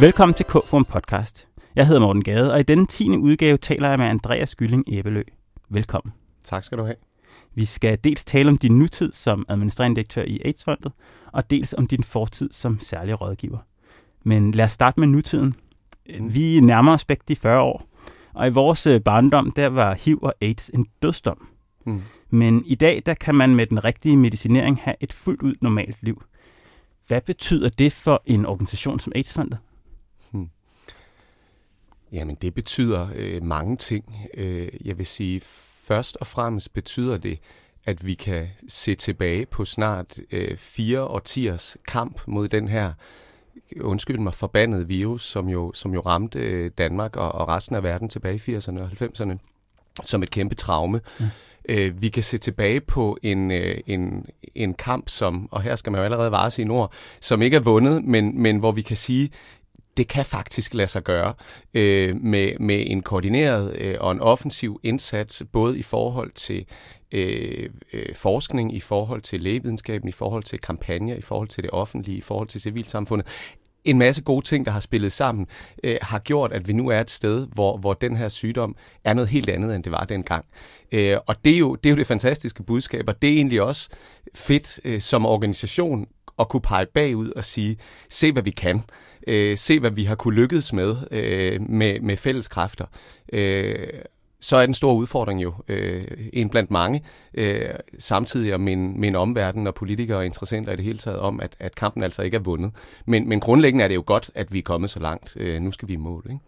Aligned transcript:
Velkommen 0.00 0.34
til 0.34 0.46
K-Forum 0.46 0.84
Podcast. 0.84 1.46
Jeg 1.76 1.86
hedder 1.86 2.00
Morten 2.00 2.24
Gade, 2.24 2.52
og 2.52 2.60
i 2.60 2.62
denne 2.62 2.86
tiende 2.86 3.18
udgave 3.18 3.56
taler 3.56 3.88
jeg 3.88 3.98
med 3.98 4.06
Andreas 4.06 4.54
Gylling 4.54 4.84
Æbelø. 4.88 5.22
Velkommen. 5.68 6.12
Tak 6.42 6.64
skal 6.64 6.78
du 6.78 6.84
have. 6.84 6.96
Vi 7.54 7.64
skal 7.64 7.98
dels 8.04 8.24
tale 8.24 8.48
om 8.48 8.58
din 8.58 8.78
nutid 8.78 9.12
som 9.12 9.46
administrerende 9.48 9.96
direktør 9.96 10.22
i 10.22 10.40
AIDS-fondet, 10.44 10.92
og 11.32 11.50
dels 11.50 11.74
om 11.78 11.86
din 11.86 12.04
fortid 12.04 12.52
som 12.52 12.80
særlig 12.80 13.20
rådgiver. 13.20 13.58
Men 14.22 14.52
lad 14.52 14.64
os 14.64 14.72
starte 14.72 15.00
med 15.00 15.08
nutiden. 15.08 15.54
Vi 16.20 16.60
nærmer 16.60 16.92
os 16.92 17.04
begge 17.04 17.24
de 17.28 17.36
40 17.36 17.62
år, 17.62 17.88
og 18.32 18.46
i 18.46 18.50
vores 18.50 18.86
øh, 18.86 19.00
barndom, 19.00 19.50
der 19.50 19.68
var 19.68 19.94
HIV 19.94 20.18
og 20.22 20.34
AIDS 20.40 20.68
en 20.68 20.86
dødsdom. 21.02 21.48
Mm. 21.86 22.02
Men 22.30 22.62
i 22.66 22.74
dag, 22.74 23.02
der 23.06 23.14
kan 23.14 23.34
man 23.34 23.54
med 23.54 23.66
den 23.66 23.84
rigtige 23.84 24.16
medicinering 24.16 24.80
have 24.82 24.96
et 25.00 25.12
fuldt 25.12 25.42
ud 25.42 25.54
normalt 25.60 26.02
liv. 26.02 26.22
Hvad 27.06 27.20
betyder 27.20 27.68
det 27.68 27.92
for 27.92 28.22
en 28.24 28.46
organisation 28.46 29.00
som 29.00 29.12
AIDS-fondet? 29.16 29.58
Jamen, 32.14 32.34
det 32.34 32.54
betyder 32.54 33.08
øh, 33.14 33.42
mange 33.42 33.76
ting. 33.76 34.16
Øh, 34.34 34.68
jeg 34.84 34.98
vil 34.98 35.06
sige, 35.06 35.40
først 35.84 36.16
og 36.16 36.26
fremmest 36.26 36.72
betyder 36.72 37.16
det, 37.16 37.38
at 37.84 38.06
vi 38.06 38.14
kan 38.14 38.48
se 38.68 38.94
tilbage 38.94 39.46
på 39.46 39.64
snart 39.64 40.18
øh, 40.30 40.56
fire 40.56 41.02
årtiers 41.04 41.76
kamp 41.88 42.20
mod 42.26 42.48
den 42.48 42.68
her, 42.68 42.92
undskyld 43.80 44.18
mig, 44.18 44.34
forbandede 44.34 44.86
virus, 44.88 45.22
som 45.22 45.48
jo, 45.48 45.72
som 45.72 45.94
jo 45.94 46.00
ramte 46.00 46.38
øh, 46.38 46.70
Danmark 46.78 47.16
og, 47.16 47.32
og 47.32 47.48
resten 47.48 47.76
af 47.76 47.82
verden 47.82 48.08
tilbage 48.08 48.42
i 48.46 48.56
80'erne 48.56 48.80
og 48.80 48.90
90'erne 49.02 49.38
som 50.02 50.22
et 50.22 50.30
kæmpe 50.30 50.54
traume. 50.54 51.00
Ja. 51.20 51.26
Øh, 51.68 52.02
vi 52.02 52.08
kan 52.08 52.22
se 52.22 52.38
tilbage 52.38 52.80
på 52.80 53.18
en, 53.22 53.50
øh, 53.50 53.78
en, 53.86 54.26
en 54.54 54.74
kamp, 54.74 55.08
som, 55.08 55.48
og 55.50 55.62
her 55.62 55.76
skal 55.76 55.92
man 55.92 55.98
jo 55.98 56.04
allerede 56.04 56.30
vare 56.30 56.50
sine 56.50 56.72
ord, 56.72 56.92
som 57.20 57.42
ikke 57.42 57.56
er 57.56 57.60
vundet, 57.60 58.04
men, 58.04 58.42
men 58.42 58.58
hvor 58.58 58.72
vi 58.72 58.82
kan 58.82 58.96
sige, 58.96 59.30
det 59.96 60.08
kan 60.08 60.24
faktisk 60.24 60.74
lade 60.74 60.88
sig 60.88 61.02
gøre 61.02 61.34
øh, 61.74 62.16
med, 62.16 62.58
med 62.60 62.84
en 62.86 63.02
koordineret 63.02 63.76
øh, 63.80 63.96
og 64.00 64.12
en 64.12 64.20
offensiv 64.20 64.80
indsats, 64.82 65.42
både 65.52 65.78
i 65.78 65.82
forhold 65.82 66.32
til 66.32 66.66
øh, 67.12 67.70
øh, 67.92 68.14
forskning, 68.14 68.74
i 68.74 68.80
forhold 68.80 69.20
til 69.20 69.42
lægevidenskaben, 69.42 70.08
i 70.08 70.12
forhold 70.12 70.42
til 70.42 70.58
kampagner, 70.58 71.14
i 71.14 71.20
forhold 71.20 71.48
til 71.48 71.62
det 71.62 71.70
offentlige, 71.70 72.18
i 72.18 72.20
forhold 72.20 72.48
til 72.48 72.60
civilsamfundet. 72.60 73.26
En 73.84 73.98
masse 73.98 74.22
gode 74.22 74.46
ting, 74.46 74.66
der 74.66 74.72
har 74.72 74.80
spillet 74.80 75.12
sammen, 75.12 75.46
øh, 75.84 75.96
har 76.02 76.18
gjort, 76.18 76.52
at 76.52 76.68
vi 76.68 76.72
nu 76.72 76.88
er 76.88 77.00
et 77.00 77.10
sted, 77.10 77.46
hvor, 77.52 77.76
hvor 77.76 77.94
den 77.94 78.16
her 78.16 78.28
sygdom 78.28 78.76
er 79.04 79.14
noget 79.14 79.28
helt 79.28 79.50
andet, 79.50 79.74
end 79.74 79.84
det 79.84 79.92
var 79.92 80.04
dengang. 80.04 80.44
Øh, 80.92 81.18
og 81.26 81.44
det 81.44 81.54
er, 81.54 81.58
jo, 81.58 81.74
det 81.74 81.88
er 81.88 81.90
jo 81.90 81.96
det 81.96 82.06
fantastiske 82.06 82.62
budskab, 82.62 83.04
og 83.08 83.22
det 83.22 83.30
er 83.30 83.34
egentlig 83.34 83.62
også 83.62 83.88
fedt 84.34 84.80
øh, 84.84 85.00
som 85.00 85.26
organisation 85.26 86.06
at 86.38 86.48
kunne 86.48 86.62
pege 86.62 86.86
bagud 86.86 87.30
og 87.30 87.44
sige, 87.44 87.76
se 88.10 88.32
hvad 88.32 88.42
vi 88.42 88.50
kan 88.50 88.82
øh, 89.26 89.56
se, 89.58 89.80
hvad 89.80 89.90
vi 89.90 90.04
har 90.04 90.14
kunne 90.14 90.34
lykkes 90.34 90.72
med 90.72 90.96
øh, 91.10 91.60
med, 91.68 92.00
med 92.00 92.16
fælles 92.16 92.48
kræfter. 92.48 92.86
Øh, 93.32 93.88
så 94.40 94.56
er 94.56 94.66
den 94.66 94.74
store 94.74 94.96
udfordring 94.96 95.42
jo 95.42 95.54
øh, 95.68 96.04
en 96.32 96.48
blandt 96.48 96.70
mange, 96.70 97.02
øh, 97.34 97.68
samtidig 97.98 98.52
at 98.52 98.60
min, 98.60 99.00
min 99.00 99.14
omverden 99.14 99.66
og 99.66 99.74
politikere 99.74 100.18
og 100.18 100.26
interessenter 100.26 100.72
i 100.72 100.76
det 100.76 100.84
hele 100.84 100.98
taget 100.98 101.18
om, 101.18 101.40
at, 101.40 101.56
at 101.60 101.74
kampen 101.74 102.02
altså 102.02 102.22
ikke 102.22 102.34
er 102.34 102.40
vundet. 102.40 102.72
Men, 103.06 103.28
men 103.28 103.40
grundlæggende 103.40 103.84
er 103.84 103.88
det 103.88 103.94
jo 103.94 104.02
godt, 104.06 104.30
at 104.34 104.52
vi 104.52 104.58
er 104.58 104.62
kommet 104.62 104.90
så 104.90 105.00
langt. 105.00 105.36
Øh, 105.36 105.62
nu 105.62 105.70
skal 105.70 105.88
vi 105.88 105.92
i 105.92 105.96
mål. 105.96 106.26
Ikke? 106.30 106.40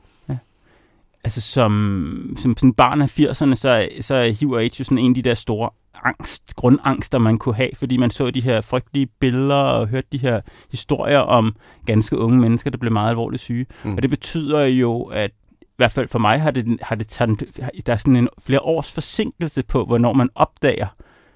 Altså 1.24 1.40
som, 1.40 2.34
som 2.38 2.56
sådan 2.56 2.72
barn 2.72 3.02
af 3.02 3.18
80'erne, 3.18 3.54
så, 3.54 3.88
så 4.00 4.14
er 4.14 4.30
HIV 4.30 4.50
og 4.50 4.60
AIDS 4.60 4.80
jo 4.80 4.84
sådan 4.84 4.98
en 4.98 5.10
af 5.10 5.14
de 5.14 5.22
der 5.22 5.34
store 5.34 5.70
angst, 6.04 6.56
grundangster, 6.56 7.18
man 7.18 7.38
kunne 7.38 7.54
have, 7.54 7.70
fordi 7.74 7.96
man 7.96 8.10
så 8.10 8.30
de 8.30 8.40
her 8.40 8.60
frygtelige 8.60 9.06
billeder 9.20 9.54
og 9.54 9.86
hørte 9.88 10.08
de 10.12 10.18
her 10.18 10.40
historier 10.70 11.18
om 11.18 11.56
ganske 11.86 12.18
unge 12.18 12.38
mennesker, 12.38 12.70
der 12.70 12.78
blev 12.78 12.92
meget 12.92 13.10
alvorligt 13.10 13.42
syge. 13.42 13.66
Mm. 13.84 13.94
Og 13.94 14.02
det 14.02 14.10
betyder 14.10 14.64
jo, 14.64 15.02
at 15.02 15.30
i 15.62 15.76
hvert 15.76 15.92
fald 15.92 16.08
for 16.08 16.18
mig 16.18 16.40
har 16.40 16.50
det, 16.50 16.78
har 16.82 16.94
det 16.96 17.08
taget, 17.08 17.42
der 17.86 17.92
er 17.92 17.96
sådan 17.96 18.16
en 18.16 18.28
flere 18.46 18.60
års 18.60 18.92
forsinkelse 18.92 19.62
på, 19.62 19.84
hvornår 19.84 20.12
man 20.12 20.28
opdager, 20.34 20.86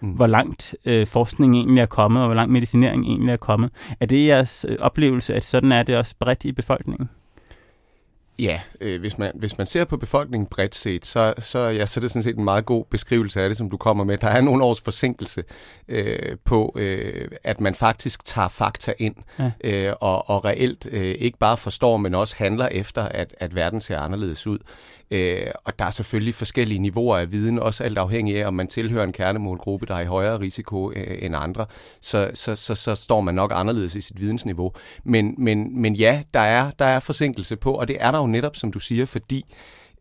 Mm. 0.02 0.08
hvor 0.10 0.26
langt 0.26 0.74
øh, 0.84 1.06
forskning 1.06 1.54
egentlig 1.56 1.80
er 1.80 1.86
kommet, 1.86 2.22
og 2.22 2.28
hvor 2.28 2.34
langt 2.34 2.52
medicinering 2.52 3.04
egentlig 3.04 3.32
er 3.32 3.36
kommet. 3.36 3.70
Er 4.00 4.06
det 4.06 4.26
jeres 4.26 4.66
øh, 4.68 4.76
oplevelse, 4.80 5.34
at 5.34 5.44
sådan 5.44 5.72
er 5.72 5.82
det 5.82 5.96
også 5.96 6.14
bredt 6.20 6.44
i 6.44 6.52
befolkningen? 6.52 7.08
Ja, 8.40 8.60
øh, 8.80 9.00
hvis, 9.00 9.18
man, 9.18 9.32
hvis 9.34 9.58
man 9.58 9.66
ser 9.66 9.84
på 9.84 9.96
befolkningen 9.96 10.46
bredt 10.46 10.74
set, 10.74 11.06
så, 11.06 11.34
så, 11.38 11.58
ja, 11.58 11.86
så 11.86 12.00
er 12.00 12.02
det 12.02 12.10
sådan 12.10 12.22
set 12.22 12.36
en 12.36 12.44
meget 12.44 12.66
god 12.66 12.84
beskrivelse 12.90 13.40
af 13.42 13.48
det, 13.48 13.56
som 13.56 13.70
du 13.70 13.76
kommer 13.76 14.04
med. 14.04 14.18
Der 14.18 14.28
er 14.28 14.40
nogle 14.40 14.64
års 14.64 14.80
forsinkelse 14.80 15.44
øh, 15.88 16.36
på, 16.44 16.72
øh, 16.78 17.28
at 17.44 17.60
man 17.60 17.74
faktisk 17.74 18.24
tager 18.24 18.48
fakta 18.48 18.92
ind, 18.98 19.14
Ja. 19.38 19.50
øh, 19.64 19.94
og, 20.00 20.30
og 20.30 20.44
reelt 20.44 20.88
øh, 20.90 21.14
ikke 21.18 21.38
bare 21.38 21.56
forstår, 21.56 21.96
men 21.96 22.14
også 22.14 22.34
handler 22.38 22.68
efter, 22.68 23.02
at, 23.02 23.34
at 23.38 23.54
verden 23.54 23.80
ser 23.80 23.98
anderledes 23.98 24.46
ud. 24.46 24.58
Øh, 25.10 25.46
og 25.64 25.78
der 25.78 25.84
er 25.84 25.90
selvfølgelig 25.90 26.34
forskellige 26.34 26.78
niveauer 26.78 27.16
af 27.16 27.32
viden, 27.32 27.58
også 27.58 27.84
alt 27.84 27.98
afhængig 27.98 28.42
af, 28.42 28.46
om 28.46 28.54
man 28.54 28.68
tilhører 28.68 29.04
en 29.04 29.12
kernemålgruppe, 29.12 29.86
der 29.86 29.94
er 29.94 30.00
i 30.00 30.06
højere 30.06 30.40
risiko 30.40 30.90
øh, 30.90 31.18
end 31.22 31.36
andre, 31.36 31.66
så, 32.00 32.30
så, 32.34 32.56
så, 32.56 32.74
så 32.74 32.94
står 32.94 33.20
man 33.20 33.34
nok 33.34 33.52
anderledes 33.54 33.94
i 33.94 34.00
sit 34.00 34.20
vidensniveau. 34.20 34.72
Men, 35.04 35.34
men, 35.38 35.80
men 35.80 35.94
ja, 35.94 36.22
der 36.34 36.40
er, 36.40 36.70
der 36.70 36.84
er 36.84 37.00
forsinkelse 37.00 37.56
på, 37.56 37.72
og 37.72 37.88
det 37.88 37.96
er 38.00 38.10
der 38.10 38.18
jo 38.18 38.26
netop, 38.26 38.56
som 38.56 38.72
du 38.72 38.78
siger, 38.78 39.06
fordi 39.06 39.44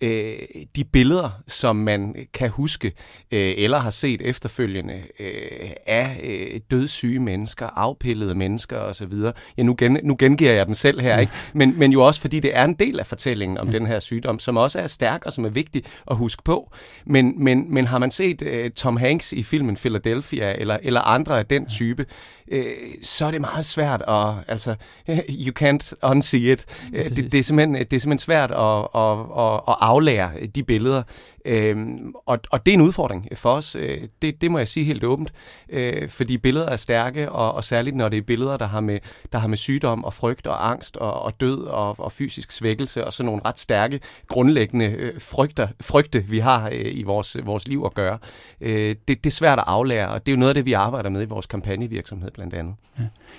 øh, 0.01 0.39
de 0.75 0.83
billeder, 0.83 1.29
som 1.47 1.75
man 1.75 2.15
kan 2.33 2.49
huske 2.49 2.87
øh, 3.31 3.53
eller 3.57 3.77
har 3.77 3.89
set 3.89 4.21
efterfølgende 4.21 5.01
øh, 5.19 5.69
af 5.87 6.19
øh, 6.23 6.59
dødssyge 6.71 7.19
mennesker, 7.19 7.67
afpillede 7.67 8.35
mennesker 8.35 8.77
osv. 8.77 9.13
Ja, 9.57 9.63
nu, 9.63 9.75
gen, 9.77 9.99
nu 10.03 10.15
gengiver 10.19 10.51
jeg 10.51 10.65
dem 10.65 10.75
selv 10.75 11.01
her, 11.01 11.19
ikke? 11.19 11.33
Men, 11.53 11.79
men 11.79 11.91
jo 11.91 12.01
også 12.01 12.21
fordi 12.21 12.39
det 12.39 12.57
er 12.57 12.63
en 12.63 12.73
del 12.73 12.99
af 12.99 13.05
fortællingen 13.05 13.57
om 13.57 13.67
den 13.67 13.87
her 13.87 13.99
sygdom, 13.99 14.39
som 14.39 14.57
også 14.57 14.79
er 14.79 14.87
stærk 14.87 15.25
og 15.25 15.33
som 15.33 15.45
er 15.45 15.49
vigtig 15.49 15.83
at 16.11 16.15
huske 16.15 16.43
på. 16.43 16.71
Men, 17.05 17.43
men, 17.43 17.73
men 17.73 17.85
har 17.85 17.97
man 17.97 18.11
set 18.11 18.41
øh, 18.41 18.71
Tom 18.71 18.97
Hanks 18.97 19.33
i 19.33 19.43
filmen 19.43 19.75
Philadelphia 19.75 20.55
eller, 20.57 20.77
eller 20.81 21.01
andre 21.01 21.39
af 21.39 21.45
den 21.45 21.65
type, 21.65 22.05
øh, 22.51 22.65
så 23.03 23.25
er 23.25 23.31
det 23.31 23.41
meget 23.41 23.65
svært 23.65 24.03
at, 24.07 24.33
altså, 24.47 24.75
you 25.45 25.53
can't 25.59 25.91
unsee 26.03 26.51
it. 26.51 26.65
Øh, 26.93 27.15
det, 27.15 27.31
det, 27.31 27.39
er 27.39 27.43
simpelthen, 27.43 27.75
det 27.75 27.93
er 27.93 27.99
simpelthen 27.99 28.19
svært 28.19 28.51
at, 28.51 28.87
at, 28.95 29.19
at, 29.37 29.61
at 29.67 29.75
aflære 29.89 30.31
øh, 30.39 30.47
de 30.47 30.63
billeder. 30.63 31.03
Øhm, 31.45 32.13
og, 32.25 32.39
og 32.51 32.65
det 32.65 32.71
er 32.71 32.75
en 32.75 32.81
udfordring 32.81 33.27
for 33.35 33.49
os. 33.49 33.75
Øh, 33.75 34.01
det, 34.21 34.41
det 34.41 34.51
må 34.51 34.57
jeg 34.57 34.67
sige 34.67 34.83
helt 34.83 35.03
åbent, 35.03 35.33
øh, 35.69 36.09
fordi 36.09 36.37
billeder 36.37 36.65
er 36.65 36.75
stærke, 36.75 37.31
og, 37.31 37.53
og 37.53 37.63
særligt 37.63 37.95
når 37.95 38.09
det 38.09 38.17
er 38.17 38.21
billeder, 38.21 38.57
der 38.57 38.67
har 38.67 38.81
med, 38.81 38.99
der 39.31 39.39
har 39.39 39.47
med 39.47 39.57
sygdom 39.57 40.03
og 40.03 40.13
frygt 40.13 40.47
og 40.47 40.69
angst 40.69 40.97
og, 40.97 41.21
og 41.21 41.39
død 41.39 41.63
og, 41.63 41.99
og 41.99 42.11
fysisk 42.11 42.51
svækkelse 42.51 43.05
og 43.05 43.13
sådan 43.13 43.25
nogle 43.25 43.41
ret 43.45 43.59
stærke, 43.59 43.99
grundlæggende 44.27 44.85
øh, 44.85 45.21
frygter, 45.21 45.67
frygte, 45.81 46.23
vi 46.23 46.39
har 46.39 46.69
øh, 46.71 46.91
i 46.91 47.03
vores, 47.03 47.37
vores 47.43 47.67
liv 47.67 47.83
at 47.85 47.93
gøre. 47.93 48.17
Øh, 48.61 48.95
det, 49.07 49.23
det 49.23 49.25
er 49.25 49.31
svært 49.31 49.59
at 49.59 49.65
aflære, 49.67 50.09
og 50.09 50.25
det 50.25 50.31
er 50.31 50.35
jo 50.35 50.39
noget 50.39 50.49
af 50.49 50.55
det, 50.55 50.65
vi 50.65 50.73
arbejder 50.73 51.09
med 51.09 51.21
i 51.21 51.25
vores 51.25 51.45
kampagnevirksomhed 51.45 52.31
blandt 52.31 52.53
andet. 52.53 52.75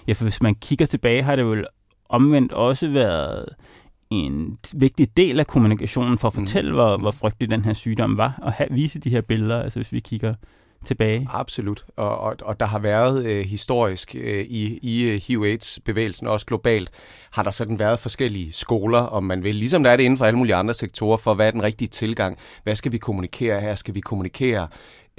Ja, 0.07 0.13
for 0.13 0.25
hvis 0.25 0.43
man 0.43 0.55
kigger 0.55 0.87
tilbage, 0.87 1.23
har 1.23 1.37
det 1.37 1.47
vel 1.47 1.67
omvendt 2.09 2.53
også 2.53 2.89
været 2.89 3.49
en 4.11 4.59
vigtig 4.77 5.17
del 5.17 5.41
af 5.41 5.47
kommunikationen 5.47 6.19
for 6.19 6.29
at 6.29 6.35
Mm. 6.37 6.47
fortælle, 6.47 6.73
hvor, 6.73 6.97
Mm. 6.97 7.03
hvor 7.03 7.11
frygtelig 7.11 7.51
den 7.51 7.65
her 7.65 7.75
sygdom 7.75 8.17
var, 8.17 8.39
og 8.43 8.53
have, 8.53 8.69
vise 8.71 8.99
de 8.99 9.11
her 9.11 9.21
billeder, 9.21 9.63
altså 9.63 9.79
hvis 9.79 9.93
vi 9.93 10.01
kigger 10.01 10.35
tilbage. 10.85 11.27
Absolut, 11.31 11.85
og, 11.97 12.19
og, 12.19 12.37
og 12.43 12.61
der 12.61 12.67
har 12.67 12.79
været 12.79 13.27
øh, 13.27 13.45
historisk 13.45 14.17
øh, 14.21 14.45
i, 14.45 14.79
i 14.83 15.03
øh, 15.11 15.21
HIV-AIDS-bevægelsen, 15.29 16.27
også 16.27 16.47
globalt, 16.47 16.91
har 17.33 17.43
der 17.43 17.51
sådan 17.51 17.79
været 17.79 17.99
forskellige 17.99 18.53
skoler, 18.53 18.99
om 18.99 19.25
man 19.25 19.43
vil, 19.45 19.55
ligesom 19.55 19.83
der 19.83 19.91
er 19.91 19.97
det 19.97 20.05
inden 20.05 20.17
for 20.19 20.25
alle 20.25 20.39
mulige 20.39 20.55
andre 20.55 20.75
sektorer, 20.75 21.17
for 21.17 21.35
hvad 21.35 21.47
er 21.47 21.51
den 21.51 21.63
rigtige 21.63 21.89
tilgang, 21.89 22.39
hvad 22.63 22.77
skal 22.77 22.93
vi 22.93 22.99
kommunikere 22.99 23.61
her, 23.61 23.75
skal 23.75 23.95
vi 23.95 24.01
kommunikere 24.01 24.69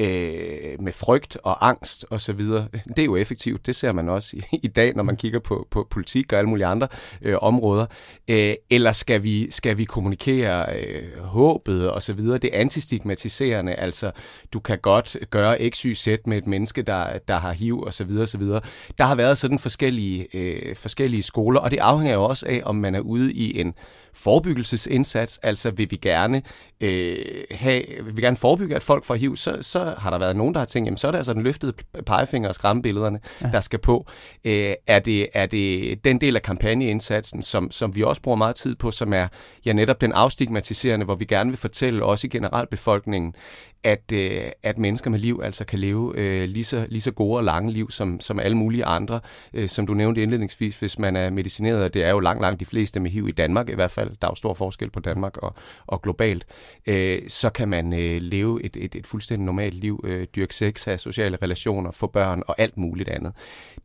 øh, 0.01 0.81
med 0.81 0.91
frygt 0.91 1.37
og 1.43 1.67
angst 1.67 2.05
og 2.09 2.21
så 2.21 2.33
videre. 2.33 2.67
Det 2.87 2.99
er 2.99 3.05
jo 3.05 3.15
effektivt, 3.15 3.65
det 3.65 3.75
ser 3.75 3.91
man 3.91 4.09
også 4.09 4.35
i, 4.37 4.59
i 4.63 4.67
dag, 4.67 4.95
når 4.95 5.03
man 5.03 5.15
kigger 5.15 5.39
på, 5.39 5.67
på 5.71 5.87
politik 5.89 6.33
og 6.33 6.39
alle 6.39 6.49
mulige 6.49 6.65
andre 6.65 6.87
øh, 7.21 7.35
områder. 7.41 7.85
Øh, 8.27 8.53
eller 8.69 8.91
skal 8.91 9.23
vi, 9.23 9.51
skal 9.51 9.77
vi 9.77 9.83
kommunikere 9.83 10.75
øh, 10.75 11.19
håbet 11.19 11.91
og 11.91 12.01
så 12.01 12.13
videre, 12.13 12.37
det 12.37 12.49
antistigmatiserende, 12.53 13.73
altså 13.73 14.11
du 14.53 14.59
kan 14.59 14.79
godt 14.79 15.17
gøre 15.29 15.69
x, 15.69 15.81
y, 15.81 15.93
z 15.93 16.07
med 16.25 16.37
et 16.37 16.47
menneske, 16.47 16.81
der, 16.81 17.19
der 17.27 17.35
har 17.35 17.51
HIV 17.51 17.79
og 17.79 17.93
så 17.93 18.03
videre, 18.03 18.21
og 18.21 18.27
så 18.27 18.37
videre. 18.37 18.61
Der 18.97 19.03
har 19.03 19.15
været 19.15 19.37
sådan 19.37 19.59
forskellige, 19.59 20.27
øh, 20.33 20.75
forskellige 20.75 21.23
skoler, 21.23 21.59
og 21.59 21.71
det 21.71 21.77
afhænger 21.77 22.13
jo 22.13 22.23
også 22.23 22.45
af, 22.49 22.61
om 22.65 22.75
man 22.75 22.95
er 22.95 22.99
ude 22.99 23.33
i 23.33 23.59
en 23.59 23.73
forebyggelsesindsats, 24.13 25.39
altså 25.43 25.71
vil 25.71 25.91
vi 25.91 25.95
gerne 25.95 26.41
øh, 26.81 27.15
have, 27.51 27.83
vil 28.03 28.17
vi 28.17 28.21
gerne 28.21 28.37
forebygge, 28.37 28.75
at 28.75 28.83
folk 28.83 29.05
får 29.05 29.15
HIV, 29.15 29.35
så, 29.35 29.57
så 29.61 29.95
har 29.97 30.09
der 30.09 30.17
været 30.17 30.35
nogen, 30.35 30.53
der 30.53 30.59
har 30.59 30.65
tænkt, 30.65 30.87
jamen 30.87 30.97
så 30.97 31.07
er 31.07 31.11
det 31.11 31.17
altså 31.17 31.33
den 31.33 31.41
løftede 31.41 31.73
pegefinger 32.05 32.49
og 32.49 32.55
skræmmebillederne, 32.55 33.19
ja. 33.41 33.47
der 33.51 33.61
skal 33.61 33.79
på. 33.79 34.07
Øh, 34.43 34.73
er, 34.87 34.99
det, 34.99 35.27
er 35.33 35.45
det 35.45 36.03
den 36.03 36.21
del 36.21 36.35
af 36.35 36.41
kampagneindsatsen, 36.41 37.41
som, 37.41 37.71
som 37.71 37.95
vi 37.95 38.03
også 38.03 38.21
bruger 38.21 38.37
meget 38.37 38.55
tid 38.55 38.75
på, 38.75 38.91
som 38.91 39.13
er 39.13 39.27
ja, 39.65 39.73
netop 39.73 40.01
den 40.01 40.11
afstigmatiserende, 40.11 41.05
hvor 41.05 41.15
vi 41.15 41.25
gerne 41.25 41.49
vil 41.49 41.57
fortælle 41.57 42.05
også 42.05 42.27
i 42.27 42.29
generalbefolkningen, 42.29 43.33
at, 43.83 44.11
øh, 44.13 44.41
at 44.63 44.77
mennesker 44.77 45.09
med 45.09 45.19
liv 45.19 45.41
altså 45.43 45.65
kan 45.65 45.79
leve 45.79 46.13
øh, 46.17 46.49
lige, 46.49 46.63
så, 46.63 46.85
lige 46.89 47.01
så 47.01 47.11
gode 47.11 47.37
og 47.37 47.43
lange 47.43 47.71
liv 47.71 47.91
som, 47.91 48.19
som 48.19 48.39
alle 48.39 48.57
mulige 48.57 48.85
andre. 48.85 49.19
Øh, 49.53 49.69
som 49.69 49.87
du 49.87 49.93
nævnte 49.93 50.21
indledningsvis, 50.21 50.79
hvis 50.79 50.99
man 50.99 51.15
er 51.15 51.29
medicineret, 51.29 51.83
og 51.83 51.93
det 51.93 52.03
er 52.03 52.09
jo 52.09 52.19
langt, 52.19 52.41
langt 52.41 52.59
de 52.59 52.65
fleste 52.65 52.99
med 52.99 53.11
HIV 53.11 53.27
i 53.27 53.31
Danmark 53.31 53.69
i 53.69 53.75
hvert 53.75 53.91
fald, 53.91 54.09
der 54.09 54.27
er 54.27 54.31
jo 54.31 54.35
stor 54.35 54.53
forskel 54.53 54.89
på 54.89 54.99
Danmark 54.99 55.37
og, 55.37 55.55
og 55.87 56.01
globalt, 56.01 56.45
øh, 56.87 57.19
så 57.27 57.49
kan 57.49 57.67
man 57.67 57.93
øh, 57.93 58.21
leve 58.21 58.63
et, 58.63 58.77
et, 58.77 58.95
et 58.95 59.07
fuldstændig 59.07 59.45
normalt 59.45 59.73
liv, 59.73 60.01
øh, 60.03 60.27
dyrke 60.35 60.55
sex, 60.55 60.83
have 60.85 60.97
sociale 60.97 61.37
relationer, 61.41 61.91
få 61.91 62.07
børn 62.07 62.43
og 62.47 62.55
alt 62.61 62.77
muligt 62.77 63.09
andet. 63.09 63.33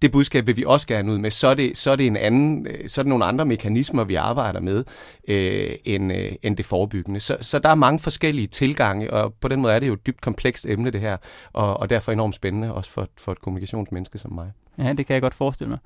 Det 0.03 0.13
budskab 0.13 0.47
vil 0.47 0.57
vi 0.57 0.65
også 0.67 0.87
gerne 0.87 1.13
ud 1.13 1.19
med. 1.19 1.31
Så 1.31 1.49
er 1.49 1.55
det, 1.55 1.79
så 1.79 1.91
er 1.91 1.97
det, 1.97 2.07
en 2.07 2.17
anden, 2.17 2.67
øh, 2.67 2.89
så 2.89 3.01
er 3.01 3.03
det 3.03 3.09
nogle 3.09 3.25
andre 3.25 3.45
mekanismer, 3.45 4.05
vi 4.05 4.15
arbejder 4.15 4.61
med, 4.61 4.85
øh, 5.29 5.71
end, 5.85 6.13
øh, 6.13 6.33
end 6.43 6.57
det 6.57 6.67
forebyggende. 6.67 7.21
Så, 7.21 7.37
så 7.41 7.59
der 7.59 7.69
er 7.69 7.75
mange 7.75 7.99
forskellige 7.99 8.47
tilgange, 8.47 9.13
og 9.13 9.35
på 9.41 9.49
den 9.49 9.61
måde 9.61 9.75
er 9.75 9.79
det 9.79 9.86
jo 9.87 9.93
et 9.93 10.07
dybt 10.07 10.21
komplekst 10.21 10.67
emne, 10.67 10.91
det 10.91 11.01
her, 11.01 11.17
og, 11.53 11.81
og 11.81 11.91
derfor 11.91 12.13
enormt 12.13 12.35
spændende, 12.35 12.75
også 12.75 12.91
for, 12.91 13.09
for 13.17 13.33
et 13.33 13.41
kommunikationsmenneske 13.41 14.19
som 14.19 14.33
mig. 14.33 14.53
Ja, 14.79 14.93
det 14.93 15.07
kan 15.07 15.15
jeg 15.15 15.23
godt 15.23 15.35
forestille 15.35 15.71
mig. 15.71 15.79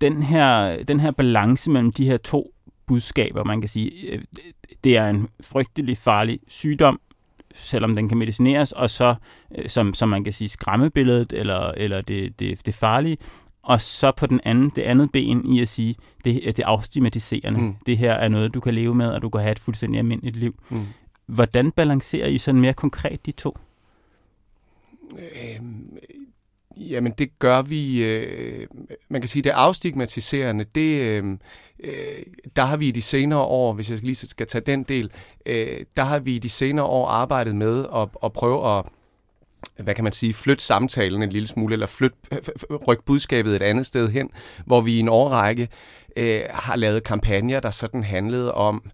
Den 0.00 0.22
her, 0.22 0.82
den 0.82 1.00
her 1.00 1.10
balance 1.10 1.70
mellem 1.70 1.92
de 1.92 2.06
her 2.06 2.16
to 2.16 2.54
budskaber, 2.86 3.44
man 3.44 3.60
kan 3.60 3.68
sige, 3.68 3.90
øh, 4.12 4.22
det 4.84 4.96
er 4.96 5.08
en 5.08 5.28
frygtelig 5.40 5.98
farlig 5.98 6.40
sygdom, 6.48 7.00
selvom 7.54 7.96
den 7.96 8.08
kan 8.08 8.18
medicineres, 8.18 8.72
og 8.72 8.90
så, 8.90 9.14
øh, 9.58 9.68
som, 9.68 9.94
som 9.94 10.08
man 10.08 10.24
kan 10.24 10.32
sige, 10.32 10.48
skræmmebilledet, 10.48 11.32
eller, 11.32 11.72
eller 11.76 12.00
det, 12.00 12.40
det, 12.40 12.66
det 12.66 12.74
farlige, 12.74 13.16
og 13.62 13.80
så 13.80 14.12
på 14.12 14.26
den 14.26 14.40
anden, 14.44 14.72
det 14.76 14.82
andet 14.82 15.12
ben 15.12 15.46
i 15.46 15.60
at 15.60 15.68
sige, 15.68 15.94
det, 16.24 16.56
det 16.56 16.62
afstigmatiserende. 16.62 17.60
Mm. 17.60 17.74
Det 17.86 17.98
her 17.98 18.12
er 18.12 18.28
noget, 18.28 18.54
du 18.54 18.60
kan 18.60 18.74
leve 18.74 18.94
med, 18.94 19.06
og 19.06 19.22
du 19.22 19.28
kan 19.28 19.40
have 19.40 19.52
et 19.52 19.58
fuldstændig 19.58 19.98
almindeligt 19.98 20.36
liv. 20.36 20.54
Mm. 20.70 20.86
Hvordan 21.32 21.70
balancerer 21.70 22.26
I 22.26 22.38
sådan 22.38 22.60
mere 22.60 22.72
konkret 22.72 23.26
de 23.26 23.32
to? 23.32 23.56
Øhm, 25.18 25.98
jamen, 26.76 27.12
det 27.12 27.38
gør 27.38 27.62
vi... 27.62 28.04
Øh, 28.04 28.66
man 29.08 29.20
kan 29.20 29.28
sige, 29.28 29.42
det 29.42 29.50
afstigmatiserende, 29.50 30.64
det... 30.74 31.00
Øh, 31.00 31.38
øh, 31.80 32.22
der 32.56 32.62
har 32.62 32.76
vi 32.76 32.88
i 32.88 32.90
de 32.90 33.02
senere 33.02 33.40
år, 33.40 33.72
hvis 33.72 33.90
jeg 33.90 33.98
lige 34.02 34.14
skal 34.14 34.46
tage 34.46 34.62
den 34.66 34.82
del, 34.82 35.10
øh, 35.46 35.80
der 35.96 36.02
har 36.02 36.18
vi 36.18 36.36
i 36.36 36.38
de 36.38 36.48
senere 36.48 36.86
år 36.86 37.06
arbejdet 37.06 37.56
med 37.56 37.86
at, 37.94 38.08
at 38.24 38.32
prøve 38.32 38.78
at 38.78 38.84
hvad 39.76 39.94
kan 39.94 40.04
man 40.04 40.12
sige, 40.12 40.34
flytte 40.34 40.64
samtalen 40.64 41.22
en 41.22 41.30
lille 41.30 41.48
smule, 41.48 41.72
eller 41.72 41.86
flytte, 41.86 42.16
rykke 42.88 43.04
budskabet 43.04 43.56
et 43.56 43.62
andet 43.62 43.86
sted 43.86 44.08
hen, 44.08 44.30
hvor 44.66 44.80
vi 44.80 44.92
i 44.92 44.98
en 44.98 45.08
årrække 45.08 45.68
øh, 46.16 46.42
har 46.50 46.76
lavet 46.76 47.04
kampagner, 47.04 47.60
der 47.60 47.70
sådan 47.70 48.04
handlede 48.04 48.54
om, 48.54 48.82
øh, 48.86 48.92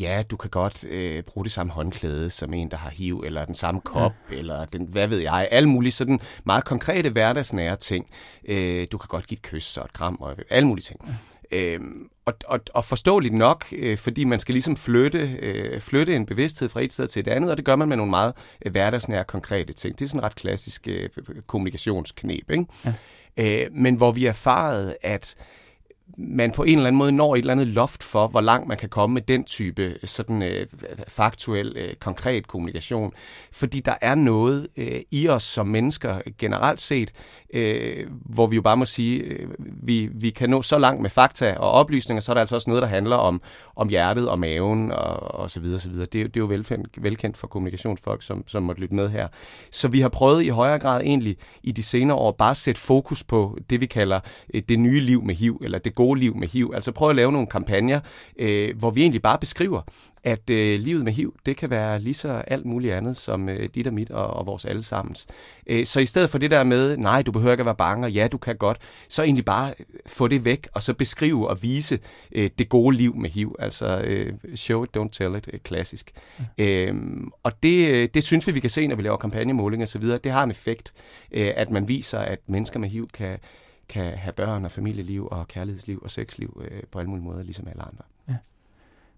ja, 0.00 0.22
du 0.30 0.36
kan 0.36 0.50
godt 0.50 0.84
øh, 0.84 1.22
bruge 1.22 1.44
det 1.44 1.52
samme 1.52 1.72
håndklæde 1.72 2.30
som 2.30 2.54
en, 2.54 2.70
der 2.70 2.76
har 2.76 2.90
HIV, 2.90 3.22
eller 3.26 3.44
den 3.44 3.54
samme 3.54 3.80
kop, 3.80 4.12
ja. 4.30 4.36
eller 4.36 4.64
den, 4.64 4.86
hvad 4.90 5.06
ved 5.06 5.18
jeg, 5.18 5.48
alle 5.50 5.68
mulige 5.68 5.92
sådan 5.92 6.20
meget 6.44 6.64
konkrete 6.64 7.10
hverdagsnære 7.10 7.76
ting. 7.76 8.06
Øh, 8.44 8.86
du 8.92 8.98
kan 8.98 9.08
godt 9.08 9.26
give 9.26 9.36
et 9.36 9.42
kys 9.42 9.76
og 9.76 9.84
et 9.84 9.92
kram 9.92 10.16
og 10.20 10.36
alle 10.50 10.68
mulige 10.68 10.82
ting. 10.82 11.00
Ja. 11.06 11.14
Øhm, 11.52 12.08
og, 12.24 12.34
og, 12.46 12.60
og 12.74 12.84
forståeligt 12.84 13.34
nok, 13.34 13.64
øh, 13.72 13.98
fordi 13.98 14.24
man 14.24 14.40
skal 14.40 14.52
ligesom 14.52 14.76
flytte, 14.76 15.18
øh, 15.42 15.80
flytte 15.80 16.16
en 16.16 16.26
bevidsthed 16.26 16.68
fra 16.68 16.82
et 16.82 16.92
sted 16.92 17.08
til 17.08 17.20
et 17.20 17.28
andet, 17.28 17.50
og 17.50 17.56
det 17.56 17.64
gør 17.64 17.76
man 17.76 17.88
med 17.88 17.96
nogle 17.96 18.10
meget 18.10 18.32
øh, 18.66 18.72
hverdagsnære, 18.72 19.24
konkrete 19.24 19.72
ting. 19.72 19.98
Det 19.98 20.04
er 20.04 20.08
sådan 20.08 20.22
ret 20.22 20.34
klassisk 20.34 20.88
øh, 20.88 21.08
kommunikationsknep. 21.46 22.50
Ikke? 22.50 22.64
Ja. 22.84 22.94
Øh, 23.36 23.72
men 23.72 23.94
hvor 23.94 24.12
vi 24.12 24.26
erfarede, 24.26 24.96
at 25.02 25.34
man 26.18 26.52
på 26.52 26.62
en 26.62 26.74
eller 26.74 26.86
anden 26.86 26.98
måde 26.98 27.12
når 27.12 27.34
et 27.34 27.38
eller 27.38 27.52
andet 27.52 27.66
loft 27.66 28.02
for, 28.02 28.26
hvor 28.26 28.40
langt 28.40 28.68
man 28.68 28.76
kan 28.76 28.88
komme 28.88 29.14
med 29.14 29.22
den 29.22 29.44
type 29.44 29.82
øh, 29.82 29.96
sådan 30.04 30.42
øh, 30.42 30.66
faktuel, 31.08 31.76
øh, 31.76 31.94
konkret 31.94 32.46
kommunikation. 32.46 33.12
Fordi 33.52 33.80
der 33.80 33.94
er 34.00 34.14
noget 34.14 34.68
øh, 34.76 35.00
i 35.10 35.28
os 35.28 35.42
som 35.42 35.66
mennesker 35.66 36.20
generelt 36.38 36.80
set, 36.80 37.12
øh, 37.54 38.06
hvor 38.10 38.46
vi 38.46 38.56
jo 38.56 38.62
bare 38.62 38.76
må 38.76 38.84
sige, 38.84 39.22
øh, 39.22 39.48
vi, 39.58 40.08
vi 40.12 40.30
kan 40.30 40.50
nå 40.50 40.62
så 40.62 40.78
langt 40.78 41.02
med 41.02 41.10
fakta 41.10 41.54
og 41.56 41.70
oplysninger, 41.70 42.20
så 42.20 42.32
er 42.32 42.34
der 42.34 42.40
altså 42.40 42.54
også 42.54 42.70
noget, 42.70 42.82
der 42.82 42.88
handler 42.88 43.16
om, 43.16 43.42
om 43.76 43.88
hjertet 43.88 44.28
og 44.28 44.38
maven 44.38 44.92
og, 44.92 45.34
og 45.40 45.50
så 45.50 45.60
videre, 45.60 45.80
så 45.80 45.90
videre. 45.90 46.06
Det, 46.06 46.12
det 46.12 46.36
er 46.36 46.40
jo 46.40 46.46
velkendt, 46.46 47.02
velkendt 47.02 47.36
for 47.36 47.46
kommunikationsfolk, 47.46 48.22
som, 48.22 48.44
som 48.46 48.62
måtte 48.62 48.80
lytte 48.80 48.94
med 48.94 49.08
her. 49.08 49.28
Så 49.70 49.88
vi 49.88 50.00
har 50.00 50.08
prøvet 50.08 50.42
i 50.42 50.48
højere 50.48 50.78
grad 50.78 51.00
egentlig 51.00 51.36
i 51.62 51.72
de 51.72 51.82
senere 51.82 52.16
år 52.16 52.32
bare 52.32 52.50
at 52.50 52.56
sætte 52.56 52.80
fokus 52.80 53.24
på 53.24 53.58
det, 53.70 53.80
vi 53.80 53.86
kalder 53.86 54.20
øh, 54.54 54.62
det 54.68 54.78
nye 54.78 55.00
liv 55.00 55.22
med 55.22 55.34
HIV, 55.34 55.60
eller 55.62 55.78
det 55.78 55.94
gode 56.00 56.20
liv 56.20 56.36
med 56.36 56.48
HIV. 56.48 56.70
Altså 56.74 56.92
prøve 56.92 57.10
at 57.10 57.16
lave 57.16 57.32
nogle 57.32 57.46
kampagner, 57.46 58.00
øh, 58.38 58.78
hvor 58.78 58.90
vi 58.90 59.00
egentlig 59.00 59.22
bare 59.22 59.38
beskriver, 59.38 59.82
at 60.24 60.50
øh, 60.50 60.80
livet 60.80 61.04
med 61.04 61.12
HIV, 61.12 61.34
det 61.46 61.56
kan 61.56 61.70
være 61.70 62.00
lige 62.00 62.14
så 62.14 62.28
alt 62.28 62.66
muligt 62.66 62.94
andet 62.94 63.16
som 63.16 63.48
øh, 63.48 63.68
dit 63.74 63.86
og 63.86 63.94
mit 63.94 64.10
og, 64.10 64.26
og 64.26 64.46
vores 64.46 64.64
allesammens. 64.64 65.26
Øh, 65.66 65.86
så 65.86 66.00
i 66.00 66.06
stedet 66.06 66.30
for 66.30 66.38
det 66.38 66.50
der 66.50 66.64
med, 66.64 66.96
nej, 66.96 67.22
du 67.22 67.32
behøver 67.32 67.52
ikke 67.52 67.62
at 67.62 67.66
være 67.66 67.74
bange, 67.74 68.06
og 68.06 68.12
ja, 68.12 68.28
du 68.28 68.38
kan 68.38 68.56
godt, 68.56 68.78
så 69.08 69.22
egentlig 69.22 69.44
bare 69.44 69.74
få 70.06 70.28
det 70.28 70.44
væk, 70.44 70.68
og 70.72 70.82
så 70.82 70.94
beskrive 70.94 71.48
og 71.48 71.62
vise 71.62 71.98
øh, 72.32 72.50
det 72.58 72.68
gode 72.68 72.96
liv 72.96 73.16
med 73.16 73.30
HIV. 73.30 73.56
Altså 73.58 74.00
øh, 74.04 74.32
show 74.54 74.84
it, 74.84 74.96
don't 74.96 75.10
tell 75.12 75.36
it, 75.36 75.48
øh, 75.52 75.60
klassisk. 75.60 76.10
Ja. 76.58 76.64
Øh, 76.64 76.94
og 77.42 77.52
det, 77.62 77.88
øh, 77.88 78.08
det 78.14 78.24
synes 78.24 78.46
vi, 78.46 78.52
vi 78.52 78.60
kan 78.60 78.70
se, 78.70 78.86
når 78.86 78.96
vi 78.96 79.02
laver 79.02 79.16
kampagnemåling 79.16 79.82
og 79.82 79.88
så 79.88 79.98
videre. 79.98 80.18
Det 80.18 80.32
har 80.32 80.44
en 80.44 80.50
effekt, 80.50 80.92
øh, 81.32 81.52
at 81.56 81.70
man 81.70 81.88
viser, 81.88 82.18
at 82.18 82.38
mennesker 82.46 82.78
med 82.78 82.88
HIV 82.88 83.08
kan, 83.14 83.38
kan 83.90 84.18
have 84.18 84.32
børn 84.32 84.64
og 84.64 84.70
familieliv 84.70 85.28
og 85.30 85.48
kærlighedsliv 85.48 86.00
og 86.04 86.10
sexliv 86.10 86.62
øh, 86.64 86.82
på 86.90 86.98
alle 86.98 87.08
mulige 87.10 87.24
måder, 87.24 87.42
ligesom 87.42 87.68
alle 87.68 87.82
andre. 87.82 88.02
Ja. 88.28 88.36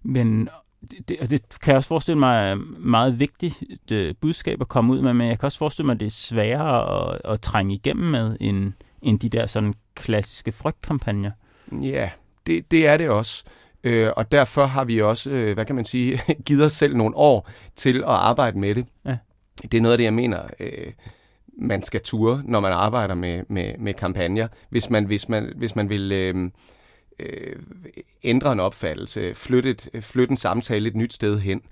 Men 0.03 0.49
det, 0.91 1.09
det, 1.09 1.31
det 1.31 1.61
kan 1.63 1.71
jeg 1.71 1.77
også 1.77 1.89
forestille 1.89 2.19
mig 2.19 2.51
er 2.51 2.55
meget 2.79 3.19
vigtigt 3.19 3.63
det 3.89 4.19
budskab 4.19 4.61
at 4.61 4.69
komme 4.69 4.93
ud 4.93 5.03
med, 5.03 5.15
men 5.15 5.29
jeg 5.29 5.39
kan 5.39 5.47
også 5.47 5.59
forestille 5.59 5.87
mig, 5.87 5.95
at 5.95 6.01
det 6.01 6.07
er 6.07 6.11
sværere 6.11 7.13
at, 7.15 7.21
at 7.25 7.41
trænge 7.41 7.75
igennem 7.75 8.11
med, 8.11 8.37
end, 8.41 8.73
end 9.03 9.21
de 9.21 9.29
der 9.29 9.47
sådan 9.47 9.75
klassiske 9.95 10.53
frygtkampagner. 10.53 11.31
Ja, 11.73 12.11
det, 12.47 12.71
det 12.71 12.87
er 12.87 12.97
det 12.97 13.09
også. 13.09 13.45
Øh, 13.85 14.11
og 14.17 14.33
derfor 14.33 14.67
har 14.67 14.85
vi 14.85 15.03
også, 15.03 15.31
øh, 15.31 15.55
hvad 15.55 15.65
kan 15.65 15.77
man 15.77 15.85
sige, 15.85 16.21
givet 16.47 16.65
os 16.65 16.73
selv 16.73 16.97
nogle 16.97 17.17
år 17.17 17.49
til 17.77 17.97
at 17.97 18.05
arbejde 18.05 18.59
med 18.59 18.75
det. 18.75 18.87
Ja. 19.05 19.17
Det 19.63 19.75
er 19.75 19.81
noget 19.81 19.93
af 19.93 19.99
det, 19.99 20.05
jeg 20.05 20.15
mener, 20.15 20.43
øh, 20.61 20.93
man 21.63 21.83
skal 21.83 22.01
ture, 22.01 22.43
når 22.45 22.61
man 22.61 22.73
arbejder 22.73 23.15
med, 23.15 23.43
med, 23.49 23.75
med 23.79 23.95
kampagner. 23.95 24.49
Hvis 24.69 24.91
man, 24.91 25.05
hvis 25.05 25.29
man, 25.29 25.53
hvis 25.57 25.77
man 25.77 25.89
vil... 25.89 26.13
Øh, 26.13 26.51
øh, 27.19 27.57
ændre 28.23 28.53
en 28.53 28.61
opfattelse, 28.61 29.35
flytte, 29.35 29.77
flytte 30.01 30.31
en 30.31 30.37
samtale 30.37 30.89
et 30.89 30.97
nyt 30.97 31.13
sted 31.13 31.39
hen, 31.39 31.63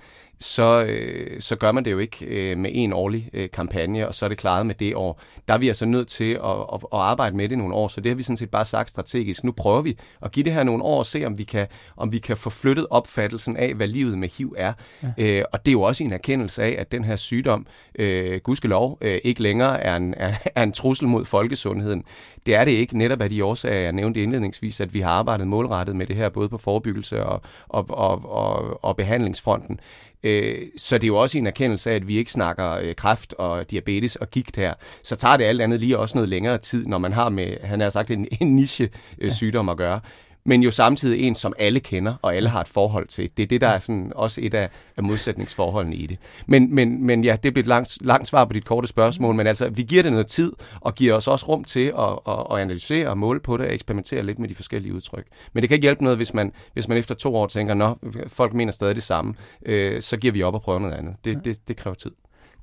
så, 0.40 0.84
øh, 0.88 1.40
så 1.40 1.56
gør 1.56 1.72
man 1.72 1.84
det 1.84 1.90
jo 1.90 1.98
ikke 1.98 2.26
øh, 2.26 2.58
med 2.58 2.70
en 2.75 2.92
årlig 2.92 3.31
øh, 3.32 3.50
kampagne, 3.50 4.08
og 4.08 4.14
så 4.14 4.25
er 4.25 4.28
det 4.28 4.38
klaret 4.38 4.66
med 4.66 4.75
det 4.75 4.94
år. 4.94 5.20
Der 5.48 5.54
er 5.54 5.58
vi 5.58 5.69
altså 5.69 5.87
nødt 5.87 6.08
til 6.08 6.32
at, 6.32 6.50
at, 6.50 6.81
at 6.92 6.98
arbejde 6.98 7.37
med 7.37 7.48
det 7.48 7.58
nogle 7.58 7.75
år, 7.75 7.88
så 7.88 8.00
det 8.00 8.10
har 8.10 8.16
vi 8.16 8.22
sådan 8.22 8.37
set 8.37 8.50
bare 8.50 8.64
sagt 8.64 8.91
strategisk. 8.91 9.44
Nu 9.44 9.53
prøver 9.53 9.82
vi 9.82 9.98
at 10.22 10.32
give 10.32 10.44
det 10.44 10.53
her 10.53 10.65
nogle 10.65 10.82
år 10.82 10.98
og 10.98 11.06
se, 11.06 11.24
om 11.24 11.38
vi 11.38 11.44
kan, 11.44 11.67
om 11.96 12.12
vi 12.12 12.19
kan 12.19 12.36
få 12.36 12.50
flyttet 12.50 12.86
opfattelsen 12.91 13.56
af, 13.56 13.74
hvad 13.74 13.88
livet 13.88 14.19
med 14.19 14.29
HIV 14.38 14.55
er. 14.58 14.72
Ja. 15.03 15.08
Øh, 15.19 15.43
og 15.53 15.67
det 15.67 15.70
er 15.70 15.72
jo 15.72 15.82
også 15.82 16.05
en 16.05 16.12
erkendelse 16.12 16.62
af, 16.62 16.76
at 16.79 16.93
den 16.93 17.05
her 17.05 17.17
sygdom, 17.17 17.67
øh, 17.94 18.41
gudskelov, 18.41 18.98
øh, 19.00 19.19
ikke 19.24 19.43
længere 19.43 19.81
er 19.81 19.96
en, 19.96 20.15
er, 20.17 20.34
er 20.55 20.62
en 20.62 20.72
trussel 20.72 21.08
mod 21.08 21.24
folkesundheden. 21.24 22.05
Det 22.46 22.55
er 22.55 22.65
det 22.65 22.72
ikke, 22.72 22.98
netop 22.98 23.22
af 23.22 23.31
de 23.31 23.44
årsager, 23.44 23.81
jeg 23.81 23.93
nævnte 23.93 24.22
indledningsvis, 24.22 24.81
at 24.81 24.94
vi 24.94 25.00
har 25.00 25.10
arbejdet 25.10 25.46
målrettet 25.46 25.96
med 25.96 26.06
det 26.06 26.17
her, 26.17 26.29
både 26.29 26.48
på 26.48 26.58
forebyggelse 26.58 27.24
og, 27.24 27.43
og, 27.69 27.86
og, 27.88 28.31
og, 28.31 28.84
og 28.84 28.96
behandlingsfronten. 28.96 29.81
Øh, 30.22 30.58
så 30.77 30.98
det 30.98 31.05
er 31.05 31.08
jo 31.08 31.17
også 31.17 31.39
en 31.39 31.46
erkendelse 31.46 31.91
af, 31.91 31.94
at 31.94 32.08
vi 32.08 32.17
ikke 32.17 32.32
snakker 32.32 32.70
øh, 32.82 32.94
kræft 32.94 33.32
og 33.32 33.70
diabetes 33.70 34.17
og 34.17 34.31
gigt 34.31 34.56
her. 34.56 34.74
Så 35.03 35.17
tager 35.17 35.36
det 35.36 35.44
alt 35.44 35.60
andet 35.60 35.81
lige 35.81 35.98
også 35.98 36.19
noget 36.19 36.29
længere 36.29 36.58
tid, 36.58 36.86
når 36.86 36.98
man 36.98 37.12
har 37.12 37.29
med, 37.29 37.56
han 37.62 37.81
har 37.81 37.91
sagt, 37.91 38.10
en, 38.10 38.27
en 38.41 38.56
niche 38.56 38.89
øh, 39.19 39.32
sygdom 39.32 39.69
at 39.69 39.77
gøre 39.77 40.00
men 40.44 40.63
jo 40.63 40.70
samtidig 40.70 41.20
en, 41.20 41.35
som 41.35 41.53
alle 41.59 41.81
kender, 41.81 42.15
og 42.23 42.37
alle 42.37 42.49
har 42.49 42.61
et 42.61 42.69
forhold 42.69 43.06
til. 43.06 43.31
Det 43.37 43.43
er 43.43 43.47
det, 43.47 43.61
der 43.61 43.69
er 43.69 43.79
sådan 43.79 44.13
også 44.15 44.41
et 44.44 44.55
af, 44.55 44.69
af 44.97 45.03
modsætningsforholdene 45.03 45.97
i 45.97 46.06
det. 46.06 46.19
Men, 46.47 46.75
men, 46.75 47.06
men 47.06 47.25
ja, 47.25 47.37
det 47.43 47.55
bliver 47.55 47.63
et 47.63 47.67
langt, 47.67 47.99
langt 48.01 48.29
svar 48.29 48.44
på 48.44 48.53
dit 48.53 48.65
korte 48.65 48.89
spørgsmål, 48.89 49.35
men 49.35 49.47
altså, 49.47 49.69
vi 49.69 49.82
giver 49.82 50.03
det 50.03 50.13
noget 50.13 50.27
tid, 50.27 50.53
og 50.81 50.94
giver 50.94 51.15
os 51.15 51.29
også 51.29 51.47
rum 51.47 51.65
til 51.65 51.93
at, 51.99 52.19
at, 52.29 52.47
at 52.51 52.59
analysere 52.59 53.09
og 53.09 53.19
måle 53.19 53.41
på 53.41 53.56
det, 53.56 53.67
og 53.67 53.75
eksperimentere 53.75 54.23
lidt 54.23 54.39
med 54.39 54.49
de 54.49 54.55
forskellige 54.55 54.94
udtryk. 54.94 55.27
Men 55.53 55.63
det 55.63 55.69
kan 55.69 55.75
ikke 55.75 55.85
hjælpe 55.85 56.05
noget, 56.05 56.19
hvis 56.19 56.35
man, 56.35 56.53
hvis 56.73 56.89
man 56.89 56.99
efter 56.99 57.15
to 57.15 57.37
år 57.37 57.47
tænker, 57.47 57.75
nå, 57.75 57.99
folk 58.29 58.55
mener 58.55 58.73
stadig 58.73 58.94
det 58.94 59.03
samme, 59.03 59.35
øh, 59.67 60.03
så 60.03 60.17
giver 60.17 60.32
vi 60.32 60.43
op 60.43 60.55
og 60.55 60.63
prøver 60.63 60.79
noget 60.79 60.94
andet. 60.94 61.15
Det, 61.25 61.44
det, 61.44 61.69
det 61.69 61.77
kræver 61.77 61.94
tid. 61.94 62.11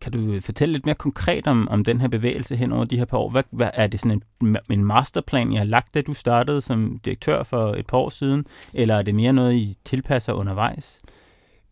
Kan 0.02 0.12
du 0.12 0.20
øh, 0.20 0.42
fortælle 0.42 0.74
lidt 0.74 0.86
mere 0.86 0.96
konkret 0.96 1.48
om, 1.48 1.68
om 1.68 1.84
den 1.84 2.02
her 2.02 2.08
bevægelse 2.08 2.56
hen 2.56 2.72
over 2.72 2.86
de 2.86 2.98
her 2.98 3.06
par 3.06 3.18
år? 3.18 3.30
Hvad, 3.30 3.44
hvad, 3.52 3.70
er 3.74 3.88
det 3.88 4.00
sådan 4.00 4.22
en, 4.42 4.58
en 4.70 4.86
masterplan, 4.86 5.54
jeg 5.54 5.60
har 5.60 5.66
lagt, 5.66 5.94
da 5.94 6.02
du 6.02 6.14
startede 6.14 6.62
som 6.62 7.00
direktør 7.06 7.44
for 7.44 7.74
et 7.74 7.88
par 7.88 7.98
år 7.98 8.10
siden? 8.10 8.46
Eller 8.74 8.96
er 8.96 9.02
det 9.02 9.16
mere 9.16 9.34
noget, 9.34 9.54
I 9.54 9.78
tilpasser 9.86 10.34
undervejs? 10.34 11.02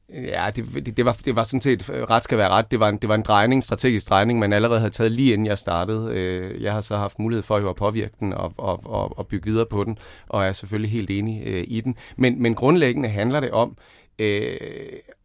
Ja, 0.09 0.49
det, 0.55 0.85
det, 0.85 0.97
det, 0.97 1.05
var, 1.05 1.17
det 1.25 1.35
var 1.35 1.43
sådan 1.43 1.61
set, 1.61 1.89
øh, 1.89 2.03
ret 2.03 2.23
skal 2.23 2.37
være 2.37 2.49
ret, 2.49 2.71
det 2.71 2.79
var 2.79 2.89
en, 2.89 2.97
det 2.97 3.09
var 3.09 3.15
en 3.15 3.21
drejning, 3.21 3.63
strategisk 3.63 4.09
drejning, 4.09 4.39
man 4.39 4.53
allerede 4.53 4.79
havde 4.79 4.91
taget 4.91 5.11
lige 5.11 5.33
inden 5.33 5.47
jeg 5.47 5.57
startede. 5.57 6.11
Øh, 6.13 6.61
jeg 6.61 6.73
har 6.73 6.81
så 6.81 6.97
haft 6.97 7.19
mulighed 7.19 7.43
for 7.43 7.69
at 7.69 7.75
påvirke 7.75 8.13
den 8.19 8.33
og, 8.33 8.53
og, 8.57 8.81
og, 8.85 9.17
og 9.17 9.27
bygge 9.27 9.45
videre 9.45 9.65
på 9.65 9.83
den, 9.83 9.97
og 10.27 10.45
er 10.45 10.51
selvfølgelig 10.51 10.91
helt 10.91 11.09
enig 11.09 11.65
i 11.71 11.81
den. 11.81 11.95
Men, 12.17 12.41
men 12.41 12.55
grundlæggende 12.55 13.09
handler 13.09 13.39
det 13.39 13.51
om 13.51 13.77
øh, 14.19 14.57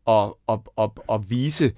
at, 0.09 0.33
at, 0.49 0.59
at, 0.79 0.91
at 1.13 1.31
vise 1.31 1.73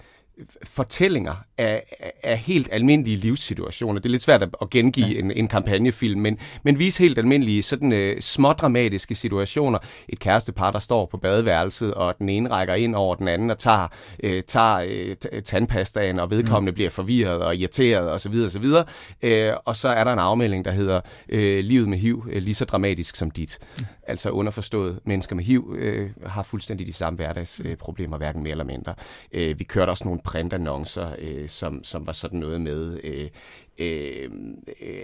fortællinger 0.65 1.35
af, 1.63 1.97
af 2.23 2.39
helt 2.39 2.69
almindelige 2.73 3.17
livssituationer. 3.17 4.01
Det 4.01 4.09
er 4.09 4.11
lidt 4.11 4.23
svært 4.23 4.43
at 4.43 4.71
gengive 4.71 5.07
ja. 5.07 5.19
en, 5.19 5.31
en 5.31 5.49
kampagnefilm, 5.49 6.21
men, 6.21 6.39
men 6.63 6.79
vise 6.79 7.03
helt 7.03 7.19
almindelige, 7.19 7.63
sådan 7.63 7.93
uh, 7.93 8.21
smådramatiske 8.21 9.15
situationer. 9.15 9.79
Et 10.09 10.19
kærestepar, 10.19 10.71
der 10.71 10.79
står 10.79 11.07
på 11.07 11.17
badeværelset, 11.17 11.95
og 11.95 12.15
den 12.19 12.29
ene 12.29 12.51
rækker 12.51 12.75
ind 12.75 12.95
over 12.95 13.15
den 13.15 13.29
anden 13.29 13.51
og 13.51 13.59
tager, 13.59 13.89
uh, 14.25 14.31
tager 14.47 14.85
uh, 15.33 15.43
tandpastaen, 15.43 16.19
og 16.19 16.31
vedkommende 16.31 16.71
mm. 16.71 16.75
bliver 16.75 16.91
forvirret 16.91 17.43
og 17.43 17.57
irriteret 17.57 18.11
osv. 18.11 18.35
osv. 18.47 18.65
Uh, 18.65 19.57
og 19.65 19.77
så 19.77 19.89
er 19.89 20.05
der 20.05 20.13
en 20.13 20.19
afmelding, 20.19 20.65
der 20.65 20.71
hedder 20.71 21.01
uh, 21.33 21.39
Livet 21.39 21.89
med 21.89 21.99
HIV, 21.99 22.19
uh, 22.19 22.33
lige 22.33 22.55
så 22.55 22.65
dramatisk 22.65 23.17
som 23.17 23.31
dit. 23.31 23.59
Mm. 23.79 23.87
Altså 24.07 24.31
underforstået, 24.31 24.99
mennesker 25.05 25.37
med 25.37 25.45
HIV 25.45 25.65
uh, 25.65 26.31
har 26.31 26.43
fuldstændig 26.43 26.87
de 26.87 26.93
samme 26.93 27.17
hverdagsproblemer, 27.17 28.17
uh, 28.17 28.19
hverken 28.19 28.43
mere 28.43 28.51
eller 28.51 28.65
mindre. 28.65 28.95
Uh, 29.35 29.59
vi 29.59 29.65
kørte 29.65 29.91
også 29.91 30.05
nogle 30.05 30.21
printannoncer, 30.25 31.07
øh, 31.19 31.49
som, 31.53 31.85
som 31.85 32.07
var 32.07 32.13
sådan 32.13 32.39
noget 32.39 32.61
med, 32.61 33.01
øh, 33.05 33.31
øh, 33.79 34.31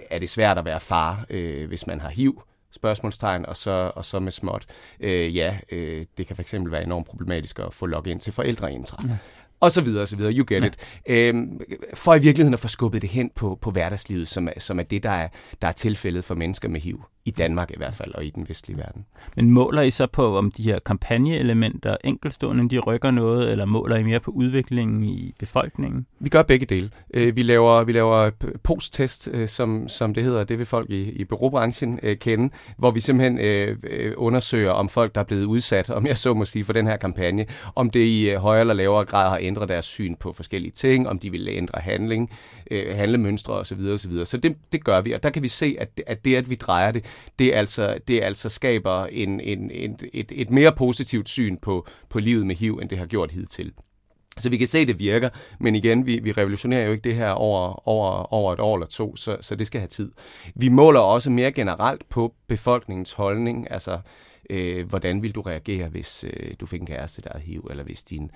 er 0.09 0.19
det 0.19 0.29
svært 0.29 0.57
at 0.57 0.65
være 0.65 0.79
far, 0.79 1.25
øh, 1.29 1.67
hvis 1.67 1.87
man 1.87 2.01
har 2.01 2.09
HIV? 2.09 2.43
spørgsmålstegn, 2.71 3.45
og 3.45 3.57
så, 3.57 3.91
og 3.95 4.05
så 4.05 4.19
med 4.19 4.31
småt. 4.31 4.65
Øh, 4.99 5.35
ja, 5.35 5.59
øh, 5.71 6.05
det 6.17 6.27
kan 6.27 6.35
fx 6.35 6.53
være 6.59 6.83
enormt 6.83 7.07
problematisk 7.07 7.59
at 7.59 7.73
få 7.73 7.85
login 7.85 8.19
til 8.19 8.33
forældreintra. 8.33 8.97
Ja 9.07 9.17
og 9.59 9.71
så 9.71 9.81
videre, 9.81 10.01
og 10.01 10.07
så 10.07 10.15
videre. 10.15 10.33
You 10.33 10.45
get 10.47 10.63
ja. 10.63 10.67
it. 10.67 10.77
Øhm, 11.07 11.61
for 11.93 12.15
i 12.15 12.19
virkeligheden 12.19 12.53
at 12.53 12.59
få 12.59 12.67
skubbet 12.67 13.01
det 13.01 13.09
hen 13.09 13.31
på, 13.35 13.57
på 13.61 13.71
hverdagslivet, 13.71 14.27
som 14.27 14.47
er, 14.47 14.51
som 14.57 14.79
er 14.79 14.83
det, 14.83 15.03
der 15.03 15.09
er, 15.09 15.27
der 15.61 15.67
er 15.67 15.71
tilfældet 15.71 16.23
for 16.23 16.35
mennesker 16.35 16.69
med 16.69 16.81
HIV. 16.81 17.03
I 17.25 17.31
Danmark 17.31 17.71
i 17.71 17.77
hvert 17.77 17.93
fald, 17.93 18.15
og 18.15 18.25
i 18.25 18.29
den 18.29 18.49
vestlige 18.49 18.77
verden. 18.77 19.05
Men 19.35 19.51
måler 19.51 19.81
I 19.81 19.91
så 19.91 20.07
på, 20.07 20.37
om 20.37 20.51
de 20.51 20.63
her 20.63 20.79
kampagneelementer 20.79 21.97
enkeltstående, 22.03 22.69
de 22.69 22.79
rykker 22.79 23.11
noget, 23.11 23.51
eller 23.51 23.65
måler 23.65 23.95
I 23.95 24.03
mere 24.03 24.19
på 24.19 24.31
udviklingen 24.31 25.03
i 25.03 25.33
befolkningen? 25.39 26.05
Vi 26.19 26.29
gør 26.29 26.41
begge 26.41 26.65
dele. 26.65 26.89
Øh, 27.13 27.35
vi 27.35 27.43
laver, 27.43 27.83
vi 27.83 27.91
laver 27.91 28.29
post-test, 28.63 29.29
øh, 29.33 29.47
som, 29.47 29.87
som 29.87 30.13
det 30.13 30.23
hedder. 30.23 30.43
Det 30.43 30.57
vil 30.59 30.65
folk 30.65 30.89
i, 30.89 31.09
i 31.09 31.25
bureaubranchen 31.25 31.99
øh, 32.03 32.17
kende, 32.17 32.53
hvor 32.77 32.91
vi 32.91 32.99
simpelthen 32.99 33.39
undersøger, 34.17 34.71
om 34.71 34.89
folk, 34.89 35.15
der 35.15 35.21
er 35.21 35.25
blevet 35.25 35.45
udsat, 35.45 35.89
om 35.89 36.05
jeg 36.05 36.17
så 36.17 36.33
må 36.33 36.45
sige, 36.45 36.65
for 36.65 36.73
den 36.73 36.87
her 36.87 36.97
kampagne, 36.97 37.45
om 37.75 37.89
det 37.89 38.05
i 38.05 38.33
højere 38.33 38.61
eller 38.61 38.73
lavere 38.73 39.05
grad 39.05 39.29
har 39.29 39.37
ændret 39.41 39.69
deres 39.69 39.85
syn 39.85 40.15
på 40.15 40.33
forskellige 40.33 40.71
ting, 40.71 41.09
om 41.09 41.19
de 41.19 41.31
vil 41.31 41.47
ændre 41.47 41.79
handling, 41.81 42.31
handlemønstre 42.71 43.53
osv. 43.53 43.79
osv. 43.93 44.25
Så 44.25 44.37
det, 44.37 44.55
det 44.71 44.83
gør 44.83 45.01
vi, 45.01 45.11
og 45.11 45.23
der 45.23 45.29
kan 45.29 45.43
vi 45.43 45.47
se, 45.47 45.75
at 45.79 45.97
det, 45.97 46.03
at 46.07 46.25
det, 46.25 46.35
at 46.35 46.49
vi 46.49 46.55
drejer 46.55 46.91
det, 46.91 47.05
det 47.39 47.53
altså, 47.53 47.97
det 48.07 48.23
altså 48.23 48.49
skaber 48.49 49.05
en, 49.05 49.39
en, 49.39 49.71
en, 49.71 49.99
et, 50.13 50.31
et 50.35 50.49
mere 50.49 50.71
positivt 50.71 51.29
syn 51.29 51.57
på, 51.57 51.87
på 52.09 52.19
livet 52.19 52.45
med 52.47 52.55
HIV, 52.55 52.79
end 52.81 52.89
det 52.89 52.97
har 52.97 53.05
gjort 53.05 53.31
hidtil. 53.31 53.73
Så 54.37 54.49
vi 54.49 54.57
kan 54.57 54.67
se, 54.67 54.79
at 54.79 54.87
det 54.87 54.99
virker, 54.99 55.29
men 55.59 55.75
igen, 55.75 56.05
vi, 56.05 56.19
vi 56.19 56.31
revolutionerer 56.31 56.85
jo 56.85 56.91
ikke 56.91 57.09
det 57.09 57.15
her 57.15 57.29
over, 57.29 57.87
over, 57.87 58.33
over 58.33 58.53
et 58.53 58.59
år 58.59 58.75
eller 58.75 58.87
to, 58.87 59.15
så, 59.15 59.37
så 59.41 59.55
det 59.55 59.67
skal 59.67 59.81
have 59.81 59.87
tid. 59.87 60.11
Vi 60.55 60.69
måler 60.69 60.99
også 60.99 61.29
mere 61.29 61.51
generelt 61.51 62.09
på 62.09 62.33
befolkningens 62.47 63.13
holdning, 63.13 63.71
altså 63.71 63.99
øh, 64.49 64.87
hvordan 64.87 65.21
vil 65.21 65.35
du 65.35 65.41
reagere, 65.41 65.89
hvis 65.89 66.23
øh, 66.23 66.53
du 66.59 66.65
fik 66.65 66.81
en 66.81 66.87
kæreste, 66.87 67.21
der 67.21 67.29
er 67.29 67.39
HIV, 67.39 67.67
eller 67.69 67.83
hvis 67.83 68.03
din 68.03 68.31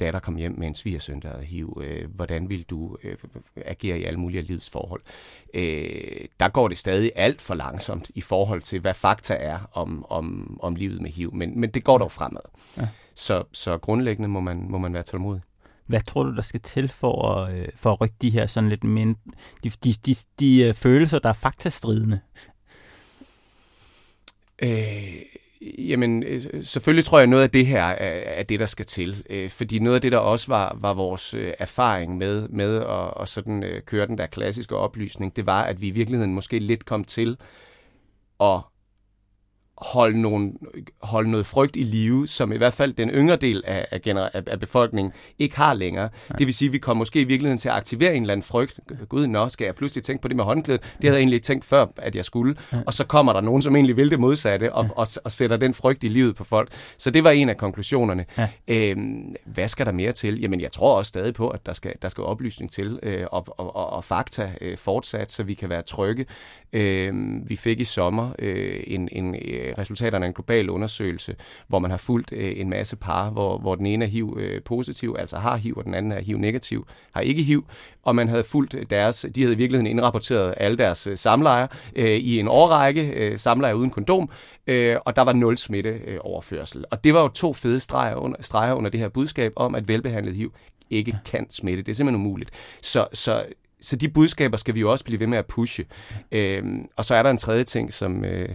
datter 0.00 0.20
kom 0.20 0.36
hjem 0.36 0.54
med 0.58 0.66
en 0.66 0.74
svigersøn, 0.74 1.20
der 1.20 1.28
havde 1.28 1.44
HIV, 1.44 1.82
øh, 1.84 2.10
hvordan 2.14 2.48
vil 2.48 2.62
du 2.62 2.96
øh, 3.02 3.16
agere 3.56 3.98
i 3.98 4.04
alle 4.04 4.20
mulige 4.20 4.42
livsforhold? 4.42 5.00
Øh, 5.54 6.24
der 6.40 6.48
går 6.48 6.68
det 6.68 6.78
stadig 6.78 7.12
alt 7.16 7.40
for 7.40 7.54
langsomt 7.54 8.10
i 8.14 8.20
forhold 8.20 8.62
til, 8.62 8.80
hvad 8.80 8.94
fakta 8.94 9.34
er 9.34 9.58
om, 9.72 10.06
om, 10.10 10.58
om 10.62 10.74
livet 10.74 11.00
med 11.00 11.10
HIV, 11.10 11.34
men, 11.34 11.60
men 11.60 11.70
det 11.70 11.84
går 11.84 11.98
dog 11.98 12.12
fremad. 12.12 12.40
Ja. 12.76 12.88
Så, 13.14 13.44
så 13.52 13.78
grundlæggende 13.78 14.28
må 14.28 14.40
man, 14.40 14.66
må 14.70 14.78
man 14.78 14.94
være 14.94 15.02
tålmodig. 15.02 15.42
Hvad 15.86 16.00
tror 16.00 16.22
du, 16.22 16.34
der 16.36 16.42
skal 16.42 16.60
til 16.60 16.88
for 16.88 17.32
at, 17.32 17.54
øh, 17.54 17.68
for 17.76 17.92
at 17.92 18.00
rykke 18.00 18.14
de 18.22 18.30
her 18.30 18.46
sådan 18.46 18.68
lidt 18.68 18.84
mind, 18.84 19.16
de, 19.64 19.70
de, 19.84 19.94
de, 20.06 20.16
de 20.38 20.62
øh, 20.62 20.74
følelser, 20.74 21.18
der 21.18 21.28
er 21.28 21.32
faktastridende? 21.32 22.20
Øh, 24.62 25.22
Jamen, 25.60 26.22
øh, 26.22 26.64
selvfølgelig 26.64 27.04
tror 27.04 27.18
jeg, 27.18 27.22
at 27.22 27.28
noget 27.28 27.42
af 27.42 27.50
det 27.50 27.66
her 27.66 27.84
er, 27.84 28.42
det, 28.42 28.60
der 28.60 28.66
skal 28.66 28.86
til. 28.86 29.24
Øh, 29.30 29.50
fordi 29.50 29.78
noget 29.78 29.94
af 29.94 30.00
det, 30.00 30.12
der 30.12 30.18
også 30.18 30.48
var, 30.48 30.76
var 30.80 30.94
vores 30.94 31.34
øh, 31.34 31.52
erfaring 31.58 32.16
med, 32.16 32.48
med 32.48 32.76
at, 32.76 33.22
at 33.22 33.28
sådan, 33.28 33.64
køre 33.86 34.06
den 34.06 34.18
der 34.18 34.26
klassiske 34.26 34.76
oplysning, 34.76 35.36
det 35.36 35.46
var, 35.46 35.62
at 35.62 35.80
vi 35.80 35.86
i 35.86 35.90
virkeligheden 35.90 36.34
måske 36.34 36.58
lidt 36.58 36.84
kom 36.84 37.04
til 37.04 37.36
at 38.40 38.60
holde, 39.80 40.20
nogle, 40.20 40.52
holde 41.02 41.30
noget 41.30 41.46
frygt 41.46 41.76
i 41.76 41.82
live, 41.82 42.28
som 42.28 42.52
i 42.52 42.56
hvert 42.56 42.72
fald 42.72 42.92
den 42.92 43.10
yngre 43.10 43.36
del 43.36 43.62
af, 43.66 43.86
af, 43.90 44.02
gener- 44.02 44.28
af 44.46 44.60
befolkningen 44.60 45.12
ikke 45.38 45.56
har 45.56 45.74
længere. 45.74 46.08
Nej. 46.28 46.36
Det 46.38 46.46
vil 46.46 46.54
sige, 46.54 46.68
at 46.68 46.72
vi 46.72 46.78
kommer 46.78 46.98
måske 46.98 47.20
i 47.20 47.24
virkeligheden 47.24 47.58
til 47.58 47.68
at 47.68 47.74
aktivere 47.74 48.14
en 48.14 48.22
eller 48.22 48.32
anden 48.32 48.44
frygt. 48.44 48.80
Gud, 49.08 49.26
nå, 49.26 49.48
skal 49.48 49.64
jeg 49.64 49.74
pludselig 49.74 50.04
tænke 50.04 50.22
på 50.22 50.28
det 50.28 50.36
med 50.36 50.44
håndklædet? 50.44 50.82
Det 50.82 51.04
havde 51.04 51.14
jeg 51.14 51.20
egentlig 51.20 51.42
tænkt 51.42 51.64
før, 51.64 51.86
at 51.96 52.14
jeg 52.14 52.24
skulle. 52.24 52.56
Ja. 52.72 52.78
Og 52.86 52.94
så 52.94 53.04
kommer 53.04 53.32
der 53.32 53.40
nogen, 53.40 53.62
som 53.62 53.76
egentlig 53.76 53.96
vil 53.96 54.10
det 54.10 54.20
modsatte, 54.20 54.72
og, 54.72 54.84
ja. 54.84 54.90
og, 54.90 55.06
og 55.24 55.32
sætter 55.32 55.56
den 55.56 55.74
frygt 55.74 56.04
i 56.04 56.08
livet 56.08 56.36
på 56.36 56.44
folk. 56.44 56.72
Så 56.98 57.10
det 57.10 57.24
var 57.24 57.30
en 57.30 57.48
af 57.48 57.56
konklusionerne. 57.56 58.24
Ja. 58.38 58.48
Øhm, 58.68 59.34
hvad 59.46 59.68
skal 59.68 59.86
der 59.86 59.92
mere 59.92 60.12
til? 60.12 60.40
Jamen, 60.40 60.60
jeg 60.60 60.70
tror 60.70 60.98
også 60.98 61.08
stadig 61.08 61.34
på, 61.34 61.48
at 61.48 61.66
der 61.66 61.72
skal, 61.72 61.94
der 62.02 62.08
skal 62.08 62.24
oplysning 62.24 62.72
til, 62.72 62.98
øh, 63.02 63.26
og, 63.30 63.44
og, 63.48 63.76
og, 63.76 63.90
og 63.90 64.04
fakta 64.04 64.52
øh, 64.60 64.76
fortsat, 64.76 65.32
så 65.32 65.42
vi 65.42 65.54
kan 65.54 65.68
være 65.68 65.82
trygge. 65.82 66.26
Øh, 66.72 67.14
vi 67.48 67.56
fik 67.56 67.80
i 67.80 67.84
sommer 67.84 68.30
øh, 68.38 68.80
en, 68.86 69.08
en 69.12 69.34
øh, 69.34 69.67
Øh, 69.68 69.74
resultaterne 69.78 70.24
af 70.24 70.28
en 70.28 70.34
global 70.34 70.70
undersøgelse, 70.70 71.36
hvor 71.68 71.78
man 71.78 71.90
har 71.90 71.98
fulgt 71.98 72.32
øh, 72.32 72.52
en 72.56 72.70
masse 72.70 72.96
par, 72.96 73.30
hvor, 73.30 73.58
hvor 73.58 73.74
den 73.74 73.86
ene 73.86 74.04
er 74.04 74.08
HIV-positiv, 74.08 75.14
øh, 75.16 75.20
altså 75.20 75.36
har 75.36 75.56
HIV, 75.56 75.76
og 75.76 75.84
den 75.84 75.94
anden 75.94 76.12
er 76.12 76.20
HIV-negativ, 76.20 76.86
har 77.14 77.20
ikke 77.20 77.42
HIV, 77.42 77.64
og 78.02 78.16
man 78.16 78.28
havde 78.28 78.44
fulgt 78.44 78.90
deres, 78.90 79.26
de 79.34 79.40
havde 79.40 79.54
i 79.54 79.56
virkeligheden 79.56 79.86
indrapporteret 79.86 80.54
alle 80.56 80.78
deres 80.78 81.06
øh, 81.06 81.18
samlejer 81.18 81.66
øh, 81.96 82.06
i 82.06 82.40
en 82.40 82.48
årrække, 82.48 83.06
øh, 83.06 83.38
samlejer 83.38 83.74
uden 83.74 83.90
kondom, 83.90 84.30
øh, 84.66 84.96
og 85.04 85.16
der 85.16 85.22
var 85.22 85.32
nul 85.32 85.58
smitte 85.58 85.90
øh, 85.90 86.18
overførsel. 86.20 86.84
Og 86.90 87.04
det 87.04 87.14
var 87.14 87.22
jo 87.22 87.28
to 87.28 87.52
fede 87.52 87.80
streger 87.80 88.14
under, 88.14 88.36
streger 88.40 88.74
under 88.74 88.90
det 88.90 89.00
her 89.00 89.08
budskab 89.08 89.52
om, 89.56 89.74
at 89.74 89.88
velbehandlet 89.88 90.34
HIV 90.34 90.52
ikke 90.90 91.18
kan 91.24 91.50
smitte. 91.50 91.82
Det 91.82 91.92
er 91.92 91.94
simpelthen 91.96 92.26
umuligt. 92.26 92.50
Så, 92.82 93.06
så 93.12 93.44
så 93.80 93.96
de 93.96 94.08
budskaber 94.08 94.56
skal 94.56 94.74
vi 94.74 94.80
jo 94.80 94.90
også 94.90 95.04
blive 95.04 95.20
ved 95.20 95.26
med 95.26 95.38
at 95.38 95.46
pushe. 95.46 95.84
Øhm, 96.32 96.88
og 96.96 97.04
så 97.04 97.14
er 97.14 97.22
der 97.22 97.30
en 97.30 97.38
tredje 97.38 97.64
ting, 97.64 97.92
som, 97.92 98.24
øh, 98.24 98.48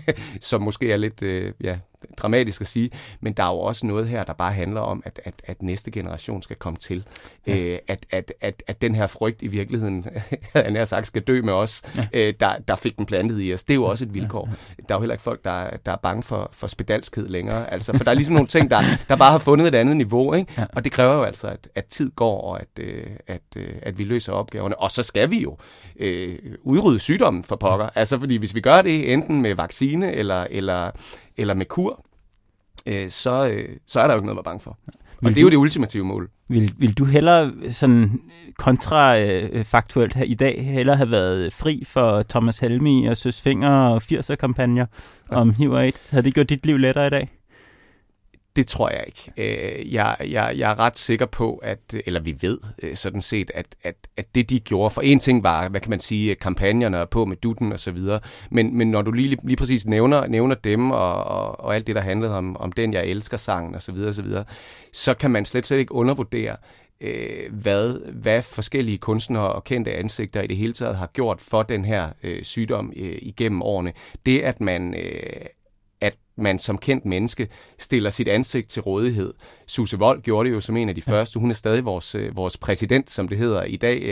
som 0.40 0.62
måske 0.62 0.92
er 0.92 0.96
lidt 0.96 1.22
øh, 1.22 1.52
ja, 1.60 1.78
dramatisk 2.16 2.60
at 2.60 2.66
sige, 2.66 2.90
men 3.20 3.32
der 3.32 3.42
er 3.42 3.48
jo 3.48 3.58
også 3.58 3.86
noget 3.86 4.08
her, 4.08 4.24
der 4.24 4.32
bare 4.32 4.52
handler 4.52 4.80
om, 4.80 5.02
at, 5.04 5.20
at, 5.24 5.34
at 5.44 5.62
næste 5.62 5.90
generation 5.90 6.42
skal 6.42 6.56
komme 6.56 6.76
til. 6.76 7.04
Ja. 7.46 7.56
Øh, 7.56 7.78
at, 7.88 8.06
at, 8.10 8.32
at, 8.40 8.62
at 8.66 8.82
den 8.82 8.94
her 8.94 9.06
frygt 9.06 9.42
i 9.42 9.46
virkeligheden, 9.46 10.06
han 10.54 10.76
har 10.76 10.84
sagt, 10.84 11.06
skal 11.06 11.22
dø 11.22 11.42
med 11.42 11.52
os, 11.52 11.82
ja. 11.96 12.06
øh, 12.12 12.34
der, 12.40 12.52
der 12.68 12.76
fik 12.76 12.96
den 12.98 13.06
plantet 13.06 13.42
i 13.42 13.54
os. 13.54 13.64
Det 13.64 13.74
er 13.74 13.76
jo 13.76 13.84
også 13.84 14.04
et 14.04 14.14
vilkår. 14.14 14.48
Ja. 14.48 14.82
Der 14.88 14.94
er 14.94 14.98
jo 14.98 15.00
heller 15.00 15.14
ikke 15.14 15.22
folk, 15.22 15.44
der, 15.44 15.70
der 15.86 15.92
er 15.92 15.96
bange 15.96 16.22
for, 16.22 16.48
for 16.52 16.66
spedalskhed 16.66 17.28
længere. 17.28 17.72
Altså, 17.72 17.96
for 17.96 18.04
der 18.04 18.10
er 18.10 18.14
ligesom 18.14 18.34
nogle 18.34 18.48
ting, 18.48 18.70
der, 18.70 18.82
der 19.08 19.16
bare 19.16 19.32
har 19.32 19.38
fundet 19.38 19.68
et 19.68 19.74
andet 19.74 19.96
niveau. 19.96 20.34
Ikke? 20.34 20.52
Ja. 20.58 20.64
Og 20.72 20.84
det 20.84 20.92
kræver 20.92 21.14
jo 21.14 21.22
altså, 21.22 21.46
at, 21.48 21.68
at 21.74 21.84
tid 21.84 22.10
går, 22.10 22.40
og 22.40 22.60
at, 22.60 22.68
øh, 22.78 23.06
at, 23.26 23.42
øh, 23.56 23.74
at 23.82 23.98
vi 23.98 24.04
løser 24.04 24.32
opgaverne. 24.32 24.78
Og 24.78 24.90
så 24.90 25.02
skal 25.02 25.30
vi 25.30 25.42
jo 25.42 25.56
øh, 26.00 26.38
udrydde 26.62 26.98
sygdommen 26.98 27.44
for 27.44 27.56
pokker. 27.56 27.88
Altså, 27.94 28.18
fordi 28.18 28.36
hvis 28.36 28.54
vi 28.54 28.60
gør 28.60 28.82
det 28.82 29.12
enten 29.12 29.42
med 29.42 29.54
vaccine 29.54 30.12
eller, 30.12 30.46
eller, 30.50 30.90
eller 31.40 31.54
med 31.54 31.66
kur, 31.66 32.04
øh, 32.86 33.10
så, 33.10 33.50
øh, 33.52 33.76
så 33.86 34.00
er 34.00 34.06
der 34.06 34.14
jo 34.14 34.18
ikke 34.18 34.26
noget 34.26 34.38
at 34.38 34.44
være 34.44 34.52
bange 34.52 34.60
for. 34.60 34.78
Og 35.22 35.26
vil 35.26 35.34
det 35.34 35.40
er 35.40 35.42
jo 35.42 35.50
det 35.50 35.56
ultimative 35.56 36.04
mål. 36.04 36.30
Vil, 36.48 36.74
vil 36.78 36.98
du 36.98 37.04
hellere 37.04 37.52
sådan 37.70 38.20
kontrafaktuelt 38.58 40.14
her 40.14 40.24
i 40.24 40.34
dag 40.34 40.64
hellere 40.64 40.96
have 40.96 41.10
været 41.10 41.52
fri 41.52 41.82
for 41.86 42.22
Thomas 42.22 42.58
Helmi 42.58 43.06
og 43.06 43.16
Søs 43.16 43.40
Finger 43.40 43.70
og 43.70 44.02
80'er-kampagner 44.12 44.86
ja. 45.30 45.36
om 45.36 45.50
HIV 45.50 45.70
og 45.70 45.82
AIDS? 45.82 46.10
Havde 46.10 46.24
det 46.24 46.34
gjort 46.34 46.48
dit 46.48 46.66
liv 46.66 46.76
lettere 46.76 47.06
i 47.06 47.10
dag? 47.10 47.39
Det 48.56 48.66
tror 48.66 48.90
jeg 48.90 49.04
ikke. 49.06 49.32
Øh, 49.36 49.94
jeg, 49.94 50.16
jeg, 50.20 50.54
jeg 50.56 50.70
er 50.70 50.78
ret 50.78 50.96
sikker 50.96 51.26
på, 51.26 51.56
at, 51.56 51.94
eller 52.06 52.20
vi 52.20 52.36
ved 52.40 52.58
øh, 52.82 52.96
sådan 52.96 53.22
set, 53.22 53.50
at, 53.54 53.66
at, 53.82 53.94
at 54.16 54.34
det 54.34 54.50
de 54.50 54.60
gjorde, 54.60 54.90
for 54.90 55.00
en 55.00 55.18
ting 55.18 55.42
var, 55.42 55.68
hvad 55.68 55.80
kan 55.80 55.90
man 55.90 56.00
sige, 56.00 56.34
kampagnerne 56.34 57.06
på 57.10 57.24
med 57.24 57.36
dutten 57.36 57.72
og 57.72 57.80
så 57.80 57.90
videre, 57.90 58.20
men, 58.50 58.76
men 58.76 58.90
når 58.90 59.02
du 59.02 59.10
lige, 59.10 59.36
lige 59.44 59.56
præcis 59.56 59.86
nævner, 59.86 60.26
nævner 60.26 60.54
dem 60.54 60.90
og, 60.90 61.24
og, 61.24 61.60
og 61.60 61.74
alt 61.74 61.86
det, 61.86 61.96
der 61.96 62.02
handlede 62.02 62.36
om, 62.36 62.56
om 62.56 62.72
den, 62.72 62.92
jeg 62.92 63.06
elsker 63.06 63.36
sangen 63.36 63.74
og 63.74 63.82
så 63.82 63.92
videre, 63.92 64.08
og 64.08 64.14
så 64.14 64.22
videre, 64.22 64.44
så 64.92 65.14
kan 65.14 65.30
man 65.30 65.44
slet, 65.44 65.66
slet 65.66 65.78
ikke 65.78 65.94
undervurdere, 65.94 66.56
øh, 67.00 67.52
hvad, 67.52 68.12
hvad 68.12 68.42
forskellige 68.42 68.98
kunstnere 68.98 69.52
og 69.52 69.64
kendte 69.64 69.92
ansigter 69.92 70.42
i 70.42 70.46
det 70.46 70.56
hele 70.56 70.72
taget 70.72 70.96
har 70.96 71.06
gjort 71.06 71.40
for 71.40 71.62
den 71.62 71.84
her 71.84 72.08
øh, 72.22 72.44
sygdom 72.44 72.92
øh, 72.96 73.18
igennem 73.22 73.62
årene. 73.62 73.92
Det, 74.26 74.40
at 74.40 74.60
man 74.60 74.94
øh, 74.94 75.46
man 76.40 76.58
som 76.58 76.78
kendt 76.78 77.04
menneske 77.04 77.48
stiller 77.78 78.10
sit 78.10 78.28
ansigt 78.28 78.68
til 78.68 78.82
rådighed. 78.82 79.34
Susse 79.66 79.98
Vold 79.98 80.22
gjorde 80.22 80.48
det 80.48 80.54
jo 80.54 80.60
som 80.60 80.76
en 80.76 80.88
af 80.88 80.94
de 80.94 81.02
første. 81.02 81.38
Hun 81.38 81.50
er 81.50 81.54
stadig 81.54 81.84
vores, 81.84 82.14
øh, 82.14 82.36
vores 82.36 82.56
præsident, 82.56 83.10
som 83.10 83.28
det 83.28 83.38
hedder 83.38 83.62
i 83.62 83.76
dag. 83.76 84.02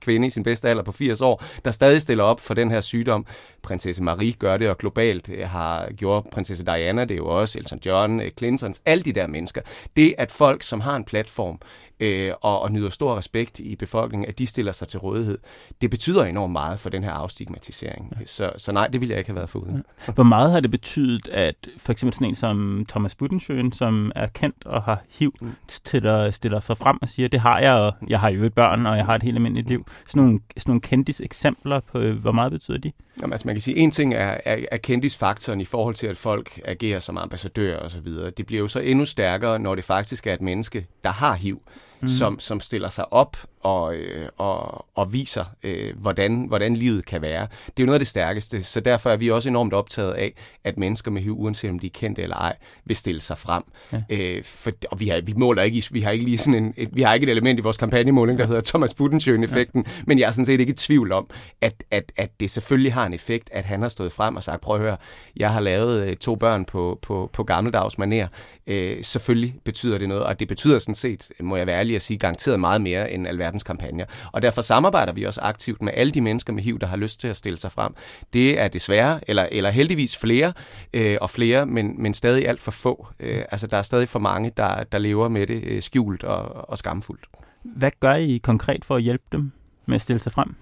Kvinde 0.00 0.26
i 0.26 0.30
sin 0.30 0.42
bedste 0.42 0.68
alder 0.68 0.82
på 0.82 0.92
80 0.92 1.20
år, 1.20 1.44
der 1.64 1.70
stadig 1.70 2.02
stiller 2.02 2.24
op 2.24 2.40
for 2.40 2.54
den 2.54 2.70
her 2.70 2.80
sygdom. 2.80 3.26
Prinsesse 3.62 4.02
Marie 4.02 4.32
gør 4.32 4.56
det, 4.56 4.68
og 4.68 4.78
globalt 4.78 5.30
øh, 5.30 5.48
har 5.48 5.88
gjort 5.96 6.24
prinsesse 6.32 6.64
Diana 6.64 7.04
det 7.04 7.14
er 7.14 7.16
jo 7.16 7.26
også, 7.26 7.58
Elton 7.58 7.80
John, 7.86 8.20
øh, 8.20 8.30
Clintons, 8.38 8.82
alle 8.86 9.02
de 9.04 9.12
der 9.12 9.26
mennesker. 9.26 9.60
Det, 9.96 10.14
at 10.18 10.30
folk, 10.30 10.62
som 10.62 10.80
har 10.80 10.96
en 10.96 11.04
platform 11.04 11.60
øh, 12.00 12.32
og, 12.40 12.60
og 12.62 12.72
nyder 12.72 12.90
stor 12.90 13.18
respekt 13.18 13.58
i 13.58 13.76
befolkningen, 13.76 14.28
at 14.28 14.38
de 14.38 14.46
stiller 14.46 14.72
sig 14.72 14.88
til 14.88 14.98
rådighed, 14.98 15.38
det 15.80 15.90
betyder 15.90 16.24
enormt 16.24 16.52
meget 16.52 16.78
for 16.78 16.90
den 16.90 17.04
her 17.04 17.12
afstigmatisering. 17.12 18.12
Ja. 18.20 18.24
Så, 18.26 18.52
så 18.56 18.72
nej, 18.72 18.86
det 18.86 19.00
ville 19.00 19.12
jeg 19.12 19.18
ikke 19.18 19.30
have 19.30 19.36
været 19.36 19.48
foruden. 19.48 19.84
Ja. 20.06 20.12
Hvor 20.12 20.24
meget 20.24 20.52
har 20.52 20.60
det 20.60 20.70
betydet, 20.70 21.28
at 21.28 21.54
for 21.78 21.92
eksempel 21.92 22.14
sådan 22.14 22.28
en 22.28 22.34
som 22.34 22.86
Thomas 22.88 23.14
Budensjøen, 23.14 23.72
som 23.72 24.12
er 24.14 24.26
kendt 24.26 24.66
og 24.66 24.82
har 24.82 25.02
HIV, 25.18 25.34
mm. 25.40 25.52
stiller, 25.68 26.30
stiller 26.30 26.60
sig 26.60 26.78
frem 26.78 26.98
og 27.02 27.08
siger, 27.08 27.28
det 27.28 27.40
har 27.40 27.58
jeg, 27.58 27.74
og 27.74 27.92
jeg 28.08 28.20
har 28.20 28.30
jo 28.30 28.44
et 28.44 28.54
børn, 28.54 28.86
og 28.86 28.96
jeg 28.96 29.04
har 29.04 29.14
et 29.14 29.22
helt 29.22 29.36
almindeligt 29.36 29.68
liv. 29.68 29.86
Sådan 30.06 30.22
nogle, 30.22 30.40
sådan 30.56 30.70
nogle 30.70 30.80
kendis 30.80 31.20
eksempler 31.20 31.80
på, 31.80 31.98
øh, 31.98 32.16
hvor 32.16 32.32
meget 32.32 32.52
betyder 32.52 32.78
de? 32.78 32.92
Jamen, 33.20 33.32
altså 33.32 33.48
man 33.48 33.54
kan 33.54 33.62
sige, 33.62 33.76
en 33.76 33.90
ting 33.90 34.14
er, 34.14 34.36
er, 34.44 34.64
er 34.72 34.76
kendisfaktoren 34.76 35.60
i 35.60 35.64
forhold 35.64 35.94
til, 35.94 36.06
at 36.06 36.16
folk 36.16 36.60
agerer 36.64 36.98
som 36.98 37.18
ambassadører 37.18 37.78
osv. 37.78 38.08
Det 38.36 38.46
bliver 38.46 38.60
jo 38.60 38.68
så 38.68 38.78
endnu 38.80 39.04
stærkere, 39.04 39.58
når 39.58 39.74
det 39.74 39.84
faktisk 39.84 40.26
er 40.26 40.34
et 40.34 40.40
menneske, 40.40 40.86
der 41.04 41.10
har 41.10 41.34
HIV, 41.34 41.60
mm. 42.02 42.08
som, 42.08 42.40
som 42.40 42.60
stiller 42.60 42.88
sig 42.88 43.12
op 43.12 43.36
og, 43.60 43.94
øh, 43.94 44.28
og, 44.38 44.86
og 44.94 45.12
viser, 45.12 45.44
øh, 45.62 45.96
hvordan, 45.96 46.44
hvordan 46.48 46.76
livet 46.76 47.06
kan 47.06 47.22
være. 47.22 47.42
Det 47.66 47.72
er 47.76 47.82
jo 47.82 47.86
noget 47.86 47.94
af 47.94 48.00
det 48.00 48.08
stærkeste, 48.08 48.62
så 48.62 48.80
derfor 48.80 49.10
er 49.10 49.16
vi 49.16 49.30
også 49.30 49.48
enormt 49.48 49.72
optaget 49.72 50.12
af, 50.12 50.34
at 50.64 50.78
mennesker 50.78 51.10
med 51.10 51.22
HIV, 51.22 51.40
uanset 51.40 51.70
om 51.70 51.78
de 51.78 51.86
er 51.86 51.90
kendte 51.94 52.22
eller 52.22 52.36
ej, 52.36 52.56
vil 52.84 52.96
stille 52.96 53.20
sig 53.20 53.38
frem. 53.38 53.62
Ja. 53.92 54.02
Øh, 54.10 54.44
for, 54.44 54.70
og 54.90 55.00
vi, 55.00 55.08
har, 55.08 55.20
vi 55.20 55.32
måler 55.32 55.62
ikke, 55.62 55.84
vi 55.90 56.00
har 56.00 56.10
ikke 56.10 56.24
lige 56.24 56.38
sådan 56.38 56.64
en, 56.64 56.74
et, 56.76 56.88
vi 56.92 57.02
har 57.02 57.14
ikke 57.14 57.24
et 57.24 57.30
element 57.30 57.58
i 57.58 57.62
vores 57.62 57.76
kampagnemåling, 57.76 58.38
der 58.38 58.46
hedder 58.46 58.60
Thomas 58.60 58.94
Budensjøen-effekten, 58.94 59.84
ja. 59.86 59.92
men 60.06 60.18
jeg 60.18 60.26
er 60.26 60.32
sådan 60.32 60.46
set 60.46 60.60
ikke 60.60 60.72
i 60.72 60.76
tvivl 60.76 61.12
om, 61.12 61.30
at, 61.60 61.84
at, 61.90 62.12
at 62.16 62.30
det 62.40 62.50
selvfølgelig 62.50 62.94
har 62.94 63.06
en 63.06 63.14
effekt, 63.14 63.50
at 63.52 63.64
han 63.64 63.82
har 63.82 63.88
stået 63.88 64.12
frem 64.12 64.36
og 64.36 64.42
sagt, 64.42 64.60
prøv 64.60 64.76
at 64.76 64.82
høre, 64.82 64.96
jeg 65.36 65.52
har 65.52 65.60
lavet 65.60 66.06
øh, 66.06 66.16
to 66.16 66.36
børn 66.36 66.64
på, 66.64 66.98
på, 67.02 67.30
på 67.32 67.44
gammeldags 67.44 67.98
maner. 67.98 68.28
Øh, 68.66 69.04
selvfølgelig 69.04 69.54
betyder 69.64 69.98
det 69.98 70.08
noget, 70.08 70.24
og 70.24 70.40
det 70.40 70.48
betyder 70.48 70.78
sådan 70.78 70.94
set, 70.94 71.32
må 71.40 71.56
jeg 71.56 71.66
være 71.66 71.78
ærlig 71.78 71.89
at 71.96 72.02
sige, 72.02 72.18
garanteret 72.18 72.60
meget 72.60 72.80
mere 72.80 73.10
end 73.12 73.26
alverdens 73.26 73.62
kampagner. 73.62 74.04
Og 74.32 74.42
derfor 74.42 74.62
samarbejder 74.62 75.12
vi 75.12 75.24
også 75.24 75.40
aktivt 75.40 75.82
med 75.82 75.92
alle 75.96 76.12
de 76.12 76.20
mennesker 76.20 76.52
med 76.52 76.62
HIV, 76.62 76.78
der 76.78 76.86
har 76.86 76.96
lyst 76.96 77.20
til 77.20 77.28
at 77.28 77.36
stille 77.36 77.58
sig 77.58 77.72
frem. 77.72 77.94
Det 78.32 78.60
er 78.60 78.68
desværre, 78.68 79.20
eller, 79.26 79.48
eller 79.52 79.70
heldigvis 79.70 80.16
flere 80.16 80.52
øh, 80.94 81.18
og 81.20 81.30
flere, 81.30 81.66
men, 81.66 82.02
men 82.02 82.14
stadig 82.14 82.48
alt 82.48 82.60
for 82.60 82.70
få. 82.70 83.08
Øh, 83.20 83.44
altså 83.50 83.66
der 83.66 83.76
er 83.76 83.82
stadig 83.82 84.08
for 84.08 84.18
mange, 84.18 84.52
der, 84.56 84.84
der 84.84 84.98
lever 84.98 85.28
med 85.28 85.46
det 85.46 85.64
øh, 85.64 85.82
skjult 85.82 86.24
og, 86.24 86.68
og 86.70 86.78
skamfuldt. 86.78 87.24
Hvad 87.62 87.90
gør 88.00 88.14
I 88.14 88.40
konkret 88.42 88.84
for 88.84 88.96
at 88.96 89.02
hjælpe 89.02 89.24
dem 89.32 89.52
med 89.86 89.94
at 89.94 90.02
stille 90.02 90.20
sig 90.20 90.32
frem? 90.32 90.54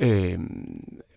Øh, 0.00 0.38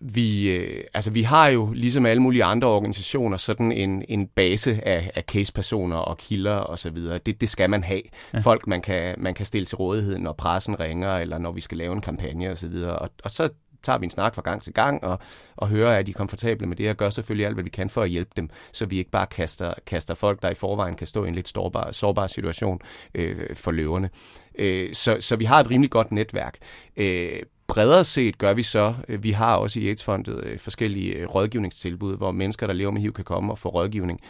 vi, 0.00 0.50
øh, 0.50 0.84
altså 0.94 1.10
vi 1.10 1.22
har 1.22 1.48
jo, 1.48 1.72
ligesom 1.72 2.06
alle 2.06 2.22
mulige 2.22 2.44
andre 2.44 2.68
organisationer, 2.68 3.36
sådan 3.36 3.72
en, 3.72 4.04
en 4.08 4.26
base 4.26 4.80
af, 4.86 5.10
af 5.14 5.22
casepersoner 5.22 5.96
og 5.96 6.18
kilder 6.18 6.54
og 6.54 6.78
så 6.78 6.90
videre. 6.90 7.18
Det, 7.18 7.40
det 7.40 7.48
skal 7.48 7.70
man 7.70 7.84
have. 7.84 8.02
Ja. 8.34 8.38
Folk, 8.38 8.66
man 8.66 8.82
kan, 8.82 9.14
man 9.18 9.34
kan 9.34 9.46
stille 9.46 9.66
til 9.66 9.76
rådighed, 9.76 10.18
når 10.18 10.32
pressen 10.32 10.80
ringer, 10.80 11.16
eller 11.16 11.38
når 11.38 11.52
vi 11.52 11.60
skal 11.60 11.78
lave 11.78 11.92
en 11.92 12.00
kampagne 12.00 12.50
og 12.50 12.58
så 12.58 12.68
videre. 12.68 12.98
Og, 12.98 13.10
og 13.24 13.30
så 13.30 13.48
tager 13.82 13.98
vi 13.98 14.04
en 14.04 14.10
snak 14.10 14.34
fra 14.34 14.42
gang 14.42 14.62
til 14.62 14.72
gang 14.72 15.04
og, 15.04 15.18
og 15.56 15.68
hører, 15.68 15.98
at 15.98 16.06
de 16.06 16.10
er 16.10 16.14
komfortable 16.14 16.66
med 16.66 16.76
det, 16.76 16.90
og 16.90 16.96
gør 16.96 17.10
selvfølgelig 17.10 17.46
alt, 17.46 17.54
hvad 17.54 17.64
vi 17.64 17.70
kan 17.70 17.90
for 17.90 18.02
at 18.02 18.10
hjælpe 18.10 18.30
dem, 18.36 18.50
så 18.72 18.86
vi 18.86 18.98
ikke 18.98 19.10
bare 19.10 19.26
kaster, 19.26 19.74
kaster 19.86 20.14
folk, 20.14 20.42
der 20.42 20.50
i 20.50 20.54
forvejen 20.54 20.94
kan 20.94 21.06
stå 21.06 21.24
i 21.24 21.28
en 21.28 21.34
lidt 21.34 21.48
sårbar, 21.48 21.92
sårbar 21.92 22.26
situation 22.26 22.80
øh, 23.14 23.56
for 23.56 23.70
løverne. 23.70 24.10
Øh, 24.58 24.94
så, 24.94 25.16
så 25.20 25.36
vi 25.36 25.44
har 25.44 25.60
et 25.60 25.70
rimelig 25.70 25.90
godt 25.90 26.12
netværk. 26.12 26.58
Øh, 26.96 27.42
bredere 27.66 28.04
set 28.04 28.38
gør 28.38 28.52
vi 28.52 28.62
så, 28.62 28.94
øh, 29.08 29.22
vi 29.22 29.30
har 29.30 29.56
også 29.56 29.80
i 29.80 29.88
AIDS-fondet 29.88 30.44
øh, 30.44 30.58
forskellige 30.58 31.14
øh, 31.14 31.26
rådgivningstilbud, 31.26 32.16
hvor 32.16 32.30
mennesker, 32.30 32.66
der 32.66 32.74
lever 32.74 32.90
med 32.90 33.00
HIV, 33.00 33.12
kan 33.12 33.24
komme 33.24 33.52
og 33.52 33.58
få 33.58 33.68
rådgivning. 33.68 34.20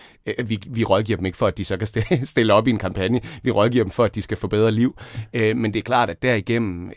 Vi, 0.47 0.61
vi 0.67 0.85
rådgiver 0.85 1.17
dem 1.17 1.27
ikke 1.27 1.39
for, 1.39 1.47
at 1.47 1.59
de 1.59 1.65
så 1.65 1.77
kan 1.77 1.87
stille 2.27 2.55
op 2.55 2.67
i 2.67 2.71
en 2.71 2.79
kampagne. 2.79 3.21
Vi 3.43 3.51
rådgiver 3.51 3.85
dem 3.85 3.91
for, 3.91 4.05
at 4.05 4.15
de 4.15 4.23
skal 4.23 4.37
få 4.37 4.47
bedre 4.49 4.73
liv. 4.73 4.97
Men 5.33 5.65
det 5.65 5.77
er 5.77 5.83
klart, 5.83 6.11
at 6.11 6.23
derigennem 6.23 6.93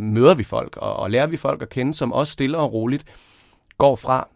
møder 0.00 0.34
vi 0.34 0.44
folk, 0.44 0.76
og 0.76 1.10
lærer 1.10 1.26
vi 1.26 1.36
folk 1.36 1.62
at 1.62 1.68
kende, 1.68 1.94
som 1.94 2.12
også 2.12 2.32
stille 2.32 2.58
og 2.58 2.72
roligt 2.72 3.04
går 3.78 3.96
fra 3.96 4.28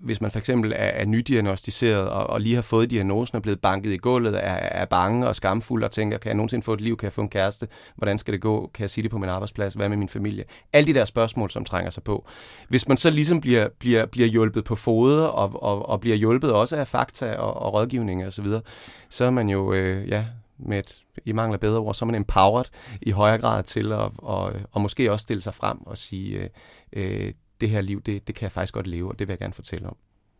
hvis 0.00 0.20
man 0.20 0.30
for 0.30 0.38
eksempel 0.38 0.72
er, 0.72 0.76
er 0.76 1.04
nydiagnostiseret 1.04 2.08
og, 2.08 2.26
og 2.26 2.40
lige 2.40 2.54
har 2.54 2.62
fået 2.62 2.90
diagnosen 2.90 3.36
og 3.36 3.42
blevet 3.42 3.60
banket 3.60 3.92
i 3.92 3.96
gulvet, 3.96 4.36
er, 4.36 4.52
er 4.52 4.84
bange 4.84 5.28
og 5.28 5.36
skamfuld 5.36 5.84
og 5.84 5.90
tænker, 5.90 6.18
kan 6.18 6.28
jeg 6.28 6.36
nogensinde 6.36 6.64
få 6.64 6.72
et 6.72 6.80
liv, 6.80 6.96
kan 6.96 7.04
jeg 7.04 7.12
få 7.12 7.20
en 7.20 7.28
kæreste, 7.28 7.68
hvordan 7.96 8.18
skal 8.18 8.32
det 8.32 8.40
gå, 8.40 8.70
kan 8.74 8.82
jeg 8.82 8.90
sige 8.90 9.02
det 9.02 9.10
på 9.10 9.18
min 9.18 9.28
arbejdsplads, 9.28 9.74
hvad 9.74 9.88
med 9.88 9.96
min 9.96 10.08
familie? 10.08 10.44
Alle 10.72 10.86
de 10.86 10.98
der 10.98 11.04
spørgsmål, 11.04 11.50
som 11.50 11.64
trænger 11.64 11.90
sig 11.90 12.02
på. 12.02 12.26
Hvis 12.68 12.88
man 12.88 12.96
så 12.96 13.10
ligesom 13.10 13.40
bliver, 13.40 13.68
bliver, 13.78 14.06
bliver 14.06 14.28
hjulpet 14.28 14.64
på 14.64 14.76
fode 14.76 15.32
og, 15.32 15.62
og, 15.62 15.88
og 15.88 16.00
bliver 16.00 16.16
hjulpet 16.16 16.52
også 16.52 16.76
af 16.76 16.88
fakta 16.88 17.34
og, 17.34 17.54
og 17.54 17.74
rådgivning 17.74 18.26
og 18.26 18.32
så 18.32 18.42
videre, 18.42 18.62
så 19.08 19.24
er 19.24 19.30
man 19.30 19.48
jo, 19.48 19.72
øh, 19.72 20.08
ja, 20.08 20.24
med 20.58 20.78
et, 20.78 21.02
i 21.24 21.32
mangler 21.32 21.58
bedre 21.58 21.78
ord, 21.78 21.94
så 21.94 22.04
er 22.04 22.06
man 22.06 22.14
empowered 22.14 22.64
i 23.02 23.10
højere 23.10 23.38
grad 23.38 23.62
til 23.62 23.92
at 23.92 24.10
og, 24.18 24.52
og 24.72 24.80
måske 24.80 25.12
også 25.12 25.22
stille 25.22 25.42
sig 25.42 25.54
frem 25.54 25.86
og 25.86 25.98
sige, 25.98 26.38
øh, 26.38 26.48
øh, 26.92 27.32
det 27.60 27.70
her 27.70 27.80
liv, 27.80 28.02
det, 28.02 28.26
det 28.26 28.34
kan 28.34 28.42
jeg 28.42 28.52
faktisk 28.52 28.74
godt 28.74 28.86
leve, 28.86 29.08
og 29.08 29.18
det 29.18 29.28
vil 29.28 29.32
jeg 29.32 29.38
gerne 29.38 29.54
fortælle 29.54 29.86
om. 29.86 29.96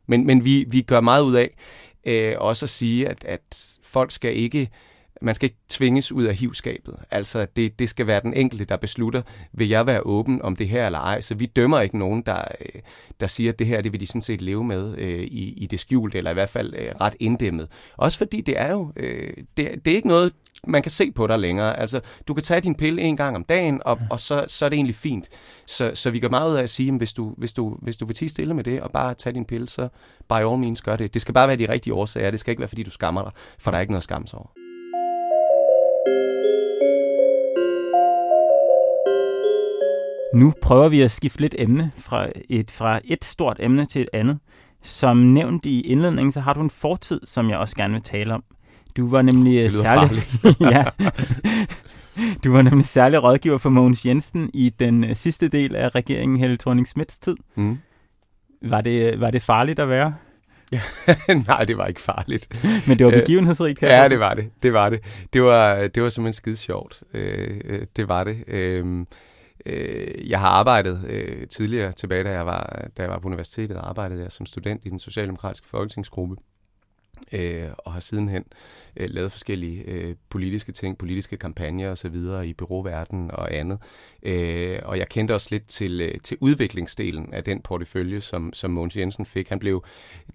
Men, 0.07 0.27
men 0.27 0.45
vi, 0.45 0.65
vi 0.69 0.83
gør 0.83 1.01
meget 1.01 1.23
ud 1.23 1.35
af 1.35 1.57
øh, 2.05 2.35
også 2.39 2.65
at 2.65 2.71
sige, 2.71 3.09
at, 3.09 3.25
at 3.25 3.77
folk 3.83 4.13
skal 4.13 4.37
ikke, 4.37 4.71
man 5.23 5.35
skal 5.35 5.47
ikke 5.47 5.59
tvinges 5.69 6.13
ud 6.13 6.25
af 6.25 6.35
hivskabet. 6.35 6.97
Altså, 7.11 7.47
det, 7.57 7.79
det 7.79 7.89
skal 7.89 8.07
være 8.07 8.21
den 8.21 8.35
enkelte, 8.35 8.65
der 8.65 8.77
beslutter, 8.77 9.23
vil 9.53 9.69
jeg 9.69 9.87
være 9.87 10.01
åben 10.01 10.43
om 10.43 10.57
det 10.57 10.69
her 10.69 10.87
eller 10.87 10.99
ej. 10.99 11.21
Så 11.21 11.35
vi 11.35 11.47
dømmer 11.47 11.81
ikke 11.81 11.99
nogen, 11.99 12.23
der, 12.23 12.45
øh, 12.61 12.81
der 13.21 13.27
siger, 13.27 13.53
at 13.53 13.59
det 13.59 13.67
her, 13.67 13.81
det 13.81 13.93
vil 13.93 14.01
de 14.01 14.07
sådan 14.07 14.23
set 14.23 14.43
leve 14.43 14.65
med 14.65 14.99
øh, 14.99 15.21
i, 15.21 15.53
i 15.57 15.67
det 15.67 15.81
skjulte, 15.81 16.19
eller 16.19 16.31
i 16.31 16.35
hvert 16.35 16.49
fald 16.49 16.75
øh, 16.77 16.93
ret 17.01 17.15
inddæmmet. 17.21 17.69
Også 17.97 18.19
fordi 18.19 18.41
det 18.41 18.61
er 18.61 18.73
jo, 18.73 18.93
øh, 18.97 19.33
det, 19.57 19.85
det 19.85 19.91
er 19.91 19.97
ikke 19.97 20.09
noget, 20.09 20.33
man 20.67 20.83
kan 20.83 20.91
se 20.91 21.13
på 21.13 21.27
dig 21.27 21.39
længere. 21.39 21.79
Altså, 21.79 22.01
du 22.29 22.35
kan 22.35 22.43
tage 22.43 22.61
din 22.61 22.75
pille 22.75 23.03
en 23.03 23.17
gang 23.17 23.37
om 23.37 23.45
dagen, 23.45 23.83
og, 23.85 23.99
og 24.11 24.21
så, 24.21 24.45
så 24.49 24.65
er 24.65 24.69
det 24.69 24.77
egentlig 24.77 24.95
fint. 24.95 25.29
Så, 25.67 25.91
så 25.95 26.11
vi 26.11 26.21
går 26.21 26.29
meget 26.29 26.51
ud 26.51 26.57
af 26.57 26.63
at 26.63 26.71
sige, 26.71 26.89
at 26.89 26.95
hvis 26.95 27.13
du, 27.13 27.35
hvis, 27.37 27.53
du, 27.53 27.79
hvis 27.83 27.97
du 27.97 28.07
vil 28.07 28.17
tige 28.17 28.29
stille 28.29 28.55
med 28.55 28.65
det, 28.65 28.81
og 28.81 28.91
bare 28.91 29.15
tage 29.15 29.35
din 29.35 29.45
pille, 29.45 29.69
så 29.69 29.89
by 30.29 30.33
all 30.33 30.59
means 30.59 30.83
gør 30.83 30.97
det. 30.97 31.15
Det 31.15 31.23
skal 31.23 31.35
bare 31.35 31.49
være 31.49 31.57
de 31.57 31.69
rigtige 31.69 31.95
årsager. 31.95 32.31
Det 32.31 32.41
skal 32.41 32.51
ikke 32.51 32.61
være, 32.61 32.69
fordi 32.69 32.83
du 32.83 32.91
skammer 32.91 33.23
dig, 33.23 33.33
for 33.59 33.71
der 33.71 33.79
er 33.79 33.81
ikke 33.81 33.93
noget 33.93 34.03
skams 34.03 34.35
over. 34.35 34.66
Nu 40.35 40.53
prøver 40.63 40.89
vi 40.89 41.01
at 41.01 41.11
skifte 41.11 41.41
lidt 41.41 41.55
emne 41.59 41.93
fra 41.99 42.29
et, 42.49 42.71
fra 42.71 43.01
et 43.05 43.25
stort 43.25 43.57
emne 43.61 43.87
til 43.87 44.01
et 44.03 44.09
andet. 44.13 44.39
Som 44.83 45.17
nævnt 45.17 45.67
i 45.67 45.81
indledningen, 45.81 46.33
så 46.33 46.41
har 46.41 46.53
du 46.53 46.61
en 46.61 46.71
fortid, 46.71 47.21
som 47.25 47.51
jeg 47.51 47.59
også 47.59 47.77
gerne 47.77 47.93
vil 47.95 48.03
tale 48.03 48.35
om. 48.35 48.45
Du 48.97 49.11
var 49.11 49.23
nemlig 49.23 49.65
det 49.65 49.73
særlig... 49.73 50.23
ja. 50.75 50.85
Du 52.45 52.53
var 52.53 52.63
nemlig 52.63 52.87
særlig 52.87 53.23
rådgiver 53.23 53.59
for 53.59 53.71
Mogens 53.71 54.05
Jensen 54.05 54.51
i 54.55 54.71
den 54.79 55.05
øh, 55.05 55.17
sidste 55.17 55.49
del 55.49 55.77
af 55.77 55.95
regeringen 55.95 56.39
Helle 56.39 56.57
thorning 56.57 56.89
Smiths 56.89 57.19
tid. 57.19 57.37
Mm. 57.55 57.79
Var, 58.63 58.81
det, 58.81 59.21
var 59.21 59.31
det 59.31 59.43
farligt 59.43 59.79
at 59.79 59.89
være? 59.89 60.15
Nej, 61.49 61.65
det 61.65 61.79
var 61.79 61.87
ikke 61.87 62.01
farligt. 62.01 62.49
Men 62.89 62.99
det 62.99 63.07
var 63.07 63.13
øh, 63.13 63.19
begivenhedsrigt, 63.19 63.79
kan 63.79 63.89
Ja, 63.89 64.09
det 64.09 64.21
var 64.21 64.35
det. 64.35 64.51
Det 64.63 64.73
var 64.73 64.91
det. 64.91 65.01
Det 65.33 65.43
var, 65.43 65.87
det 65.87 66.03
var 66.03 66.09
simpelthen 66.09 66.33
skide 66.33 66.57
sjovt. 66.57 67.03
Øh, 67.15 67.87
det 67.97 68.09
var 68.09 68.25
det. 68.25 68.45
Øh, 68.49 69.07
Øh, 69.67 70.31
jeg 70.31 70.41
har 70.41 70.49
arbejdet 70.49 71.05
øh, 71.09 71.49
tidligere 71.49 71.93
tilbage, 71.93 72.25
da 72.25 72.31
jeg, 72.31 72.47
var, 72.47 72.89
da 72.97 73.03
jeg 73.03 73.11
var 73.11 73.19
på 73.19 73.27
universitetet, 73.27 73.77
arbejdede 73.77 74.23
jeg 74.23 74.33
som 74.33 74.47
student 74.47 74.85
i 74.85 74.89
den 74.89 74.99
socialdemokratiske 74.99 75.67
folketingsgruppe 75.67 76.37
øh, 77.33 77.69
og 77.79 77.93
har 77.93 78.01
sidenhen 78.01 78.45
øh, 78.97 79.09
lavet 79.11 79.33
forskellige 79.33 79.83
øh, 79.83 80.15
politiske 80.29 80.73
ting, 80.73 80.99
politiske 80.99 81.37
kampagner 81.37 81.91
osv. 81.91 82.17
i 82.45 82.53
byråverden 82.53 83.31
og 83.31 83.55
andet. 83.55 83.79
Øh, 84.23 84.79
og 84.85 84.99
jeg 84.99 85.09
kendte 85.09 85.35
også 85.35 85.49
lidt 85.51 85.67
til, 85.67 86.01
øh, 86.01 86.21
til 86.23 86.37
udviklingsdelen 86.41 87.35
af 87.35 87.45
den 87.45 87.61
portefølje, 87.61 88.21
som, 88.21 88.53
som 88.53 88.71
Mogens 88.71 88.97
Jensen 88.97 89.27
fik. 89.27 89.49
Han 89.49 89.59
blev 89.59 89.85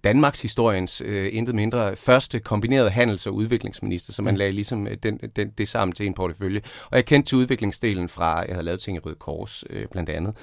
Danmarks 0.04 0.42
historiens 0.42 1.02
øh, 1.06 1.30
intet 1.32 1.56
mindre 1.56 1.96
første 1.96 2.40
kombinerede 2.40 2.90
handels- 2.90 3.28
og 3.28 3.34
udviklingsminister, 3.34 4.14
så 4.14 4.22
man 4.22 4.34
mm. 4.34 4.38
lagde 4.38 4.52
ligesom 4.52 4.88
øh, 4.88 4.98
den, 5.04 5.18
den, 5.36 5.50
det 5.50 5.68
sammen 5.68 5.94
til 5.94 6.06
en 6.06 6.14
portefølje. 6.14 6.62
Og 6.92 6.98
jeg 6.98 7.06
kendte 7.06 7.30
til 7.30 7.38
udviklingsdelen 7.38 8.10
fra, 8.10 8.40
jeg 8.40 8.56
havde 8.56 8.66
lavet 8.66 8.82
ting 8.82 8.98
i 8.98 9.00
Røde 9.00 9.16
Kors 9.16 9.64
øh, 9.70 9.88
blandt 9.92 10.10
andet 10.10 10.36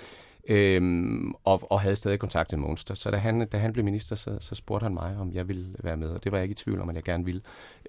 øhm, 0.49 1.35
og, 1.45 1.73
og 1.73 1.81
havde 1.81 1.97
stadig 1.97 2.19
kontakt 2.19 2.49
til 2.49 2.59
Monster. 2.59 2.95
Så 2.95 3.11
da 3.11 3.17
han, 3.17 3.49
da 3.49 3.59
han 3.59 3.73
blev 3.73 3.85
minister, 3.85 4.17
så, 4.17 4.37
så 4.41 4.55
spurgte 4.55 4.85
han 4.85 4.95
mig, 4.95 5.17
om 5.21 5.33
jeg 5.33 5.49
ville 5.49 5.67
være 5.79 5.97
med, 5.97 6.09
og 6.09 6.25
det 6.25 6.33
var 6.33 6.39
jeg 6.39 6.43
ikke 6.43 6.53
i 6.53 6.55
tvivl 6.55 6.81
om, 6.81 6.89
at 6.89 6.97
jeg 6.97 7.05
gerne 7.05 7.25
ville. 7.25 7.41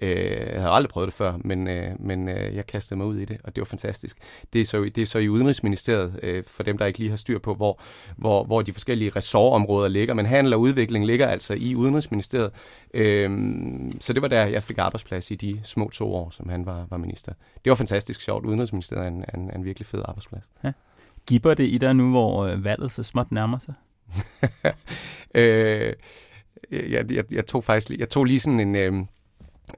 Øh, 0.02 0.10
jeg 0.10 0.60
havde 0.60 0.72
aldrig 0.72 0.90
prøvet 0.90 1.06
det 1.06 1.14
før, 1.14 1.34
men, 1.44 1.68
øh, 1.68 1.90
men 2.00 2.28
øh, 2.28 2.56
jeg 2.56 2.66
kastede 2.66 2.98
mig 2.98 3.06
ud 3.06 3.16
i 3.16 3.24
det, 3.24 3.38
og 3.44 3.56
det 3.56 3.60
var 3.60 3.66
fantastisk. 3.66 4.18
Det 4.52 4.60
er 4.60 4.66
så, 4.66 4.90
det 4.94 4.98
er 4.98 5.06
så 5.06 5.18
i 5.18 5.28
Udenrigsministeriet, 5.28 6.20
øh, 6.22 6.44
for 6.44 6.62
dem, 6.62 6.78
der 6.78 6.86
ikke 6.86 6.98
lige 6.98 7.10
har 7.10 7.16
styr 7.16 7.38
på, 7.38 7.54
hvor, 7.54 7.80
hvor, 8.16 8.44
hvor 8.44 8.62
de 8.62 8.72
forskellige 8.72 9.10
ressortområder 9.16 9.88
ligger, 9.88 10.14
men 10.14 10.26
handel 10.26 10.54
og 10.54 10.60
udvikling 10.60 11.06
ligger 11.06 11.26
altså 11.26 11.54
i 11.54 11.74
Udenrigsministeriet. 11.74 12.50
Øh, 12.94 13.30
så 14.00 14.12
det 14.12 14.22
var 14.22 14.28
der, 14.28 14.44
jeg 14.44 14.62
fik 14.62 14.78
arbejdsplads 14.78 15.30
i 15.30 15.34
de 15.34 15.60
små 15.62 15.90
to 15.90 16.14
år, 16.14 16.30
som 16.30 16.48
han 16.48 16.66
var, 16.66 16.86
var 16.90 16.96
minister. 16.96 17.32
Det 17.64 17.70
var 17.70 17.74
fantastisk 17.74 18.20
sjovt. 18.20 18.46
Udenrigsministeriet 18.46 19.04
er 19.04 19.08
en, 19.08 19.24
en, 19.34 19.50
en 19.54 19.64
virkelig 19.64 19.86
fed 19.86 20.02
arbejdsplads. 20.04 20.50
Ja 20.64 20.72
skipper 21.30 21.54
det 21.54 21.64
i 21.64 21.78
dig 21.78 21.94
nu, 21.94 22.10
hvor 22.10 22.44
øh, 22.44 22.64
valget 22.64 22.92
så 22.92 23.02
småt 23.02 23.32
nærmer 23.32 23.58
sig? 23.58 23.74
øh, 25.40 25.92
jeg, 26.70 27.12
jeg, 27.12 27.24
jeg 27.32 27.46
tog 27.46 27.64
faktisk 27.64 27.98
jeg 27.98 28.08
tog 28.08 28.24
lige 28.24 28.40
sådan 28.40 28.60
en... 28.60 28.74
Øh, 28.74 28.92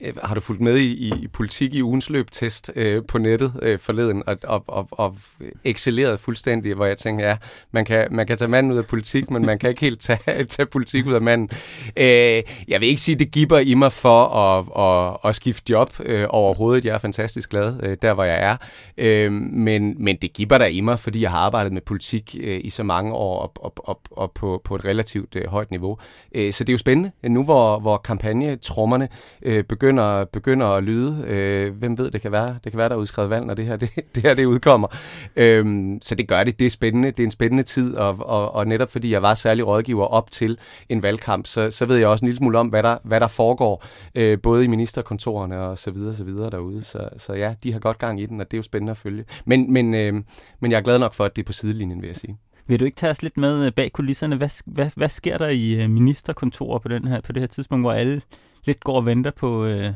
Øh, 0.00 0.12
har 0.22 0.34
du 0.34 0.40
fulgt 0.40 0.60
med 0.60 0.78
i, 0.78 1.14
i 1.22 1.28
politik 1.28 1.74
i 1.74 1.82
ugens 1.82 2.10
løb 2.10 2.30
test 2.30 2.72
øh, 2.76 3.02
på 3.08 3.18
nettet 3.18 3.52
øh, 3.62 3.78
forleden 3.78 4.22
og, 4.26 4.36
og, 4.42 4.64
og, 4.66 4.88
og 4.90 5.16
excelleret 5.64 6.20
fuldstændig, 6.20 6.74
hvor 6.74 6.86
jeg 6.86 6.98
tænker, 6.98 7.28
ja, 7.28 7.36
man 7.70 7.84
kan, 7.84 8.08
man 8.10 8.26
kan 8.26 8.36
tage 8.36 8.48
manden 8.48 8.72
ud 8.72 8.78
af 8.78 8.86
politik, 8.86 9.30
men 9.30 9.46
man 9.46 9.58
kan 9.58 9.70
ikke 9.70 9.80
helt 9.80 10.00
tage, 10.00 10.44
tage 10.54 10.66
politik 10.66 11.06
ud 11.06 11.12
af 11.12 11.22
manden. 11.22 11.50
Øh, 11.96 12.42
jeg 12.68 12.80
vil 12.80 12.82
ikke 12.82 13.00
sige, 13.00 13.18
det 13.18 13.30
giver 13.30 13.58
i 13.58 13.74
mig 13.74 13.92
for 13.92 14.24
at, 14.24 14.64
at, 14.78 15.28
at 15.28 15.34
skifte 15.34 15.72
job 15.72 15.92
øh, 16.00 16.26
overhovedet. 16.28 16.84
Jeg 16.84 16.94
er 16.94 16.98
fantastisk 16.98 17.50
glad 17.50 17.74
øh, 17.82 17.96
der, 18.02 18.14
hvor 18.14 18.24
jeg 18.24 18.42
er. 18.42 18.56
Øh, 18.98 19.32
men, 19.32 20.04
men 20.04 20.16
det 20.22 20.32
giver 20.32 20.58
der 20.58 20.66
i 20.66 20.80
mig, 20.80 20.98
fordi 20.98 21.22
jeg 21.22 21.30
har 21.30 21.38
arbejdet 21.38 21.72
med 21.72 21.80
politik 21.80 22.36
øh, 22.40 22.60
i 22.64 22.70
så 22.70 22.82
mange 22.82 23.12
år 23.12 23.38
og, 23.38 23.52
og, 23.56 23.72
og, 23.76 24.00
og 24.10 24.32
på, 24.32 24.60
på 24.64 24.74
et 24.74 24.84
relativt 24.84 25.36
øh, 25.36 25.46
højt 25.46 25.70
niveau. 25.70 25.98
Øh, 26.34 26.52
så 26.52 26.64
det 26.64 26.68
er 26.68 26.74
jo 26.74 26.78
spændende, 26.78 27.10
nu 27.22 27.44
hvor, 27.44 27.78
hvor 27.78 27.96
kampagnetrommerne 27.96 29.08
øh, 29.42 29.64
begynder, 29.82 30.24
begynder 30.24 30.66
at 30.66 30.84
lyde. 30.84 31.24
Øh, 31.26 31.74
hvem 31.74 31.98
ved, 31.98 32.10
det 32.10 32.20
kan 32.20 32.32
være, 32.32 32.58
det 32.64 32.72
kan 32.72 32.78
være 32.78 32.88
der 32.88 32.94
er 32.94 32.98
udskrevet 32.98 33.30
valg, 33.30 33.46
når 33.46 33.54
det 33.54 33.64
her, 33.64 33.76
det, 33.82 33.90
det 34.14 34.22
her 34.22 34.34
det 34.34 34.44
udkommer. 34.44 34.88
Øh, 35.36 35.64
så 36.02 36.14
det 36.14 36.28
gør 36.28 36.44
det. 36.44 36.58
Det 36.58 36.66
er 36.66 36.70
spændende. 36.70 37.10
Det 37.10 37.20
er 37.20 37.24
en 37.24 37.30
spændende 37.30 37.62
tid, 37.62 37.94
og, 37.94 38.16
og, 38.20 38.54
og 38.54 38.66
netop 38.66 38.90
fordi 38.90 39.12
jeg 39.12 39.22
var 39.22 39.34
særlig 39.34 39.66
rådgiver 39.66 40.06
op 40.06 40.30
til 40.30 40.58
en 40.88 41.02
valgkamp, 41.02 41.46
så, 41.46 41.70
så 41.70 41.86
ved 41.86 41.96
jeg 41.96 42.08
også 42.08 42.24
en 42.24 42.26
lille 42.26 42.38
smule 42.38 42.58
om, 42.58 42.68
hvad 42.68 42.82
der, 42.82 42.98
hvad 43.04 43.20
der 43.20 43.28
foregår, 43.28 43.84
øh, 44.14 44.38
både 44.42 44.64
i 44.64 44.66
ministerkontorerne 44.66 45.60
og 45.60 45.78
så 45.78 45.90
videre, 45.90 46.14
så 46.14 46.24
videre 46.24 46.50
derude. 46.50 46.82
Så, 46.82 47.08
så 47.16 47.32
ja, 47.32 47.54
de 47.62 47.72
har 47.72 47.80
godt 47.80 47.98
gang 47.98 48.20
i 48.20 48.26
den, 48.26 48.40
og 48.40 48.50
det 48.50 48.56
er 48.56 48.58
jo 48.58 48.62
spændende 48.62 48.90
at 48.90 48.96
følge. 48.96 49.24
Men, 49.44 49.72
men, 49.72 49.94
øh, 49.94 50.14
men 50.60 50.70
jeg 50.70 50.78
er 50.78 50.82
glad 50.82 50.98
nok 50.98 51.14
for, 51.14 51.24
at 51.24 51.36
det 51.36 51.42
er 51.42 51.46
på 51.46 51.52
sidelinjen, 51.52 52.02
vil 52.02 52.06
jeg 52.06 52.16
sige. 52.16 52.38
Vil 52.66 52.80
du 52.80 52.84
ikke 52.84 52.96
tage 52.96 53.10
os 53.10 53.22
lidt 53.22 53.36
med 53.36 53.66
øh, 53.66 53.72
bag 53.72 53.92
kulisserne? 53.92 54.36
Hvad, 54.36 54.62
hvad, 54.66 54.90
hvad 54.96 55.08
sker 55.08 55.38
der 55.38 55.48
i 55.48 55.82
øh, 55.82 55.90
ministerkontorer 55.90 56.78
på, 56.78 56.88
den 56.88 57.08
her, 57.08 57.20
på 57.20 57.32
det 57.32 57.42
her 57.42 57.46
tidspunkt, 57.46 57.82
hvor 57.82 57.92
alle 57.92 58.22
lidt 58.64 58.84
går 58.84 58.96
og 58.96 59.06
venter 59.06 59.30
på, 59.30 59.64
øh, 59.64 59.92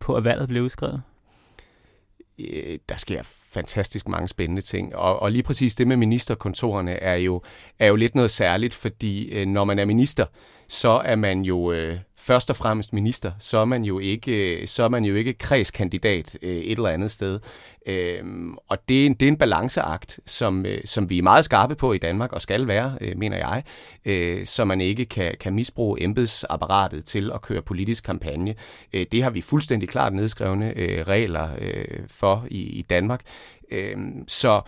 på 0.00 0.14
at 0.14 0.24
valget 0.24 0.48
bliver 0.48 0.64
udskrevet? 0.64 1.02
Øh, 2.38 2.78
der 2.88 2.94
sker 2.94 3.22
fantastisk 3.52 4.08
mange 4.08 4.28
spændende 4.28 4.62
ting. 4.62 4.96
Og, 4.96 5.22
og 5.22 5.32
lige 5.32 5.42
præcis 5.42 5.74
det 5.74 5.88
med 5.88 5.96
ministerkontorerne 5.96 6.92
er 6.92 7.14
jo, 7.14 7.42
er 7.78 7.86
jo 7.86 7.96
lidt 7.96 8.14
noget 8.14 8.30
særligt, 8.30 8.74
fordi 8.74 9.28
øh, 9.28 9.46
når 9.46 9.64
man 9.64 9.78
er 9.78 9.84
minister, 9.84 10.26
så 10.68 10.90
er 11.04 11.16
man 11.16 11.42
jo 11.42 11.72
øh, 11.72 11.98
først 12.22 12.50
og 12.50 12.56
fremmest 12.56 12.92
minister, 12.92 13.32
så 13.38 13.58
er 13.58 13.64
man 13.64 13.84
jo 13.84 13.98
ikke, 13.98 14.66
så 14.66 14.82
er 14.82 14.88
man 14.88 15.04
jo 15.04 15.14
ikke 15.14 15.32
kredskandidat 15.32 16.38
øh, 16.42 16.56
et 16.56 16.72
eller 16.72 16.88
andet 16.88 17.10
sted. 17.10 17.40
Øhm, 17.86 18.56
og 18.68 18.78
det 18.88 19.02
er, 19.02 19.06
en, 19.06 19.14
det 19.14 19.26
er 19.26 19.32
en 19.32 19.36
balanceakt, 19.36 20.20
som, 20.26 20.66
øh, 20.66 20.80
som 20.84 21.10
vi 21.10 21.18
er 21.18 21.22
meget 21.22 21.44
skarpe 21.44 21.74
på 21.74 21.92
i 21.92 21.98
Danmark, 21.98 22.32
og 22.32 22.40
skal 22.40 22.66
være, 22.66 22.98
øh, 23.00 23.18
mener 23.18 23.36
jeg, 23.36 23.62
så 24.46 24.64
man 24.64 24.80
ikke 24.80 25.04
kan, 25.04 25.34
kan 25.40 25.54
misbruge 25.54 26.02
embedsapparatet 26.02 27.04
til 27.04 27.30
at 27.34 27.42
køre 27.42 27.62
politisk 27.62 28.04
kampagne. 28.04 28.54
Det 28.92 29.22
har 29.22 29.30
vi 29.30 29.40
fuldstændig 29.40 29.88
klart 29.88 30.12
nedskrevne 30.12 30.74
regler 31.02 31.48
for 32.08 32.46
i, 32.50 32.60
i 32.60 32.82
Danmark. 32.82 33.20
Øhm, 33.70 34.24
så 34.28 34.60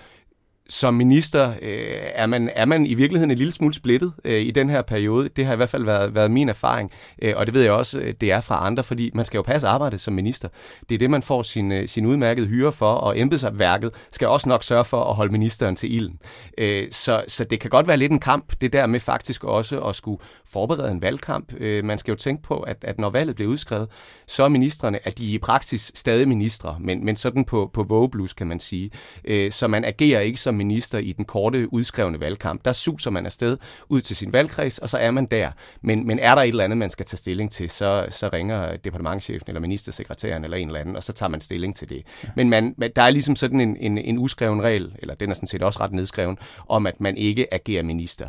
som 0.69 0.95
minister 0.95 1.51
øh, 1.63 2.01
er, 2.15 2.27
man, 2.27 2.51
er 2.55 2.65
man 2.65 2.87
i 2.87 2.95
virkeligheden 2.95 3.31
en 3.31 3.39
lille 3.39 3.53
smule 3.53 3.75
splittet 3.75 4.13
øh, 4.25 4.41
i 4.43 4.51
den 4.51 4.71
her 4.71 4.83
periode. 4.83 5.29
Det 5.29 5.47
har 5.47 5.53
i 5.53 5.57
hvert 5.57 5.69
fald 5.69 5.85
været, 5.85 6.15
været 6.15 6.31
min 6.31 6.49
erfaring, 6.49 6.91
øh, 7.23 7.35
og 7.37 7.47
det 7.47 7.55
ved 7.55 7.63
jeg 7.63 7.73
også, 7.73 7.99
øh, 7.99 8.15
det 8.21 8.33
er 8.33 8.41
fra 8.41 8.67
andre, 8.67 8.85
fordi 8.85 9.11
man 9.15 9.25
skal 9.25 9.39
jo 9.39 9.43
passe 9.43 9.69
arbejde 9.69 9.99
som 9.99 10.15
minister. 10.15 10.49
Det 10.89 10.95
er 10.95 10.99
det, 10.99 11.11
man 11.11 11.23
får 11.23 11.43
sin, 11.43 11.73
øh, 11.73 11.89
sin 11.89 12.07
udmærkede 12.07 12.47
hyre 12.47 12.73
for, 12.73 12.93
og 12.93 13.19
embedsværket 13.19 13.91
skal 14.11 14.29
også 14.29 14.49
nok 14.49 14.65
sørge 14.65 14.85
for 14.85 15.05
at 15.05 15.15
holde 15.15 15.33
ministeren 15.33 15.77
til 15.77 15.95
ilden. 15.95 16.19
Øh, 16.59 16.87
så, 16.91 17.25
så 17.29 17.45
det 17.45 17.61
kan 17.61 17.71
godt 17.71 17.89
være 17.89 17.97
lidt 17.97 18.13
en 18.13 18.21
kamp, 18.21 18.53
det 18.61 18.73
der 18.73 18.87
med 18.87 19.01
faktisk 19.01 19.45
også 19.45 19.81
at 19.81 19.97
skulle 19.97 20.19
forberede 20.47 20.91
en 20.91 21.03
valgkamp. 21.03 21.55
Øh, 21.59 21.85
man 21.85 21.99
skal 21.99 22.13
jo 22.13 22.17
tænke 22.17 22.43
på, 22.43 22.61
at, 22.61 22.77
at 22.83 22.99
når 22.99 23.11
valget 23.11 23.35
bliver 23.35 23.51
udskrevet, 23.51 23.89
så 24.27 24.45
er 24.45 24.49
ministerne, 24.49 25.07
at 25.07 25.19
de 25.19 25.33
i 25.33 25.39
praksis 25.39 25.93
stadig 25.95 26.29
ministre, 26.29 26.77
men, 26.81 27.05
men 27.05 27.17
sådan 27.17 27.45
på, 27.45 27.71
på 27.73 27.83
vågeblus, 27.83 28.33
kan 28.33 28.47
man 28.47 28.61
sige. 28.61 28.91
Øh, 29.25 29.53
så 29.53 29.69
man 29.69 29.85
agerer 29.85 30.21
ikke 30.21 30.41
som 30.41 30.54
minister 30.55 30.99
i 30.99 31.13
den 31.13 31.25
korte 31.25 31.73
udskrevne 31.73 32.21
valgkamp. 32.21 32.65
Der 32.65 32.73
suser 32.73 33.11
man 33.11 33.27
afsted 33.27 33.57
ud 33.89 34.01
til 34.01 34.17
sin 34.17 34.33
valgkreds, 34.33 34.79
og 34.79 34.89
så 34.89 34.99
er 34.99 35.11
man 35.11 35.27
der. 35.27 35.51
Men, 35.83 36.07
men 36.07 36.19
er 36.19 36.35
der 36.35 36.43
et 36.43 36.49
eller 36.49 36.65
andet, 36.65 36.79
man 36.79 36.91
skal 36.91 37.07
tage 37.07 37.19
stilling 37.19 37.51
til, 37.51 37.71
så, 37.71 38.07
så 38.11 38.29
ringer 38.33 38.77
departementchefen 38.77 39.45
eller 39.49 39.61
ministersekretæren 39.61 40.45
eller 40.45 40.57
en 40.57 40.69
eller 40.69 40.81
anden, 40.81 40.97
og 40.97 41.03
så 41.03 41.13
tager 41.13 41.31
man 41.31 41.41
stilling 41.41 41.77
til 41.77 41.89
det. 41.89 42.03
Men 42.37 42.51
man, 42.51 42.75
der 42.97 43.03
er 43.03 43.11
ligesom 43.11 43.37
sådan 43.37 43.61
en, 43.61 43.77
en, 43.77 43.99
en 43.99 44.19
uskreven 44.19 44.63
regel, 44.63 44.93
eller 44.99 45.15
den 45.15 45.31
er 45.31 45.35
sådan 45.35 45.47
set 45.47 45.63
også 45.63 45.81
ret 45.81 45.93
nedskreven, 45.93 46.39
om 46.69 46.87
at 46.87 47.01
man 47.01 47.17
ikke 47.17 47.55
agerer 47.55 47.83
minister. 47.83 48.29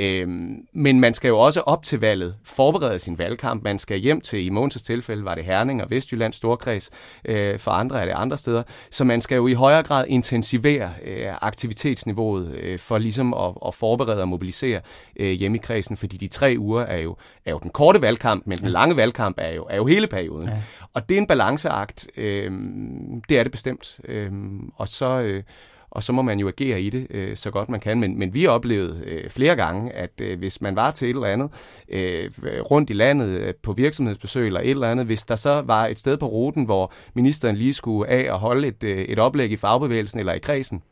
Øhm, 0.00 0.56
men 0.72 1.00
man 1.00 1.14
skal 1.14 1.28
jo 1.28 1.38
også 1.38 1.60
op 1.60 1.82
til 1.82 2.00
valget 2.00 2.34
forberede 2.44 2.98
sin 2.98 3.18
valgkamp. 3.18 3.64
Man 3.64 3.78
skal 3.78 3.98
hjem 3.98 4.20
til, 4.20 4.46
i 4.46 4.48
Måneds 4.48 4.82
tilfælde 4.82 5.24
var 5.24 5.34
det 5.34 5.44
Herning 5.44 5.82
og 5.82 5.90
Vestjylland 5.90 6.32
Storkreds, 6.32 6.90
øh, 7.24 7.58
for 7.58 7.70
andre 7.70 8.00
er 8.00 8.04
det 8.04 8.12
andre 8.12 8.36
steder. 8.36 8.62
Så 8.90 9.04
man 9.04 9.20
skal 9.20 9.36
jo 9.36 9.46
i 9.46 9.52
højere 9.52 9.82
grad 9.82 10.04
intensivere 10.08 10.90
øh, 11.04 11.26
aktivitetsniveauet 11.66 12.54
øh, 12.54 12.78
for 12.78 12.98
ligesom 12.98 13.34
at, 13.34 13.52
at 13.66 13.74
forberede 13.74 14.22
og 14.22 14.28
mobilisere 14.28 14.80
øh, 15.16 15.30
hjemme 15.30 15.56
i 15.56 15.60
kredsen, 15.60 15.96
fordi 15.96 16.16
de 16.16 16.28
tre 16.28 16.54
uger 16.58 16.82
er 16.82 16.98
jo, 16.98 17.16
er 17.44 17.50
jo 17.50 17.58
den 17.62 17.70
korte 17.70 18.00
valgkamp, 18.00 18.46
men 18.46 18.58
den 18.58 18.68
lange 18.68 18.96
valgkamp 18.96 19.36
er 19.38 19.54
jo, 19.54 19.66
er 19.70 19.76
jo 19.76 19.86
hele 19.86 20.06
perioden. 20.06 20.48
Ja. 20.48 20.62
Og 20.94 21.08
det 21.08 21.14
er 21.14 21.20
en 21.20 21.26
balanceakt, 21.26 22.08
øh, 22.16 22.50
det 23.28 23.38
er 23.38 23.42
det 23.42 23.52
bestemt. 23.52 24.00
Øh, 24.04 24.32
og 24.76 24.88
så... 24.88 25.20
Øh, 25.20 25.42
og 25.90 26.02
så 26.02 26.12
må 26.12 26.22
man 26.22 26.38
jo 26.38 26.48
agere 26.48 26.80
i 26.80 26.90
det 26.90 27.06
øh, 27.10 27.36
så 27.36 27.50
godt 27.50 27.68
man 27.68 27.80
kan. 27.80 28.00
Men, 28.00 28.18
men 28.18 28.34
vi 28.34 28.42
har 28.42 28.50
oplevet 28.50 29.04
øh, 29.06 29.30
flere 29.30 29.56
gange, 29.56 29.92
at 29.92 30.10
øh, 30.20 30.38
hvis 30.38 30.60
man 30.60 30.76
var 30.76 30.90
til 30.90 31.10
et 31.10 31.14
eller 31.14 31.26
andet 31.26 31.50
øh, 31.88 32.30
rundt 32.70 32.90
i 32.90 32.92
landet 32.92 33.28
øh, 33.28 33.54
på 33.62 33.72
virksomhedsbesøg 33.72 34.46
eller 34.46 34.60
et 34.60 34.70
eller 34.70 34.90
andet, 34.90 35.06
hvis 35.06 35.24
der 35.24 35.36
så 35.36 35.62
var 35.66 35.86
et 35.86 35.98
sted 35.98 36.16
på 36.16 36.26
ruten, 36.26 36.64
hvor 36.64 36.92
ministeren 37.14 37.56
lige 37.56 37.74
skulle 37.74 38.10
af 38.10 38.32
og 38.32 38.38
holde 38.38 38.68
et, 38.68 38.84
øh, 38.84 38.98
et 38.98 39.18
oplæg 39.18 39.50
i 39.50 39.56
fagbevægelsen 39.56 40.20
eller 40.20 40.32
i 40.32 40.38
kredsen, 40.38 40.82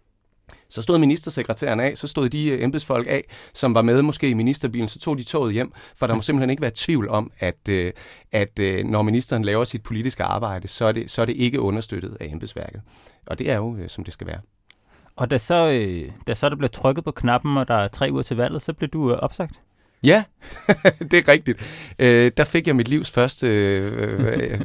så 0.74 0.82
stod 0.82 0.98
ministersekretæren 0.98 1.80
af, 1.80 1.98
så 1.98 2.08
stod 2.08 2.28
de 2.28 2.48
øh, 2.48 2.62
embedsfolk 2.62 3.06
af, 3.10 3.24
som 3.52 3.74
var 3.74 3.82
med 3.82 4.02
måske 4.02 4.28
i 4.28 4.34
ministerbilen, 4.34 4.88
så 4.88 4.98
tog 4.98 5.18
de 5.18 5.24
toget 5.24 5.52
hjem, 5.52 5.72
for 5.96 6.06
der 6.06 6.14
må 6.14 6.22
simpelthen 6.22 6.50
ikke 6.50 6.62
være 6.62 6.72
tvivl 6.74 7.08
om, 7.08 7.30
at, 7.38 7.68
øh, 7.68 7.92
at 8.32 8.58
øh, 8.60 8.84
når 8.84 9.02
ministeren 9.02 9.44
laver 9.44 9.64
sit 9.64 9.82
politiske 9.82 10.22
arbejde, 10.22 10.68
så 10.68 10.84
er, 10.84 10.92
det, 10.92 11.10
så 11.10 11.22
er 11.22 11.26
det 11.26 11.36
ikke 11.36 11.60
understøttet 11.60 12.16
af 12.20 12.26
embedsværket. 12.26 12.80
Og 13.26 13.38
det 13.38 13.50
er 13.50 13.56
jo, 13.56 13.78
som 13.88 14.04
det 14.04 14.12
skal 14.12 14.26
være. 14.26 14.40
Og 15.16 15.30
da 15.30 15.38
så, 15.38 15.82
da 16.26 16.34
så 16.34 16.48
der 16.48 16.56
blev 16.56 16.70
trykket 16.70 17.04
på 17.04 17.10
knappen, 17.10 17.56
og 17.56 17.68
der 17.68 17.74
er 17.74 17.88
tre 17.88 18.08
uger 18.12 18.22
til 18.22 18.36
valget, 18.36 18.62
så 18.62 18.72
blev 18.72 18.88
du 18.88 19.14
opsagt? 19.14 19.60
Ja, 20.04 20.22
det 21.10 21.14
er 21.14 21.28
rigtigt. 21.28 21.58
Øh, 21.98 22.32
der 22.36 22.44
fik 22.44 22.66
jeg 22.66 22.76
mit 22.76 22.88
livs 22.88 23.10
første, 23.10 23.46
øh, 23.46 24.20
øh, 24.42 24.60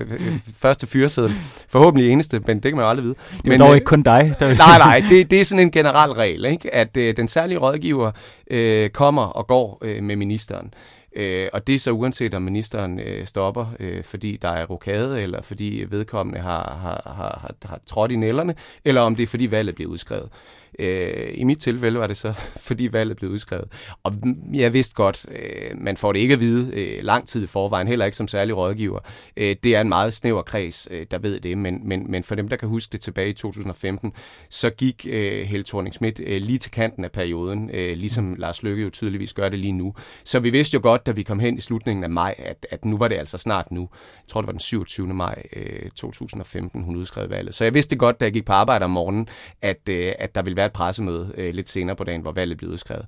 første 0.57 0.87
fyrsædel. 0.87 1.31
Forhåbentlig 1.69 2.09
eneste, 2.09 2.39
men 2.39 2.55
det 2.57 2.63
kan 2.63 2.75
man 2.75 2.83
jo 2.83 2.89
aldrig 2.89 3.03
vide. 3.03 3.15
Det 3.31 3.45
er 3.45 3.49
men, 3.49 3.59
dog 3.59 3.75
ikke 3.75 3.85
kun 3.85 4.03
dig. 4.03 4.35
Der... 4.39 4.47
nej, 4.67 4.77
nej, 4.77 5.03
det, 5.09 5.31
det 5.31 5.41
er 5.41 5.45
sådan 5.45 5.59
en 5.59 5.71
generel 5.71 6.11
regel, 6.11 6.45
ikke? 6.45 6.73
at 6.73 6.97
øh, 6.97 7.17
den 7.17 7.27
særlige 7.27 7.57
rådgiver 7.57 8.11
øh, 8.51 8.89
kommer 8.89 9.23
og 9.23 9.47
går 9.47 9.77
øh, 9.81 10.03
med 10.03 10.15
ministeren. 10.15 10.73
Øh, 11.15 11.47
og 11.53 11.67
det 11.67 11.75
er 11.75 11.79
så 11.79 11.91
uanset 11.91 12.33
om 12.33 12.41
ministeren 12.41 12.99
øh, 12.99 13.25
stopper, 13.25 13.65
øh, 13.79 14.03
fordi 14.03 14.37
der 14.41 14.49
er 14.49 14.65
rokade, 14.65 15.21
eller 15.21 15.41
fordi 15.41 15.85
vedkommende 15.89 16.39
har, 16.39 16.77
har, 16.81 17.13
har, 17.15 17.39
har, 17.41 17.55
har 17.69 17.79
trådt 17.85 18.11
i 18.11 18.15
nælderne, 18.15 18.55
eller 18.85 19.01
om 19.01 19.15
det 19.15 19.23
er 19.23 19.27
fordi 19.27 19.51
valget 19.51 19.75
bliver 19.75 19.91
udskrevet. 19.91 20.29
Øh, 20.79 21.31
I 21.33 21.43
mit 21.43 21.59
tilfælde 21.59 21.99
var 21.99 22.07
det 22.07 22.17
så, 22.17 22.33
fordi 22.67 22.89
valget 22.91 23.17
blev 23.17 23.31
udskrevet. 23.31 23.67
Og 24.03 24.13
jeg 24.53 24.73
vidste 24.73 24.95
godt, 24.95 25.25
øh, 25.31 25.81
man 25.81 25.97
får 25.97 26.13
det 26.13 26.19
ikke 26.19 26.33
at 26.33 26.39
vide 26.39 26.71
øh, 26.73 27.03
lang 27.03 27.27
tid 27.27 27.43
i 27.43 27.47
forvejen, 27.47 27.87
heller 27.87 28.05
ikke 28.05 28.17
som 28.17 28.27
særlig 28.27 28.57
rådgiver. 28.57 28.99
Øh, 29.37 29.55
det 29.63 29.75
er 29.75 29.81
en 29.81 29.89
meget 29.89 30.13
snæver 30.13 30.41
kreds, 30.41 30.87
øh, 30.91 31.05
der 31.11 31.17
ved 31.17 31.39
det, 31.39 31.57
men, 31.57 31.87
men, 31.87 32.11
men 32.11 32.23
for 32.23 32.35
dem, 32.35 32.47
der 32.47 32.55
kan 32.55 32.69
huske 32.69 32.91
det 32.91 33.01
tilbage 33.01 33.29
i 33.29 33.33
2015, 33.33 34.13
så 34.49 34.69
gik 34.69 35.07
øh, 35.09 35.47
Helle 35.47 35.63
thorning 35.63 35.95
øh, 36.03 36.41
lige 36.41 36.57
til 36.57 36.71
kanten 36.71 37.03
af 37.03 37.11
perioden, 37.11 37.69
øh, 37.73 37.97
ligesom 37.97 38.23
mm. 38.23 38.35
Lars 38.37 38.63
Løkke 38.63 38.83
jo 38.83 38.89
tydeligvis 38.89 39.33
gør 39.33 39.49
det 39.49 39.59
lige 39.59 39.71
nu. 39.71 39.93
Så 40.23 40.39
vi 40.39 40.49
vidste 40.49 40.75
jo 40.75 40.79
godt, 40.83 41.05
da 41.05 41.11
vi 41.11 41.23
kom 41.23 41.39
hen 41.39 41.57
i 41.57 41.61
slutningen 41.61 42.03
af 42.03 42.09
maj, 42.09 42.35
at, 42.37 42.67
at 42.71 42.85
nu 42.85 42.97
var 42.97 43.07
det 43.07 43.15
altså 43.15 43.37
snart 43.37 43.71
nu. 43.71 43.81
Jeg 43.81 44.27
tror, 44.27 44.41
det 44.41 44.47
var 44.47 44.51
den 44.51 44.59
27. 44.59 45.07
maj 45.07 45.43
øh, 45.55 45.89
2015, 45.95 46.83
hun 46.83 46.95
udskrev 46.95 47.29
valget. 47.29 47.55
Så 47.55 47.63
jeg 47.63 47.73
vidste 47.73 47.95
godt, 47.95 48.19
da 48.19 48.25
jeg 48.25 48.33
gik 48.33 48.45
på 48.45 48.53
arbejde 48.53 48.85
om 48.85 48.91
morgenen, 48.91 49.27
at, 49.61 49.89
øh, 49.89 50.13
at 50.19 50.35
der 50.35 50.41
ville 50.41 50.55
være 50.59 50.65
et 50.65 50.73
pressemøde 50.73 51.31
øh, 51.37 51.53
lidt 51.53 51.69
senere 51.69 51.95
på 51.95 52.03
dagen, 52.03 52.21
hvor 52.21 52.31
valget 52.31 52.57
blev 52.57 52.69
udskrevet. 52.69 53.05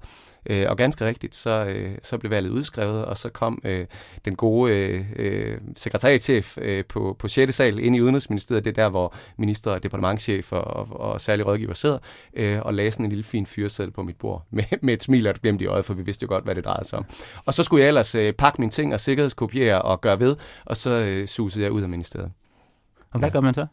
Øh, 0.49 0.65
og 0.69 0.77
ganske 0.77 1.05
rigtigt, 1.05 1.35
så, 1.35 1.65
øh, 1.65 1.97
så 2.03 2.17
blev 2.17 2.31
valget 2.31 2.49
udskrevet, 2.49 3.05
og 3.05 3.17
så 3.17 3.29
kom 3.29 3.61
øh, 3.63 3.85
den 4.25 4.35
gode 4.35 4.73
øh, 4.73 5.05
øh 5.15 5.57
sekretariatchef 5.75 6.57
øh, 6.61 6.85
på, 6.85 7.15
på 7.19 7.27
6. 7.27 7.55
sal 7.55 7.79
ind 7.79 7.95
i 7.95 8.01
Udenrigsministeriet, 8.01 8.65
det 8.65 8.77
er 8.77 8.83
der, 8.83 8.89
hvor 8.89 9.15
minister 9.37 9.71
og 9.71 9.83
departementchef 9.83 10.51
og, 10.51 10.63
og, 10.63 10.99
og 10.99 11.21
særlig 11.21 11.45
rådgiver 11.45 11.73
sidder, 11.73 11.97
øh, 12.33 12.59
og 12.61 12.73
lagde 12.73 12.91
sådan 12.91 13.05
en 13.05 13.09
lille 13.09 13.23
fin 13.23 13.45
fyrsædel 13.45 13.91
på 13.91 14.03
mit 14.03 14.15
bord 14.15 14.45
med, 14.51 14.63
med 14.81 14.93
et 14.93 15.03
smil 15.03 15.27
og 15.27 15.31
et 15.31 15.41
glemt 15.41 15.61
i 15.61 15.65
øjet, 15.65 15.85
for 15.85 15.93
vi 15.93 16.01
vidste 16.01 16.23
jo 16.23 16.27
godt, 16.27 16.43
hvad 16.43 16.55
det 16.55 16.65
drejede 16.65 16.85
sig 16.85 16.99
om. 16.99 17.05
Og 17.45 17.53
så 17.53 17.63
skulle 17.63 17.81
jeg 17.81 17.87
ellers 17.87 18.15
øh, 18.15 18.33
pakke 18.33 18.61
mine 18.61 18.71
ting 18.71 18.93
og 18.93 18.99
sikkerhedskopiere 18.99 19.81
og 19.81 20.01
gøre 20.01 20.19
ved, 20.19 20.35
og 20.65 20.77
så 20.77 20.89
øh, 20.89 21.27
susede 21.27 21.63
jeg 21.63 21.71
ud 21.71 21.81
af 21.81 21.89
ministeriet. 21.89 22.31
Og 23.11 23.19
hvad 23.19 23.29
ja. 23.29 23.33
gør 23.33 23.41
man 23.41 23.53
så? 23.53 23.65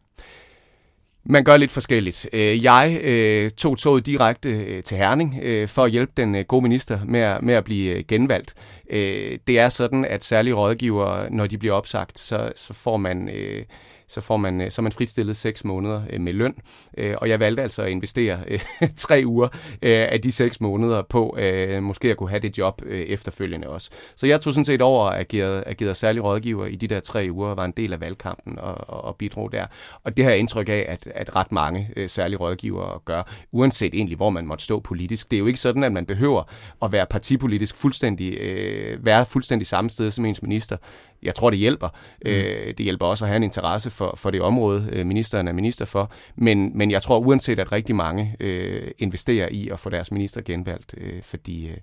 Man 1.31 1.45
gør 1.45 1.57
lidt 1.57 1.73
forskelligt. 1.73 2.29
Øh, 2.33 2.65
jeg 2.65 3.01
øh, 3.03 3.51
tog 3.51 3.79
toget 3.79 4.07
direkte 4.07 4.51
øh, 4.51 4.83
til 4.83 4.97
Herning 4.97 5.39
øh, 5.43 5.69
for 5.69 5.85
at 5.85 5.91
hjælpe 5.91 6.13
den 6.17 6.35
øh, 6.35 6.45
gode 6.45 6.63
minister 6.63 7.01
med 7.05 7.21
at, 7.21 7.43
med 7.43 7.55
at 7.55 7.65
blive 7.65 7.95
øh, 7.95 8.05
genvalgt. 8.09 8.55
Øh, 8.91 9.39
det 9.47 9.59
er 9.61 9.69
sådan, 9.69 10.05
at 10.05 10.25
særlige 10.25 10.55
rådgivere, 10.55 11.31
når 11.31 11.47
de 11.47 11.59
bliver 11.59 11.75
opsagt, 11.75 12.19
så, 12.19 12.53
så 12.57 12.75
får 12.75 12.97
man... 12.97 13.29
Øh, 13.29 13.65
så, 14.09 14.21
får 14.21 14.37
man, 14.37 14.61
øh, 14.61 14.71
så 14.71 14.81
er 14.81 14.83
man 14.83 14.93
fritstillet 14.93 15.37
seks 15.37 15.65
måneder 15.65 16.03
øh, 16.11 16.21
med 16.21 16.33
løn. 16.33 16.55
Øh, 16.99 17.15
og 17.19 17.29
jeg 17.29 17.41
valgte 17.41 17.63
altså 17.63 17.83
at 17.83 17.91
investere 17.91 18.39
tre 18.97 19.23
uger 19.27 19.49
af 19.83 20.21
de 20.21 20.33
seks 20.33 20.61
måneder 20.61 21.03
på 21.03 21.39
måske 21.81 22.11
at 22.11 22.17
kunne 22.17 22.31
have 22.31 22.41
det 22.41 22.59
job 22.59 22.83
efterfølgende 22.87 23.69
også. 23.69 23.91
Så 24.17 24.27
jeg 24.27 24.41
tog 24.41 24.53
sådan 24.53 24.65
set 24.65 24.83
over 24.83 25.07
at 25.07 25.21
agerede, 25.21 25.65
agerede 25.67 25.95
særlig 25.95 26.25
rådgiver 26.25 26.67
i 26.67 26.77
de 26.77 26.87
der 26.87 27.01
tre 27.01 27.29
uger, 27.31 27.55
var 27.55 27.65
en 27.65 27.73
del 27.77 27.93
af 27.93 28.01
valgkampen 28.01 28.59
og, 28.59 29.05
og 29.05 29.17
bidrog 29.17 29.53
der. 29.53 29.67
Og 30.05 30.17
det 30.17 30.25
har 30.25 30.31
jeg 30.31 30.39
indtryk 30.39 30.69
af, 30.69 30.87
at, 30.89 31.07
at 31.15 31.37
ret 31.37 31.53
mange 31.53 31.89
særlige 32.07 32.39
rådgivere 32.39 33.01
gør, 33.05 33.23
uanset 33.53 33.95
egentlig, 33.95 34.17
hvor 34.17 34.31
man 34.31 34.47
måtte 34.47 34.65
stå 34.65 34.81
politisk. 34.81 35.31
Det 35.31 35.37
er 35.37 35.41
jo 35.41 35.47
ikke 35.47 35.61
sådan, 35.61 35.85
at 35.85 35.93
man 35.93 36.07
behøver 36.07 36.43
at 36.83 36.93
være 36.93 37.07
partipolitisk 37.07 37.77
fuldstændig, 37.77 38.35
øh, 38.35 39.05
være 39.05 39.27
fuldstændig 39.27 39.67
samme 39.67 39.91
sted 39.91 40.11
som 40.11 40.25
ens 40.25 40.43
minister 40.43 40.77
jeg 41.23 41.35
tror, 41.35 41.51
det 41.51 41.59
hjælper. 41.59 41.89
Mm. 41.89 42.31
Øh, 42.31 42.67
det 42.67 42.79
hjælper 42.79 43.07
også 43.07 43.25
at 43.25 43.29
have 43.29 43.37
en 43.37 43.43
interesse 43.43 43.91
for, 43.91 44.15
for 44.17 44.31
det 44.31 44.43
område, 44.43 44.89
øh, 44.93 45.07
ministeren 45.07 45.49
er 45.49 45.53
minister 45.53 45.85
for. 45.85 46.11
Men, 46.37 46.79
men 46.79 46.91
jeg 46.91 47.03
tror 47.03 47.19
uanset, 47.19 47.59
at 47.59 47.73
rigtig 47.73 47.97
mange 47.97 48.37
øh, 48.41 48.91
investerer 48.99 49.49
i 49.51 49.69
at 49.69 49.81
få 49.81 49.91
deres 49.91 50.13
minister 50.13 50.41
genvalgt, 50.41 50.95
øh, 50.99 51.23
fordi 51.23 51.69
øh, 51.69 51.77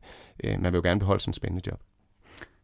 øh 0.44 0.62
man 0.62 0.74
vil 0.74 0.78
jo 0.78 0.84
gerne 0.84 1.00
beholde 1.00 1.22
sådan 1.22 1.30
en 1.30 1.34
spændende 1.34 1.64
job. 1.68 1.80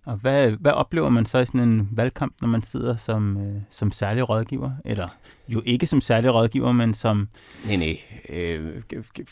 Og 0.06 0.16
hvad, 0.16 0.52
hvad 0.52 0.72
oplever 0.72 1.10
man 1.10 1.26
så 1.26 1.38
i 1.38 1.46
sådan 1.46 1.62
en 1.62 1.90
valgkamp, 1.92 2.34
når 2.42 2.48
man 2.48 2.64
sidder 2.64 2.98
som, 2.98 3.38
øh, 3.38 3.62
som 3.70 3.92
særlig 3.92 4.30
rådgiver? 4.30 4.72
Eller 4.86 5.08
jo 5.48 5.62
ikke 5.66 5.88
som 5.88 6.02
særlig 6.02 6.34
rådgiver, 6.34 6.72
men 6.72 6.94
som... 6.94 7.30
Nej, 7.66 7.76
nej. 7.76 8.00
Øh, 8.30 8.82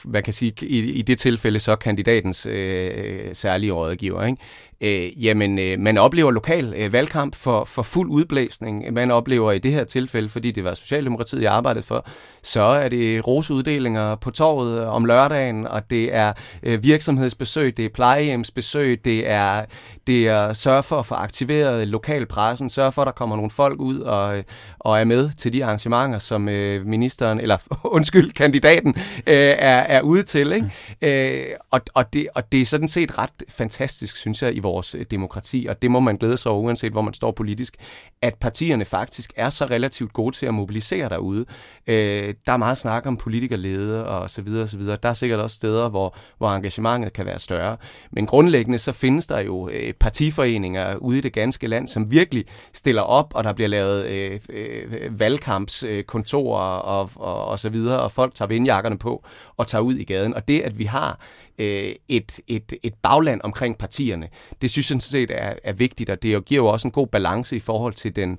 man 0.06 0.24
kan 0.24 0.34
sige, 0.34 0.54
i, 0.62 0.92
i 0.92 1.02
det 1.02 1.20
tilfælde 1.20 1.60
så 1.60 1.76
kandidatens 1.76 2.46
øh, 2.46 3.36
særlige 3.36 3.72
rådgiver. 3.72 4.26
Ikke? 4.26 4.42
Øh, 4.82 5.26
jamen, 5.26 5.60
øh, 5.60 5.80
man 5.80 5.98
oplever 5.98 6.32
lokal 6.32 6.74
øh, 6.78 6.94
valgkamp 6.94 7.36
for, 7.36 7.66
for 7.66 7.82
fuld 7.82 8.10
udblæsning. 8.10 8.94
Man 8.94 9.12
oplever 9.12 9.52
i 9.52 9.60
det 9.60 9.72
her 9.72 9.84
tilfælde, 9.84 10.30
fordi 10.30 10.52
det 10.52 10.64
var 10.64 10.74
Socialdemokratiet, 10.74 11.42
jeg 11.42 11.54
arbejdede 11.54 11.84
for, 11.84 12.06
så 12.44 12.62
er 12.62 12.90
det 12.90 13.28
roseuddelinger 13.28 14.16
på 14.16 14.32
torvet 14.32 14.86
om 14.86 15.06
lørdagen, 15.06 15.68
og 15.68 15.90
det 15.90 16.16
er 16.16 16.34
øh, 16.64 16.84
virksomhedsbesøg, 16.84 17.78
det 17.78 17.86
er 17.86 17.90
plejehjemsbesøg, 17.90 19.06
det 19.06 19.30
er, 19.30 19.66
det 20.08 20.28
er 20.28 20.54
sørge 20.54 20.84
for 20.84 20.96
at 20.96 21.06
få 21.06 21.16
aktiveret 21.16 21.88
lokalpressen, 21.88 22.70
sørge 22.70 22.92
for, 22.92 23.02
at 23.02 23.06
der 23.06 23.12
kommer 23.12 23.36
nogle 23.36 23.52
folk 23.52 23.80
ud 23.80 24.00
og, 24.00 24.44
og 24.80 25.00
er 25.00 25.04
med 25.04 25.30
til 25.38 25.54
de 25.54 25.66
arrangementer, 25.66 26.20
som 26.20 26.50
øh, 26.50 26.86
ministeren, 26.86 27.40
eller 27.40 27.58
undskyld, 27.84 28.32
kandidaten 28.32 28.96
øh, 29.28 29.36
er, 29.58 29.80
er 29.80 30.02
ude 30.02 30.24
til. 30.24 30.52
Ikke? 30.52 30.72
Mm. 31.02 31.08
Øh, 31.08 31.46
og, 31.72 31.82
og, 31.94 32.14
det, 32.14 32.28
og 32.36 32.52
det 32.52 32.62
er 32.62 32.66
sådan 32.66 32.88
set 32.88 33.18
ret 33.18 33.44
fantastisk, 33.50 34.16
synes 34.16 34.42
jeg, 34.42 34.56
i 34.56 34.60
vores 34.60 34.69
vores 34.72 34.96
øh, 34.96 35.06
demokrati, 35.12 35.66
og 35.70 35.82
det 35.82 35.92
må 35.92 36.00
man 36.00 36.18
glæde 36.18 36.38
sig 36.38 36.52
over, 36.52 36.62
uanset 36.62 36.92
hvor 36.92 37.02
man 37.02 37.14
står 37.14 37.32
politisk, 37.32 37.76
at 38.22 38.36
partierne 38.36 38.86
faktisk 38.86 39.34
er 39.36 39.50
så 39.50 39.66
relativt 39.66 40.14
gode 40.14 40.36
til 40.36 40.46
at 40.46 40.54
mobilisere 40.54 41.10
derude. 41.10 41.46
Øh, 41.88 42.34
der 42.46 42.54
er 42.54 42.58
meget 42.58 42.78
snak 42.78 43.06
om 43.06 43.18
politikerlede 43.18 44.08
og 44.08 44.30
så 44.30 44.42
videre 44.42 44.64
og 44.64 44.70
så 44.70 44.78
videre. 44.78 44.98
Der 45.04 45.10
er 45.10 45.14
sikkert 45.14 45.40
også 45.40 45.56
steder, 45.56 45.90
hvor, 45.90 46.16
hvor 46.38 46.50
engagementet 46.50 47.14
kan 47.14 47.26
være 47.26 47.40
større. 47.40 47.78
Men 48.12 48.26
grundlæggende 48.26 48.80
så 48.80 48.92
findes 48.92 49.28
der 49.28 49.40
jo 49.40 49.70
øh, 49.70 49.94
partiforeninger 49.94 50.96
ude 50.96 51.18
i 51.18 51.22
det 51.22 51.34
ganske 51.34 51.68
land, 51.68 51.88
som 51.88 52.12
virkelig 52.12 52.46
stiller 52.74 53.02
op, 53.02 53.32
og 53.36 53.44
der 53.44 53.54
bliver 53.54 53.68
lavet 53.68 54.06
øh, 54.06 54.40
øh, 54.50 55.20
valgkampskontorer 55.20 56.62
og, 56.62 57.10
og, 57.16 57.46
og 57.46 57.60
så 57.60 57.70
videre, 57.70 58.00
og 58.00 58.12
folk 58.12 58.36
tager 58.36 58.48
vindjakkerne 58.48 58.98
på 58.98 59.26
og 59.58 59.68
tager 59.68 59.82
ud 59.82 59.96
i 59.96 60.04
gaden. 60.04 60.34
Og 60.34 60.48
det, 60.48 60.60
at 60.60 60.80
vi 60.80 60.84
har 60.84 61.20
øh, 61.60 61.96
et, 62.10 62.40
et, 62.48 62.74
et 62.84 62.94
bagland 63.02 63.42
omkring 63.44 63.78
partierne. 63.78 64.30
Det 64.62 64.72
synes 64.72 64.92
jeg 64.92 65.02
sådan 65.02 65.02
set 65.02 65.32
er, 65.32 65.54
er 65.64 65.74
vigtigt, 65.74 66.10
og 66.10 66.24
det 66.24 66.46
giver 66.46 66.62
jo 66.62 66.68
også 66.68 66.88
en 66.88 66.92
god 66.92 67.08
balance 67.08 67.56
i 67.56 67.60
forhold 67.60 67.94
til 67.94 68.16
den, 68.16 68.38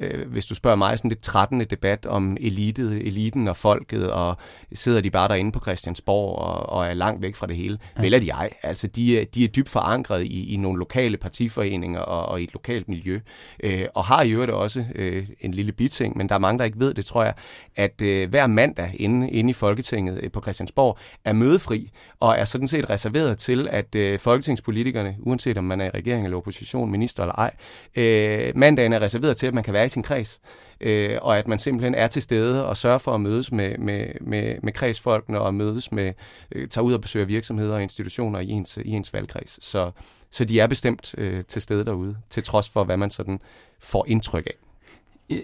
øh, 0.00 0.28
hvis 0.30 0.46
du 0.46 0.54
spørger 0.54 0.76
mig, 0.76 0.98
sådan 0.98 1.08
lidt 1.08 1.22
trættende 1.22 1.64
debat 1.64 2.06
om 2.06 2.36
elite, 2.40 2.82
eliten 2.82 3.48
og 3.48 3.56
folket, 3.56 4.10
og 4.10 4.36
sidder 4.72 5.00
de 5.00 5.10
bare 5.10 5.28
derinde 5.28 5.52
på 5.52 5.60
Christiansborg 5.60 6.38
og, 6.38 6.68
og 6.68 6.86
er 6.86 6.94
langt 6.94 7.22
væk 7.22 7.34
fra 7.34 7.46
det 7.46 7.56
hele. 7.56 7.78
Ja. 7.96 8.02
Vel 8.02 8.14
er 8.14 8.20
de 8.20 8.30
ej. 8.30 8.50
Altså, 8.62 8.86
de 8.86 9.20
er, 9.20 9.24
de 9.24 9.44
er 9.44 9.48
dybt 9.48 9.68
forankret 9.68 10.22
i, 10.22 10.54
i 10.54 10.56
nogle 10.56 10.78
lokale 10.78 11.16
partiforeninger 11.16 12.00
og, 12.00 12.26
og 12.26 12.40
i 12.40 12.44
et 12.44 12.52
lokalt 12.52 12.88
miljø, 12.88 13.20
øh, 13.62 13.86
og 13.94 14.04
har 14.04 14.22
i 14.22 14.30
øvrigt 14.30 14.50
også 14.50 14.84
øh, 14.94 15.26
en 15.40 15.54
lille 15.54 15.72
biting, 15.72 16.16
men 16.16 16.28
der 16.28 16.34
er 16.34 16.38
mange, 16.38 16.58
der 16.58 16.64
ikke 16.64 16.80
ved 16.80 16.94
det, 16.94 17.04
tror 17.04 17.24
jeg, 17.24 17.34
at 17.76 18.02
øh, 18.02 18.30
hver 18.30 18.46
mandag 18.46 18.94
inde, 18.94 19.30
inde 19.30 19.50
i 19.50 19.52
Folketinget 19.52 20.20
øh, 20.22 20.30
på 20.30 20.40
Christiansborg 20.40 20.98
er 21.24 21.32
mødefri, 21.32 21.90
og 22.20 22.38
er 22.38 22.44
sådan 22.44 22.68
set 22.68 22.90
reserveret 22.90 23.38
til, 23.38 23.68
at 23.70 23.94
øh, 23.94 24.18
folketingspolitikerne, 24.18 25.16
uanset 25.18 25.58
om 25.58 25.64
man 25.64 25.80
er 25.80 25.86
i 25.86 25.90
regering 25.90 26.24
eller 26.24 26.36
opposition, 26.36 26.90
minister 26.90 27.22
eller 27.22 27.34
ej, 27.34 27.50
øh, 27.96 28.52
mandagen 28.56 28.92
er 28.92 29.00
reserveret 29.00 29.36
til, 29.36 29.46
at 29.46 29.54
man 29.54 29.64
kan 29.64 29.72
være 29.72 29.79
i 29.82 29.88
sin 29.88 30.02
kreds, 30.02 30.40
øh, 30.80 31.18
og 31.22 31.38
at 31.38 31.48
man 31.48 31.58
simpelthen 31.58 31.94
er 31.94 32.06
til 32.06 32.22
stede 32.22 32.66
og 32.66 32.76
sørger 32.76 32.98
for 32.98 33.12
at 33.12 33.20
mødes 33.20 33.52
med, 33.52 33.78
med, 33.78 34.06
med, 34.20 34.54
med 34.62 34.72
kredsfolkene 34.72 35.40
og 35.40 35.54
mødes 35.54 35.92
med, 35.92 36.12
øh, 36.52 36.68
tager 36.68 36.84
ud 36.84 36.92
og 36.92 37.00
besøger 37.00 37.26
virksomheder 37.26 37.74
og 37.74 37.82
institutioner 37.82 38.38
i 38.40 38.48
ens, 38.48 38.78
i 38.84 38.90
ens 38.90 39.12
valgkreds. 39.12 39.64
Så, 39.64 39.90
så 40.30 40.44
de 40.44 40.60
er 40.60 40.66
bestemt 40.66 41.14
øh, 41.18 41.44
til 41.44 41.62
stede 41.62 41.84
derude, 41.84 42.16
til 42.30 42.42
trods 42.42 42.70
for, 42.70 42.84
hvad 42.84 42.96
man 42.96 43.10
sådan 43.10 43.40
får 43.80 44.04
indtryk 44.08 44.46
af. 44.46 44.54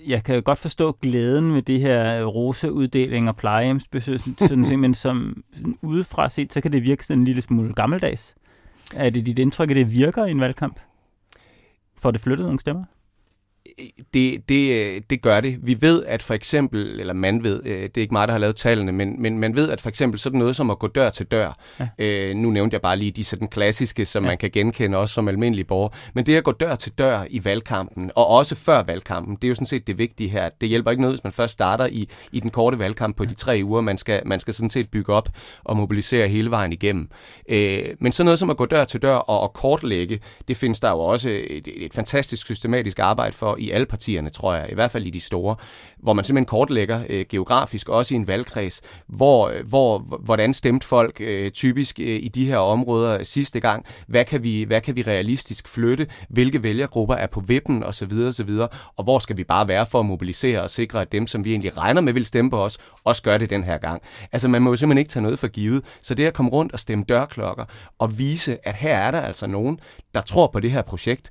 Jeg 0.07 0.25
kan 0.25 0.35
jo 0.35 0.43
godt 0.45 0.59
forstå 0.59 0.93
glæden 0.93 1.53
med 1.53 1.63
det 1.63 1.81
her 1.81 2.25
roseuddeling 2.25 3.29
og 3.29 3.37
plejehjemsbesøg, 3.37 4.21
sådan, 4.39 4.81
men 4.81 4.95
som 4.95 5.45
udefra 5.83 6.29
set, 6.29 6.53
så 6.53 6.61
kan 6.61 6.73
det 6.73 6.83
virke 6.83 7.07
sådan 7.07 7.19
en 7.21 7.25
lille 7.25 7.43
smule 7.43 7.75
gammeldags. 7.75 8.35
Er 8.95 9.11
det 9.11 9.27
dit 9.27 9.39
indtryk, 9.39 9.71
at 9.71 9.77
det 9.77 9.93
virker 9.93 10.27
i 10.27 10.31
en 10.31 10.41
valgkamp? 10.41 10.81
Får 11.99 12.11
det 12.11 12.21
flyttet 12.21 12.47
nogle 12.47 12.61
stemmer? 12.61 12.85
Det, 14.15 14.49
det, 14.49 15.11
det 15.11 15.23
gør 15.23 15.41
det. 15.41 15.59
Vi 15.63 15.77
ved, 15.81 16.05
at 16.05 16.23
for 16.23 16.35
eksempel, 16.35 17.01
eller 17.01 17.15
man 17.15 17.45
ved, 17.45 17.63
øh, 17.65 17.83
det 17.83 17.97
er 17.97 18.01
ikke 18.01 18.15
mig, 18.15 18.29
der 18.29 18.33
har 18.33 18.39
lavet 18.39 18.57
tallene, 18.57 18.93
men, 18.93 19.23
men 19.23 19.39
man 19.39 19.57
ved, 19.57 19.71
at 19.71 19.81
for 19.81 19.89
eksempel 19.89 20.21
sådan 20.21 20.39
noget 20.39 20.57
som 20.57 20.71
at 20.71 20.79
gå 20.79 20.87
dør 20.87 21.11
til 21.11 21.27
dør, 21.27 21.59
ja. 21.81 21.89
øh, 21.99 22.37
nu 22.37 22.51
nævnte 22.51 22.75
jeg 22.75 22.83
bare 22.83 22.97
lige 22.97 23.11
de 23.11 23.25
sådan 23.25 23.49
klassiske, 23.49 24.05
som 24.05 24.25
ja. 24.25 24.31
man 24.31 24.39
kan 24.39 24.51
genkende 24.51 24.99
også 24.99 25.15
som 25.15 25.29
almindelig 25.29 25.67
borger, 25.67 25.89
men 26.15 26.27
det 26.27 26.37
at 26.37 26.45
gå 26.45 26.53
dør 26.53 26.75
til 26.75 26.93
dør 26.93 27.25
i 27.31 27.45
valgkampen, 27.45 28.11
og 28.15 28.27
også 28.27 28.55
før 28.55 28.83
valgkampen, 28.83 29.37
det 29.37 29.45
er 29.45 29.49
jo 29.49 29.55
sådan 29.55 29.67
set 29.67 29.87
det 29.87 29.99
vigtige 29.99 30.31
her. 30.31 30.49
Det 30.61 30.69
hjælper 30.69 30.91
ikke 30.91 31.01
noget, 31.01 31.17
hvis 31.17 31.25
man 31.25 31.33
først 31.33 31.53
starter 31.53 31.87
i, 31.87 32.09
i 32.33 32.41
den 32.41 32.51
korte 32.51 32.79
valgkamp 32.79 33.17
på 33.17 33.25
de 33.25 33.35
tre 33.35 33.61
uger. 33.65 33.81
Man 33.81 33.99
skal, 33.99 34.23
man 34.27 34.41
skal 34.41 34.55
sådan 34.55 34.71
set 34.71 34.91
bygge 34.91 35.13
op 35.13 35.29
og 35.65 35.77
mobilisere 35.77 36.29
hele 36.29 36.51
vejen 36.51 36.73
igennem. 36.73 37.11
Øh, 37.49 37.85
men 38.01 38.13
sådan 38.13 38.25
noget 38.25 38.39
som 38.39 38.51
at 38.51 38.57
gå 38.57 38.67
dør 38.67 38.85
til 38.85 39.03
dør 39.03 39.17
og, 39.17 39.41
og 39.41 39.53
kortlægge, 39.53 40.21
det 40.49 40.57
findes 40.57 40.81
der 40.81 40.91
jo 40.91 40.99
også 40.99 41.31
et, 41.31 41.69
et 41.77 41.95
fantastisk 41.95 42.47
systematisk 42.47 42.99
arbejde 42.99 43.37
for 43.37 43.56
i 43.57 43.71
alle 43.71 43.87
partierne, 43.87 44.31
tror 44.31 44.55
jeg, 44.55 44.71
i 44.71 44.75
hvert 44.75 44.91
fald 44.91 45.07
i 45.07 45.11
de 45.11 45.21
store, 45.21 45.57
hvor 45.99 46.13
man 46.13 46.25
simpelthen 46.25 46.47
kortlægger 46.47 47.03
øh, 47.09 47.25
geografisk, 47.29 47.89
også 47.89 48.15
i 48.15 48.17
en 48.17 48.27
valgkreds, 48.27 48.83
hvor, 49.07 49.49
øh, 49.49 49.69
hvor, 49.69 49.99
hvordan 49.99 50.55
stemte 50.55 50.87
folk 50.87 51.21
øh, 51.21 51.51
typisk 51.51 52.01
øh, 52.01 52.07
i 52.07 52.29
de 52.29 52.47
her 52.47 52.59
områder 52.59 53.25
sidste 53.25 53.61
gang, 53.61 53.87
hvad 54.09 54.25
kan, 54.25 54.43
vi, 54.43 54.63
hvad 54.63 54.81
kan 54.81 54.97
vi 54.97 55.03
realistisk 55.03 55.69
flytte, 55.69 56.07
hvilke 56.29 56.63
vælgergrupper 56.63 57.15
er 57.15 57.27
på 57.27 57.41
vippen 57.41 57.83
osv. 57.83 58.13
osv., 58.29 58.51
og 58.97 59.05
hvor 59.05 59.19
skal 59.19 59.37
vi 59.37 59.45
bare 59.45 59.69
være 59.69 59.87
for 59.87 60.01
at 60.01 60.07
mobilisere 60.07 60.63
og 60.63 60.71
sikre, 60.71 61.01
at 61.01 61.13
dem, 61.13 61.27
som 61.27 61.45
vi 61.45 61.51
egentlig 61.51 61.77
regner 61.77 62.01
med 62.01 62.13
vil 62.13 62.27
stemme 62.27 62.51
på 62.51 62.65
os, 62.65 62.79
også 63.05 63.23
gør 63.23 63.39
det 63.39 63.51
den 63.51 63.65
her 63.65 63.79
gang. 63.79 64.03
Altså 64.33 64.49
man 64.49 64.63
må 64.63 64.71
jo 64.71 64.77
simpelthen 64.77 64.99
ikke 64.99 65.09
tage 65.09 65.23
noget 65.23 65.39
for 65.39 65.49
givet, 65.49 65.85
så 66.03 66.15
det 66.15 66.25
at 66.25 66.35
komme 66.35 66.51
rundt 66.51 66.73
og 66.73 66.79
stemme 66.79 67.05
dørklokker 67.09 67.65
og 67.99 68.19
vise, 68.19 68.69
at 68.69 68.75
her 68.75 68.97
er 68.97 69.11
der 69.11 69.21
altså 69.21 69.47
nogen, 69.47 69.81
der 70.15 70.21
tror 70.21 70.47
på 70.47 70.61
det 70.61 70.71
her 70.71 70.83
projekt, 70.83 71.31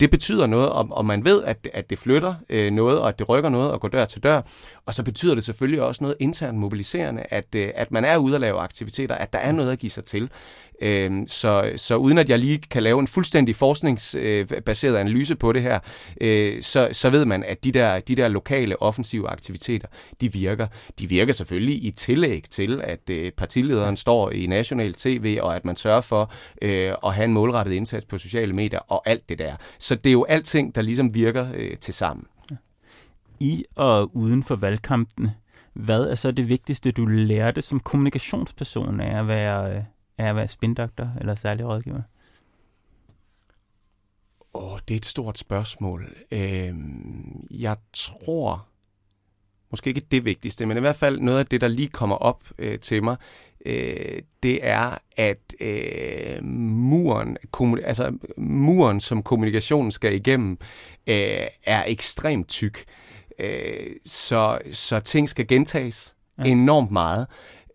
det 0.00 0.10
betyder 0.10 0.46
noget, 0.46 0.70
og, 0.70 0.88
og 0.90 1.06
man 1.06 1.24
ved, 1.24 1.44
at, 1.44 1.68
at 1.72 1.90
det 1.90 1.98
flytter 1.98 2.34
øh, 2.48 2.72
noget, 2.72 2.98
og 3.00 3.08
at 3.08 3.18
det 3.18 3.28
rykker 3.28 3.50
noget 3.50 3.70
og 3.70 3.80
går 3.80 3.88
dør 3.88 4.04
til 4.04 4.22
dør. 4.22 4.40
Og 4.86 4.94
så 4.94 5.02
betyder 5.02 5.34
det 5.34 5.44
selvfølgelig 5.44 5.82
også 5.82 6.04
noget 6.04 6.16
internt 6.20 6.58
mobiliserende, 6.58 7.22
at, 7.30 7.54
øh, 7.56 7.70
at 7.74 7.92
man 7.92 8.04
er 8.04 8.16
ude 8.16 8.34
at 8.34 8.40
lave 8.40 8.58
aktiviteter, 8.58 9.14
at 9.14 9.32
der 9.32 9.38
er 9.38 9.52
noget 9.52 9.72
at 9.72 9.78
give 9.78 9.90
sig 9.90 10.04
til. 10.04 10.30
Øh, 10.82 11.12
så, 11.26 11.72
så 11.76 11.96
uden 11.96 12.18
at 12.18 12.30
jeg 12.30 12.38
lige 12.38 12.58
kan 12.58 12.82
lave 12.82 13.00
en 13.00 13.06
fuldstændig 13.06 13.56
forskningsbaseret 13.56 14.94
øh, 14.94 15.00
analyse 15.00 15.36
på 15.36 15.52
det 15.52 15.62
her, 15.62 15.78
øh, 16.20 16.62
så, 16.62 16.88
så 16.92 17.10
ved 17.10 17.24
man, 17.24 17.44
at 17.44 17.64
de 17.64 17.72
der, 17.72 18.00
de 18.00 18.16
der 18.16 18.28
lokale 18.28 18.82
offensive 18.82 19.28
aktiviteter, 19.28 19.88
de 20.20 20.32
virker. 20.32 20.66
De 21.00 21.08
virker 21.08 21.32
selvfølgelig 21.32 21.84
i 21.84 21.90
tillæg 21.90 22.44
til, 22.50 22.80
at 22.84 23.10
øh, 23.10 23.32
partilederen 23.32 23.96
står 23.96 24.30
i 24.30 24.46
national 24.46 24.94
tv, 24.94 25.38
og 25.42 25.56
at 25.56 25.64
man 25.64 25.76
sørger 25.76 26.00
for 26.00 26.32
øh, 26.62 26.92
at 27.04 27.14
have 27.14 27.24
en 27.24 27.32
målrettet 27.32 27.72
indsats 27.72 28.06
på 28.06 28.18
sociale 28.18 28.52
medier 28.52 28.80
og 28.88 29.02
alt 29.08 29.28
det 29.28 29.38
der. 29.38 29.56
Så 29.78 29.94
det 29.94 30.10
er 30.10 30.12
jo 30.12 30.24
alting, 30.24 30.74
der 30.74 30.82
ligesom 30.82 31.14
virker 31.14 31.46
øh, 31.54 31.76
til 31.76 31.94
sammen. 31.94 32.26
I 33.40 33.64
og 33.74 34.16
uden 34.16 34.42
for 34.42 34.56
valgkampene, 34.56 35.34
hvad 35.74 36.00
er 36.00 36.14
så 36.14 36.30
det 36.30 36.48
vigtigste, 36.48 36.92
du 36.92 37.06
lærte 37.06 37.62
som 37.62 37.80
kommunikationsperson 37.80 39.00
af 39.00 39.18
at 39.18 39.28
være, 39.28 39.76
øh, 39.76 39.82
af 40.18 40.28
at 40.28 40.36
være 40.36 40.48
spindoktor 40.48 41.12
eller 41.20 41.34
særlig 41.34 41.66
rådgiver? 41.66 42.02
Åh, 44.54 44.72
oh, 44.72 44.78
det 44.88 44.94
er 44.94 44.98
et 44.98 45.06
stort 45.06 45.38
spørgsmål. 45.38 46.16
Øh, 46.32 46.74
jeg 47.50 47.76
tror, 47.92 48.66
måske 49.70 49.88
ikke 49.88 50.02
det 50.10 50.24
vigtigste, 50.24 50.66
men 50.66 50.76
i 50.76 50.80
hvert 50.80 50.96
fald 50.96 51.20
noget 51.20 51.38
af 51.38 51.46
det, 51.46 51.60
der 51.60 51.68
lige 51.68 51.88
kommer 51.88 52.16
op 52.16 52.44
øh, 52.58 52.78
til 52.78 53.04
mig, 53.04 53.16
øh, 53.66 54.22
det 54.42 54.58
er, 54.62 54.98
at 55.16 55.54
øh, 55.60 56.44
muren, 56.44 57.36
altså 57.84 58.18
muren, 58.36 59.00
som 59.00 59.22
kommunikationen 59.22 59.92
skal 59.92 60.14
igennem, 60.14 60.58
øh, 61.06 61.46
er 61.62 61.84
ekstremt 61.86 62.48
tyk. 62.48 62.84
Øh, 63.38 63.96
så, 64.04 64.58
så 64.72 65.00
ting 65.00 65.28
skal 65.28 65.46
gentages 65.46 66.16
ja. 66.38 66.44
enormt 66.44 66.90
meget. 66.90 67.26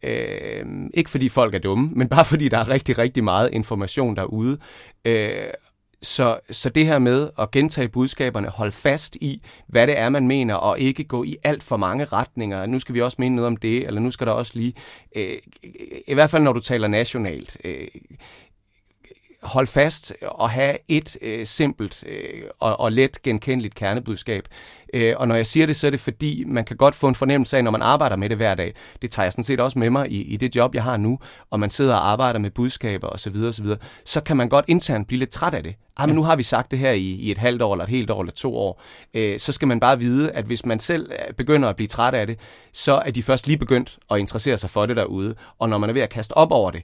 Øh, 0.03 0.65
ikke 0.93 1.09
fordi 1.09 1.29
folk 1.29 1.55
er 1.55 1.59
dumme, 1.59 1.89
men 1.93 2.07
bare 2.09 2.25
fordi 2.25 2.49
der 2.49 2.57
er 2.57 2.69
rigtig, 2.69 2.97
rigtig 2.97 3.23
meget 3.23 3.49
information 3.53 4.15
derude. 4.15 4.57
Øh, 5.05 5.31
så, 6.01 6.39
så 6.51 6.69
det 6.69 6.85
her 6.85 6.99
med 6.99 7.29
at 7.39 7.51
gentage 7.51 7.89
budskaberne, 7.89 8.47
holde 8.47 8.71
fast 8.71 9.15
i, 9.15 9.41
hvad 9.67 9.87
det 9.87 9.99
er, 9.99 10.09
man 10.09 10.27
mener, 10.27 10.55
og 10.55 10.79
ikke 10.79 11.03
gå 11.03 11.23
i 11.23 11.37
alt 11.43 11.63
for 11.63 11.77
mange 11.77 12.05
retninger. 12.05 12.65
Nu 12.65 12.79
skal 12.79 12.95
vi 12.95 13.01
også 13.01 13.15
mene 13.19 13.35
noget 13.35 13.47
om 13.47 13.57
det, 13.57 13.87
eller 13.87 14.01
nu 14.01 14.11
skal 14.11 14.27
der 14.27 14.33
også 14.33 14.51
lige... 14.55 14.73
Øh, 15.15 15.37
I 16.07 16.13
hvert 16.13 16.29
fald, 16.29 16.43
når 16.43 16.53
du 16.53 16.59
taler 16.59 16.87
nationalt. 16.87 17.57
Øh, 17.63 17.87
hold 19.43 19.67
fast 19.67 20.13
og 20.21 20.49
have 20.49 20.77
et 20.88 21.17
øh, 21.21 21.45
simpelt 21.45 22.04
øh, 22.08 22.43
og, 22.60 22.80
og 22.80 22.91
let 22.91 23.21
genkendeligt 23.21 23.75
kernebudskab. 23.75 24.47
Øh, 24.93 25.13
og 25.17 25.27
når 25.27 25.36
jeg 25.36 25.47
siger 25.47 25.65
det, 25.65 25.75
så 25.75 25.88
er 25.88 25.91
det 25.91 25.99
fordi, 25.99 26.43
man 26.47 26.65
kan 26.65 26.77
godt 26.77 26.95
få 26.95 27.08
en 27.08 27.15
fornemmelse 27.15 27.58
af, 27.58 27.63
når 27.63 27.71
man 27.71 27.82
arbejder 27.82 28.15
med 28.15 28.30
det 28.30 28.38
hver 28.38 28.56
dag. 28.56 28.73
Det 29.01 29.12
tager 29.12 29.25
jeg 29.25 29.34
sådan 29.34 29.43
set 29.43 29.60
også 29.60 29.80
med 29.80 29.89
mig 29.89 30.12
i, 30.12 30.21
i 30.21 30.38
det 30.38 30.56
job, 30.56 30.75
jeg 30.75 30.84
har 30.84 30.97
nu, 30.97 31.19
og 31.49 31.60
man 31.60 31.69
sidder 31.69 31.93
og 31.93 32.12
arbejder 32.12 32.39
med 32.39 32.51
budskaber 32.51 33.08
osv. 33.08 33.36
osv. 33.47 33.65
Så 34.06 34.21
kan 34.21 34.38
man 34.38 34.49
godt 34.49 34.65
internt 34.67 35.08
blive 35.08 35.19
lidt 35.19 35.32
træt 35.32 35.54
af 35.54 35.63
det. 35.63 35.75
Ah, 35.97 36.08
men 36.08 36.15
nu 36.15 36.23
har 36.23 36.36
vi 36.36 36.43
sagt 36.43 36.71
det 36.71 36.80
her 36.80 36.91
i, 36.91 37.12
i 37.12 37.32
et 37.32 37.38
halvt 37.38 37.62
år, 37.62 37.73
eller 37.73 37.84
et 37.84 37.89
helt 37.89 38.10
år, 38.10 38.21
eller 38.21 38.34
to 38.34 38.56
år. 38.58 38.82
Øh, 39.13 39.39
så 39.39 39.51
skal 39.51 39.67
man 39.67 39.80
bare 39.80 39.99
vide, 39.99 40.32
at 40.32 40.45
hvis 40.45 40.65
man 40.65 40.80
selv 40.80 41.12
øh, 41.12 41.34
begynder 41.34 41.69
at 41.69 41.75
blive 41.75 41.88
træt 41.88 42.13
af 42.13 42.27
det, 42.27 42.39
så 42.73 43.01
er 43.06 43.12
de 43.12 43.23
først 43.23 43.47
lige 43.47 43.58
begyndt 43.58 43.97
at 44.12 44.17
interessere 44.17 44.58
sig 44.58 44.69
for 44.69 44.86
det 44.86 44.97
derude. 44.97 45.36
Og 45.60 45.69
når 45.69 45.77
man 45.77 45.89
er 45.89 45.93
ved 45.93 46.01
at 46.01 46.10
kaste 46.10 46.32
op 46.38 46.51
over 46.51 46.71
det, 46.71 46.84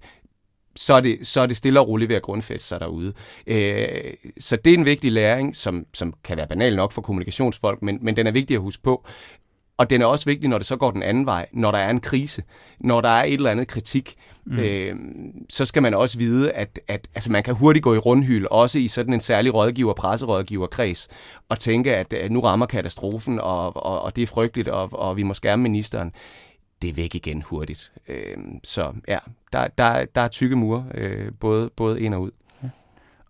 så 0.77 0.93
er 0.93 0.99
det, 0.99 1.27
så 1.27 1.41
er 1.41 1.45
det 1.45 1.57
stille 1.57 1.79
og 1.79 1.87
roligt 1.87 2.09
ved 2.09 2.15
at 2.15 2.21
grundfæste 2.21 2.67
sig 2.67 2.79
derude. 2.79 3.13
Øh, 3.47 4.13
så 4.39 4.55
det 4.55 4.73
er 4.73 4.77
en 4.77 4.85
vigtig 4.85 5.11
læring, 5.11 5.55
som, 5.55 5.85
som 5.93 6.13
kan 6.23 6.37
være 6.37 6.47
banal 6.47 6.75
nok 6.75 6.91
for 6.91 7.01
kommunikationsfolk, 7.01 7.81
men, 7.81 7.99
men 8.01 8.15
den 8.15 8.27
er 8.27 8.31
vigtig 8.31 8.55
at 8.55 8.61
huske 8.61 8.83
på. 8.83 9.05
Og 9.77 9.89
den 9.89 10.01
er 10.01 10.05
også 10.05 10.25
vigtig, 10.25 10.49
når 10.49 10.57
det 10.57 10.67
så 10.67 10.75
går 10.75 10.91
den 10.91 11.03
anden 11.03 11.25
vej, 11.25 11.45
når 11.53 11.71
der 11.71 11.77
er 11.77 11.89
en 11.89 11.99
krise, 11.99 12.43
når 12.79 13.01
der 13.01 13.09
er 13.09 13.23
et 13.23 13.33
eller 13.33 13.51
andet 13.51 13.67
kritik, 13.67 14.15
mm. 14.45 14.59
øh, 14.59 14.95
så 15.49 15.65
skal 15.65 15.81
man 15.81 15.93
også 15.93 16.17
vide, 16.17 16.51
at, 16.51 16.79
at 16.87 17.07
altså 17.15 17.31
man 17.31 17.43
kan 17.43 17.55
hurtigt 17.55 17.83
gå 17.83 17.93
i 17.93 17.97
rundhyl, 17.97 18.45
også 18.51 18.79
i 18.79 18.87
sådan 18.87 19.13
en 19.13 19.21
særlig 19.21 19.53
rådgiver, 19.53 19.93
presserådgiverkreds, 19.93 21.07
og 21.49 21.59
tænke, 21.59 21.95
at, 21.95 22.13
at 22.13 22.31
nu 22.31 22.39
rammer 22.39 22.65
katastrofen, 22.65 23.39
og, 23.39 23.85
og, 23.85 24.01
og 24.01 24.15
det 24.15 24.21
er 24.21 24.27
frygteligt, 24.27 24.67
og, 24.67 24.89
og 24.91 25.17
vi 25.17 25.23
må 25.23 25.33
skærme 25.33 25.63
ministeren 25.63 26.11
det 26.81 26.89
er 26.89 26.93
væk 26.93 27.15
igen 27.15 27.41
hurtigt. 27.41 27.91
Øh, 28.07 28.37
så 28.63 28.93
ja, 29.07 29.19
der, 29.53 29.67
der, 29.67 30.05
der 30.05 30.21
er 30.21 30.27
tykke 30.27 30.55
mure, 30.55 30.85
øh, 30.93 31.31
både, 31.39 31.69
både 31.75 32.01
ind 32.01 32.13
og 32.13 32.21
ud. 32.21 32.31
Ja. 32.63 32.69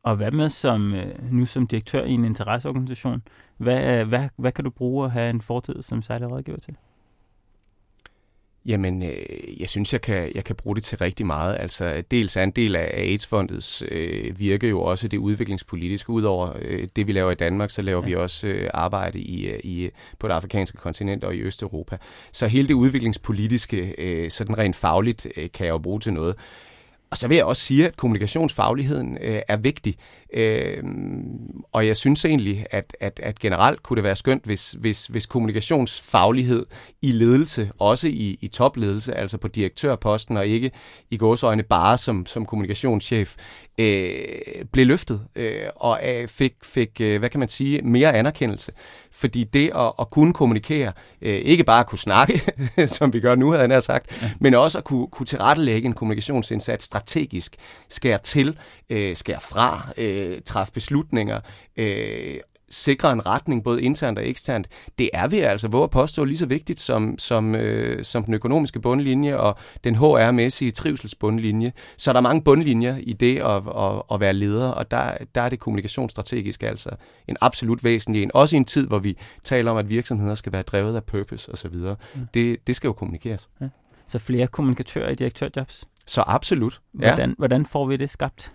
Og 0.04 0.16
hvad 0.16 0.32
med 0.32 0.50
som, 0.50 0.94
øh, 0.94 1.32
nu 1.32 1.46
som 1.46 1.68
direktør 1.68 2.04
i 2.04 2.12
en 2.12 2.26
interesseorganisation, 2.26 3.22
hvad, 3.58 4.00
øh, 4.00 4.08
hvad, 4.08 4.30
hvad 4.36 4.52
kan 4.52 4.64
du 4.64 4.70
bruge 4.70 5.06
at 5.06 5.12
have 5.12 5.30
en 5.30 5.42
fortid 5.42 5.82
som 5.82 6.02
særlig 6.02 6.32
rådgiver 6.32 6.60
til? 6.60 6.76
Jamen, 8.68 9.04
øh, 9.04 9.62
jeg 9.62 9.70
synes, 9.70 9.94
jeg 9.94 10.02
kan, 10.02 10.32
jeg 10.36 10.44
kan 10.44 10.56
bruge 10.56 10.76
det 10.76 10.84
til 10.84 10.98
rigtig 10.98 11.26
meget. 11.26 11.58
Altså, 11.60 12.04
dels 12.12 12.36
er 12.36 12.44
en 12.44 12.52
del 12.52 12.76
af 12.76 12.92
AIDS-fondets 12.94 13.84
øh, 13.92 14.40
virke 14.40 14.70
jo 14.70 14.82
også 14.82 15.08
det 15.08 15.18
udviklingspolitiske. 15.18 16.10
Udover 16.10 16.54
øh, 16.62 16.88
det, 16.96 17.08
vi 17.08 17.12
laver 17.12 17.32
i 17.32 17.36
Danmark, 17.36 17.70
så 17.70 17.82
laver 17.82 18.02
ja. 18.02 18.08
vi 18.08 18.16
også 18.16 18.48
øh, 18.48 18.70
arbejde 18.74 19.20
i, 19.20 19.48
øh, 19.48 19.60
i, 19.64 19.90
på 20.20 20.28
det 20.28 20.34
afrikanske 20.34 20.78
kontinent 20.78 21.24
og 21.24 21.36
i 21.36 21.42
Østeuropa. 21.42 21.98
Så 22.32 22.48
hele 22.48 22.68
det 22.68 22.74
udviklingspolitiske, 22.74 23.96
øh, 23.98 24.30
sådan 24.30 24.58
rent 24.58 24.76
fagligt, 24.76 25.28
øh, 25.38 25.50
kan 25.54 25.66
jeg 25.66 25.72
jo 25.72 25.78
bruge 25.78 26.00
til 26.00 26.14
noget. 26.14 26.36
Og 27.12 27.17
så 27.17 27.28
vil 27.28 27.36
jeg 27.36 27.46
også 27.46 27.62
sige, 27.62 27.88
at 27.88 27.98
kommunikationsfagligheden 27.98 29.17
øh, 29.22 29.41
er 29.48 29.58
vigtig. 29.58 29.96
Øh, 30.34 30.84
og 31.72 31.88
jeg 31.88 31.96
synes 31.96 32.26
egentlig, 32.26 32.65
at, 32.72 32.98
at, 33.00 33.20
at 33.24 33.39
generelt 33.39 33.84
kunne 33.84 33.96
det 33.96 34.04
være 34.04 34.15
skønt, 34.15 34.46
hvis, 34.46 34.72
hvis, 34.72 35.06
hvis 35.06 35.26
kommunikationsfaglighed 35.26 36.65
i 37.02 37.12
ledelse, 37.12 37.72
også 37.80 38.08
i, 38.08 38.38
i 38.41 38.48
topledelse, 38.48 39.15
altså 39.15 39.38
på 39.38 39.48
direktørposten, 39.48 40.38
og 40.38 40.48
ikke 40.48 40.72
i 41.12 41.17
gåsøjne 41.17 41.63
bare 41.63 41.98
som, 41.98 42.26
som 42.26 42.46
kommunikationschef, 42.46 43.36
øh, 43.78 44.65
blev 44.72 44.86
løftet 44.86 45.22
øh, 45.36 45.62
og 45.76 46.00
øh, 46.04 46.28
fik, 46.28 46.54
fik 46.63 47.02
øh, 47.02 47.20
hvad 47.20 47.30
kan 47.30 47.39
man 47.39 47.50
sige, 47.50 47.82
mere 47.82 48.13
anerkendelse. 48.13 48.72
Fordi 49.12 49.43
det 49.43 49.72
at, 49.76 49.91
at 50.00 50.10
kunne 50.10 50.34
kommunikere, 50.34 50.93
øh, 51.22 51.36
ikke 51.36 51.63
bare 51.63 51.80
at 51.80 51.88
kunne 51.88 52.00
snakke, 52.00 52.41
som 52.98 53.13
vi 53.13 53.20
gør 53.20 53.36
nu, 53.36 53.52
havde 53.52 53.74
jeg 53.74 53.84
sagt, 53.84 54.22
ja. 54.22 54.32
men 54.39 54.54
også 54.54 54.78
at 54.78 54.84
kunne, 54.84 55.08
kunne 55.08 55.26
tilrettelægge 55.26 55.86
en 55.86 55.93
kommunikationsindsats 55.93 56.86
strategisk, 56.86 57.56
skære 57.89 58.17
til, 58.17 58.58
øh, 58.89 59.15
skære 59.15 59.41
fra, 59.41 59.89
øh, 59.98 60.41
træffe 60.46 60.74
beslutninger, 60.74 61.39
øh, 61.78 62.36
sikre 62.70 63.12
en 63.12 63.26
retning, 63.26 63.64
både 63.64 63.82
internt 63.82 64.20
og 64.20 64.28
eksternt, 64.28 64.68
det 65.00 65.10
er 65.14 65.28
vi 65.28 65.40
altså, 65.40 65.68
hvor 65.68 65.84
at 65.84 65.90
påstå, 65.90 66.24
lige 66.24 66.38
så 66.38 66.46
vigtigt 66.46 66.80
som, 66.80 67.18
som, 67.18 67.56
øh, 67.56 68.04
som 68.04 68.24
den 68.24 68.34
økonomiske 68.34 68.80
bundlinje 68.80 69.38
og 69.38 69.58
den 69.84 69.96
HR-mæssige 69.96 70.72
trivselsbundlinje. 70.72 71.72
Så 71.98 72.12
er 72.12 72.14
der 72.14 72.22
mange 72.22 72.42
bundlinjer 72.42 72.98
i 72.98 73.14
det 73.14 73.38
at, 73.38 73.64
at, 73.78 74.02
at 74.12 74.20
være 74.20 74.34
leder, 74.34 74.68
og 74.68 74.92
der, 74.92 75.18
der 75.36 75.42
er 75.42 75.50
det 75.50 75.60
kommunikationsstrategisk 75.60 76.64
altså 76.64 76.90
en 77.28 77.38
absolut 77.42 77.84
væsentlig 77.84 78.24
en. 78.24 78.32
Også 78.34 78.56
i 78.56 78.58
en 78.58 78.66
tid, 78.66 78.88
hvor 78.88 79.00
vi 79.00 79.18
taler 79.44 79.72
om, 79.72 79.78
at 79.78 79.90
virksomheder 79.90 80.36
skal 80.36 80.52
være 80.52 80.62
drevet 80.62 80.96
af 80.96 81.04
purpose 81.04 81.52
osv. 81.52 81.76
Mm. 81.76 82.28
Det, 82.34 82.68
det 82.68 82.76
skal 82.76 82.88
jo 82.88 82.94
kommunikeres. 82.94 83.50
Ja. 83.62 83.68
Så 84.08 84.20
flere 84.20 84.48
kommunikatører 84.48 85.10
i 85.10 85.16
direktørjobs? 85.16 85.86
Så 86.06 86.24
absolut. 86.28 86.82
Hvordan, 86.92 87.30
ja. 87.30 87.36
hvordan 87.38 87.66
får 87.66 87.86
vi 87.86 87.98
det 87.98 88.10
skabt? 88.10 88.52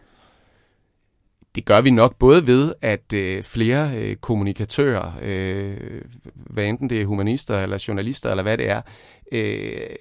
Det 1.54 1.64
gør 1.64 1.80
vi 1.80 1.90
nok 1.90 2.16
både 2.18 2.46
ved, 2.46 2.74
at 2.82 3.12
øh, 3.12 3.42
flere 3.42 3.96
øh, 3.96 4.16
kommunikatører, 4.16 5.12
øh, 5.22 6.02
hvad 6.34 6.64
enten 6.64 6.90
det 6.90 7.00
er 7.00 7.06
humanister 7.06 7.62
eller 7.62 7.84
journalister 7.88 8.30
eller 8.30 8.42
hvad 8.42 8.58
det 8.58 8.68
er, 8.68 8.82
øh, 9.32 9.96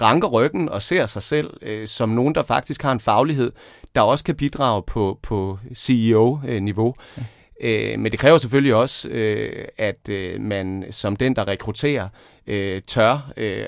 ranker 0.00 0.28
ryggen 0.28 0.68
og 0.68 0.82
ser 0.82 1.06
sig 1.06 1.22
selv 1.22 1.56
øh, 1.62 1.86
som 1.86 2.08
nogen, 2.08 2.34
der 2.34 2.42
faktisk 2.42 2.82
har 2.82 2.92
en 2.92 3.00
faglighed, 3.00 3.52
der 3.94 4.00
også 4.00 4.24
kan 4.24 4.36
bidrage 4.36 4.82
på, 4.86 5.18
på 5.22 5.58
CEO-niveau. 5.74 6.88
Øh, 6.88 6.94
ja. 7.18 7.22
Øh, 7.60 7.98
men 7.98 8.12
det 8.12 8.20
kræver 8.20 8.38
selvfølgelig 8.38 8.74
også, 8.74 9.08
øh, 9.08 9.64
at 9.78 10.08
øh, 10.08 10.40
man 10.40 10.84
som 10.90 11.16
den, 11.16 11.36
der 11.36 11.48
rekrutterer, 11.48 12.08
øh, 12.46 12.82
tør, 12.86 13.32
øh, 13.36 13.64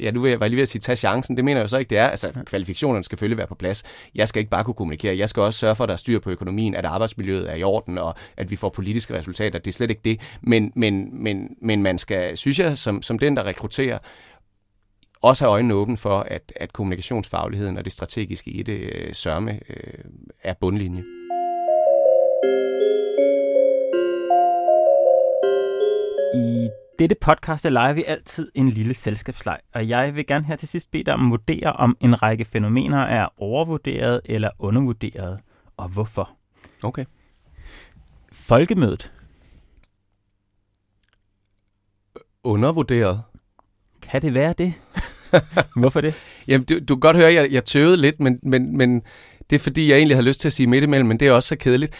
ja 0.00 0.10
nu 0.10 0.20
vil 0.20 0.30
jeg 0.30 0.40
lige 0.40 0.56
ved 0.56 0.62
at 0.62 0.68
sige, 0.68 0.80
tage 0.80 0.96
chancen, 0.96 1.36
det 1.36 1.44
mener 1.44 1.60
jeg 1.60 1.70
så 1.70 1.78
ikke, 1.78 1.90
det 1.90 1.98
er. 1.98 2.06
Altså 2.06 2.32
kvalifikationerne 2.46 3.04
skal 3.04 3.16
selvfølgelig 3.16 3.38
være 3.38 3.46
på 3.46 3.54
plads. 3.54 3.82
Jeg 4.14 4.28
skal 4.28 4.40
ikke 4.40 4.50
bare 4.50 4.64
kunne 4.64 4.74
kommunikere, 4.74 5.16
jeg 5.16 5.28
skal 5.28 5.42
også 5.42 5.58
sørge 5.58 5.76
for, 5.76 5.84
at 5.84 5.88
der 5.88 5.92
er 5.92 5.98
styr 5.98 6.18
på 6.18 6.30
økonomien, 6.30 6.74
at 6.74 6.84
arbejdsmiljøet 6.84 7.50
er 7.50 7.54
i 7.54 7.62
orden, 7.62 7.98
og 7.98 8.14
at 8.36 8.50
vi 8.50 8.56
får 8.56 8.68
politiske 8.68 9.14
resultater. 9.14 9.58
Det 9.58 9.70
er 9.70 9.72
slet 9.72 9.90
ikke 9.90 10.02
det. 10.04 10.20
Men, 10.40 10.72
men, 10.76 11.22
men, 11.22 11.48
men 11.62 11.82
man 11.82 11.98
skal, 11.98 12.36
synes 12.36 12.58
jeg, 12.58 12.78
som, 12.78 13.02
som 13.02 13.18
den, 13.18 13.36
der 13.36 13.46
rekrutterer, 13.46 13.98
også 15.22 15.44
have 15.44 15.52
øjnene 15.52 15.74
åbne 15.74 15.96
for, 15.96 16.20
at, 16.20 16.52
at 16.56 16.72
kommunikationsfagligheden 16.72 17.78
og 17.78 17.84
det 17.84 17.92
strategiske 17.92 18.50
i 18.50 18.62
det 18.62 18.80
øh, 18.94 19.14
sørme 19.14 19.60
øh, 19.68 20.04
er 20.42 20.54
bundlinje. 20.60 21.02
I 26.34 26.68
dette 26.98 27.16
podcast 27.20 27.64
er 27.64 27.70
leger 27.70 27.92
vi 27.92 28.04
altid 28.06 28.50
en 28.54 28.68
lille 28.68 28.94
selskabsleg, 28.94 29.58
og 29.74 29.88
jeg 29.88 30.14
vil 30.14 30.26
gerne 30.26 30.44
her 30.44 30.56
til 30.56 30.68
sidst 30.68 30.90
bede 30.90 31.04
dig 31.04 31.14
om 31.14 31.26
at 31.26 31.30
vurdere, 31.30 31.72
om 31.72 31.96
en 32.00 32.22
række 32.22 32.44
fænomener 32.44 32.98
er 32.98 33.28
overvurderet 33.36 34.20
eller 34.24 34.50
undervurderet, 34.58 35.40
og 35.76 35.88
hvorfor. 35.88 36.30
Okay. 36.82 37.04
Folkemødet. 38.32 39.12
Undervurderet. 42.44 43.22
Kan 44.02 44.22
det 44.22 44.34
være 44.34 44.54
det? 44.58 44.74
Hvorfor 45.80 46.00
det? 46.00 46.14
Jamen, 46.48 46.64
du, 46.64 46.78
du 46.78 46.94
kan 46.94 47.00
godt 47.00 47.16
høre, 47.16 47.28
at 47.28 47.34
jeg, 47.34 47.52
jeg 47.52 47.64
tøvede 47.64 47.96
lidt, 47.96 48.20
men, 48.20 48.40
men, 48.42 48.76
men 48.76 49.02
det 49.50 49.56
er 49.56 49.60
fordi, 49.60 49.90
jeg 49.90 49.96
egentlig 49.96 50.16
har 50.16 50.22
lyst 50.22 50.40
til 50.40 50.48
at 50.48 50.52
sige 50.52 50.66
midt 50.66 50.84
imellem, 50.84 51.08
men 51.08 51.20
det 51.20 51.28
er 51.28 51.32
også 51.32 51.48
så 51.48 51.56
kedeligt. 51.56 51.94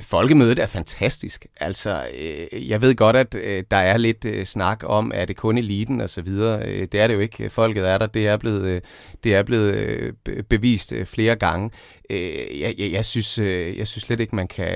Folkemødet 0.00 0.58
er 0.58 0.66
fantastisk. 0.66 1.46
Altså, 1.56 2.04
øh, 2.18 2.68
jeg 2.68 2.80
ved 2.80 2.94
godt, 2.94 3.16
at 3.16 3.34
øh, 3.34 3.64
der 3.70 3.76
er 3.76 3.96
lidt 3.96 4.24
øh, 4.24 4.46
snak 4.46 4.82
om, 4.86 5.12
at 5.14 5.28
det 5.28 5.36
kun 5.36 5.58
eliten 5.58 6.00
og 6.00 6.10
så 6.10 6.22
videre. 6.22 6.86
Det 6.86 7.00
er 7.00 7.06
det 7.06 7.14
jo 7.14 7.20
ikke. 7.20 7.50
Folket 7.50 7.88
er 7.88 7.98
der. 7.98 8.06
Det 8.06 8.26
er 8.26 8.36
blevet, 8.36 8.84
det 9.24 9.34
er 9.34 9.42
blevet 9.42 10.14
bevist 10.48 10.94
flere 11.04 11.36
gange. 11.36 11.70
Jeg, 12.10 12.74
jeg, 12.78 12.92
jeg, 12.92 13.04
synes, 13.04 13.38
jeg 13.38 13.88
synes 13.88 14.04
slet 14.04 14.20
ikke, 14.20 14.36
man 14.36 14.48
kan, 14.48 14.72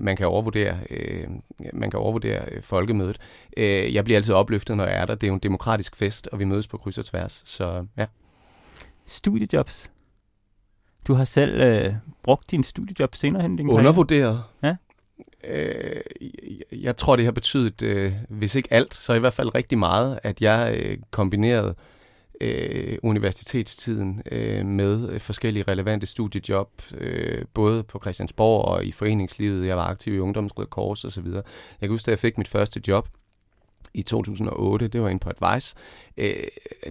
man 0.00 0.16
kan 0.16 0.26
overvurdere, 0.26 0.76
man 1.72 1.90
kan 1.90 2.00
overvurdere 2.00 2.42
folkemødet. 2.60 3.18
Jeg 3.56 4.04
bliver 4.04 4.18
altid 4.18 4.34
opløftet, 4.34 4.76
når 4.76 4.84
jeg 4.84 4.94
er 4.94 5.04
der. 5.04 5.14
Det 5.14 5.26
er 5.26 5.28
jo 5.28 5.34
en 5.34 5.40
demokratisk 5.40 5.96
fest, 5.96 6.28
og 6.32 6.38
vi 6.38 6.44
mødes 6.44 6.66
på 6.68 6.76
kryds 6.76 6.98
og 6.98 7.04
tværs. 7.04 7.42
Så 7.44 7.86
ja. 7.98 8.06
Studiejobs. 9.06 9.91
Du 11.08 11.14
har 11.14 11.24
selv 11.24 11.60
øh, 11.60 11.94
brugt 12.22 12.50
din 12.50 12.62
studiejob 12.62 13.14
senere 13.14 13.42
hen 13.42 13.56
din 13.56 13.68
Undervurderet. 13.68 14.42
Ja. 14.62 14.76
Øh, 15.44 16.02
jeg 16.72 16.96
tror, 16.96 17.16
det 17.16 17.24
har 17.24 17.32
betydet, 17.32 17.82
øh, 17.82 18.12
hvis 18.28 18.54
ikke 18.54 18.72
alt, 18.72 18.94
så 18.94 19.14
i 19.14 19.18
hvert 19.18 19.32
fald 19.32 19.54
rigtig 19.54 19.78
meget, 19.78 20.18
at 20.22 20.42
jeg 20.42 20.74
øh, 20.76 20.98
kombinerede 21.10 21.74
øh, 22.40 22.98
universitetstiden 23.02 24.22
øh, 24.32 24.66
med 24.66 25.08
øh, 25.10 25.20
forskellige 25.20 25.64
relevante 25.68 26.06
studiejob, 26.06 26.70
øh, 26.94 27.44
både 27.54 27.82
på 27.82 27.98
Christiansborg 28.02 28.64
og 28.64 28.84
i 28.84 28.92
foreningslivet. 28.92 29.66
Jeg 29.66 29.76
var 29.76 29.86
aktiv 29.86 30.14
i 30.14 30.18
Ungdomsrød 30.18 30.66
Kors 30.66 31.04
osv. 31.04 31.26
Jeg 31.26 31.42
kan 31.80 31.90
huske, 31.90 32.06
da 32.06 32.10
jeg 32.10 32.18
fik 32.18 32.38
mit 32.38 32.48
første 32.48 32.80
job, 32.88 33.08
i 33.94 34.02
2008, 34.02 34.88
det 34.88 35.02
var 35.02 35.08
inde 35.08 35.20
på 35.20 35.30
Advice. 35.30 35.74
Øh, 36.16 36.34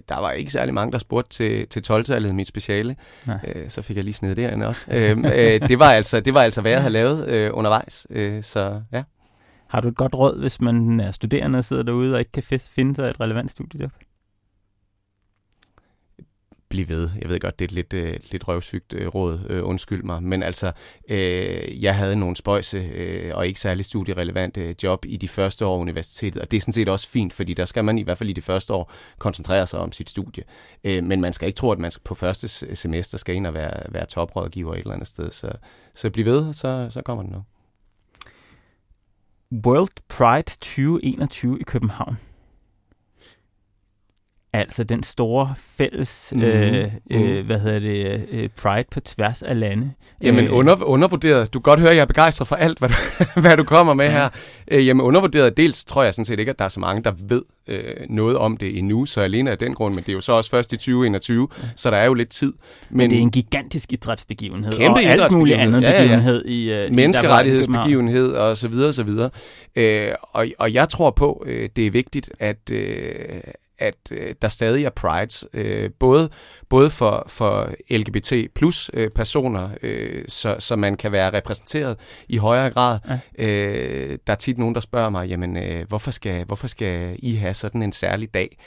der 0.08 0.20
var 0.20 0.30
ikke 0.30 0.52
særlig 0.52 0.74
mange, 0.74 0.92
der 0.92 0.98
spurgte 0.98 1.30
til, 1.30 1.68
til 1.68 1.92
12-tallet, 1.92 2.34
mit 2.34 2.46
speciale. 2.46 2.96
Øh, 3.28 3.68
så 3.68 3.82
fik 3.82 3.96
jeg 3.96 4.04
lige 4.04 4.14
sned 4.14 4.34
derinde 4.34 4.66
også. 4.66 4.86
øh, 4.90 5.18
øh, 5.18 5.68
det, 5.68 5.78
var 5.78 5.92
altså, 5.92 6.20
det 6.20 6.34
var 6.34 6.42
altså, 6.42 6.60
hvad 6.60 6.70
jeg 6.72 6.80
havde 6.80 6.92
lavet 6.92 7.28
øh, 7.28 7.50
undervejs. 7.54 8.06
Øh, 8.10 8.42
så 8.42 8.82
ja. 8.92 9.02
Har 9.68 9.80
du 9.80 9.88
et 9.88 9.96
godt 9.96 10.14
råd, 10.14 10.40
hvis 10.40 10.60
man 10.60 11.00
er 11.00 11.12
studerende 11.12 11.58
og 11.58 11.64
sidder 11.64 11.82
derude 11.82 12.14
og 12.14 12.18
ikke 12.18 12.32
kan 12.32 12.42
finde 12.60 12.94
sig 12.94 13.10
et 13.10 13.20
relevant 13.20 13.50
studiejob? 13.50 13.92
Blive 16.72 16.88
ved. 16.88 17.10
Jeg 17.20 17.28
ved 17.28 17.40
godt, 17.40 17.58
det 17.58 17.64
er 17.64 17.68
et 17.68 17.72
lidt, 17.72 17.92
øh, 17.92 18.16
lidt 18.30 18.48
røvsygt 18.48 18.92
øh, 18.92 19.08
råd, 19.08 19.40
øh, 19.50 19.64
undskyld 19.64 20.02
mig. 20.02 20.22
Men 20.22 20.42
altså, 20.42 20.72
øh, 21.08 21.82
jeg 21.82 21.96
havde 21.96 22.16
nogle 22.16 22.36
spøjse 22.36 22.78
øh, 22.78 23.36
og 23.36 23.46
ikke 23.46 23.60
særlig 23.60 23.84
studierelevante 23.84 24.60
øh, 24.60 24.74
job 24.82 25.04
i 25.04 25.16
de 25.16 25.28
første 25.28 25.66
år 25.66 25.78
universitetet, 25.78 26.42
og 26.42 26.50
det 26.50 26.56
er 26.56 26.60
sådan 26.60 26.72
set 26.72 26.88
også 26.88 27.08
fint, 27.08 27.32
fordi 27.32 27.54
der 27.54 27.64
skal 27.64 27.84
man 27.84 27.98
i 27.98 28.02
hvert 28.02 28.18
fald 28.18 28.30
i 28.30 28.32
de 28.32 28.40
første 28.40 28.72
år 28.74 28.92
koncentrere 29.18 29.66
sig 29.66 29.78
om 29.78 29.92
sit 29.92 30.10
studie. 30.10 30.44
Øh, 30.84 31.04
men 31.04 31.20
man 31.20 31.32
skal 31.32 31.46
ikke 31.46 31.56
tro, 31.56 31.70
at 31.70 31.78
man 31.78 31.92
på 32.04 32.14
første 32.14 32.48
semester 32.74 33.18
skal 33.18 33.34
ind 33.34 33.46
og 33.46 33.54
være, 33.54 33.92
være 33.92 34.06
toprådgiver 34.06 34.74
et 34.74 34.78
eller 34.78 34.94
andet 34.94 35.08
sted. 35.08 35.30
Så, 35.30 35.52
så 35.94 36.10
bliv 36.10 36.24
ved, 36.24 36.52
så, 36.52 36.86
så 36.90 37.02
kommer 37.02 37.22
det 37.22 37.32
nok. 37.32 37.42
World 39.66 39.96
Pride 40.08 40.42
2021 40.42 41.60
i 41.60 41.62
København 41.62 42.16
altså 44.52 44.84
den 44.84 45.02
store 45.02 45.54
fælles, 45.76 46.32
mm. 46.36 46.42
øh, 46.42 46.84
øh, 47.10 47.38
mm. 47.38 47.46
hvad 47.46 47.60
hedder 47.60 47.78
det, 47.78 48.26
øh, 48.30 48.48
pride 48.62 48.84
på 48.90 49.00
tværs 49.00 49.42
af 49.42 49.60
lande. 49.60 49.90
Jamen 50.22 50.44
øh, 50.44 50.56
under, 50.56 50.84
undervurderet. 50.84 51.54
Du 51.54 51.60
kan 51.60 51.62
godt 51.62 51.80
høre, 51.80 51.90
at 51.90 51.96
jeg 51.96 52.02
er 52.02 52.06
begejstret 52.06 52.48
for 52.48 52.56
alt, 52.56 52.78
hvad 52.78 52.88
du, 52.88 52.94
hvad 53.40 53.56
du 53.56 53.64
kommer 53.64 53.94
med 53.94 54.04
ja. 54.04 54.12
her. 54.12 54.28
Øh, 54.70 54.86
jamen 54.86 55.00
undervurderet, 55.00 55.56
dels 55.56 55.84
tror 55.84 56.02
jeg 56.02 56.14
sådan 56.14 56.24
set 56.24 56.38
ikke, 56.38 56.50
at 56.50 56.58
der 56.58 56.64
er 56.64 56.68
så 56.68 56.80
mange, 56.80 57.02
der 57.02 57.12
ved 57.28 57.42
øh, 57.68 57.94
noget 58.08 58.36
om 58.36 58.56
det 58.56 58.78
endnu, 58.78 59.06
så 59.06 59.20
alene 59.20 59.50
af 59.50 59.58
den 59.58 59.74
grund, 59.74 59.94
men 59.94 60.04
det 60.04 60.08
er 60.08 60.14
jo 60.14 60.20
så 60.20 60.32
også 60.32 60.50
først 60.50 60.72
i 60.72 60.76
2021, 60.76 61.48
ja. 61.62 61.68
så 61.76 61.90
der 61.90 61.96
er 61.96 62.04
jo 62.04 62.14
lidt 62.14 62.28
tid. 62.28 62.52
Men, 62.90 62.96
men 62.96 63.10
det 63.10 63.18
er 63.18 63.22
en 63.22 63.30
gigantisk 63.30 63.92
idrætsbegivenhed, 63.92 64.72
kæmpe 64.72 65.00
og 65.00 65.04
alt 65.04 65.32
muligt 65.32 65.58
andet 65.58 65.82
ja, 65.82 65.90
ja, 65.90 65.96
ja. 65.96 66.02
begivenhed. 66.02 66.44
I, 66.44 66.86
uh, 66.86 66.94
Menneskerettighedsbegivenhed 66.94 68.32
og 68.32 68.56
så 68.56 68.68
videre 68.68 68.88
og 68.88 68.94
så 68.94 69.02
videre. 69.02 69.30
Øh, 69.76 70.08
og, 70.22 70.46
og 70.58 70.72
jeg 70.74 70.88
tror 70.88 71.10
på, 71.10 71.44
øh, 71.46 71.68
det 71.76 71.86
er 71.86 71.90
vigtigt, 71.90 72.30
at, 72.40 72.70
øh, 72.72 73.40
at 73.78 73.94
øh, 74.10 74.34
der 74.42 74.48
stadig 74.48 74.84
er 74.84 74.90
prides, 74.90 75.44
øh, 75.52 75.90
både, 76.00 76.30
både 76.68 76.90
for, 76.90 77.24
for 77.28 77.70
LGBT 77.90 78.32
plus 78.54 78.90
øh, 78.94 79.10
personer, 79.10 79.68
øh, 79.82 80.24
så, 80.28 80.56
så 80.58 80.76
man 80.76 80.96
kan 80.96 81.12
være 81.12 81.32
repræsenteret 81.32 81.96
i 82.28 82.36
højere 82.36 82.70
grad. 82.70 82.98
Ja. 83.38 83.44
Øh, 83.44 84.18
der 84.26 84.32
er 84.32 84.36
tit 84.36 84.58
nogen, 84.58 84.74
der 84.74 84.80
spørger 84.80 85.10
mig, 85.10 85.28
jamen 85.28 85.56
øh, 85.56 85.88
hvorfor, 85.88 86.10
skal, 86.10 86.44
hvorfor 86.44 86.66
skal 86.66 87.16
I 87.18 87.34
have 87.34 87.54
sådan 87.54 87.82
en 87.82 87.92
særlig 87.92 88.34
dag? 88.34 88.58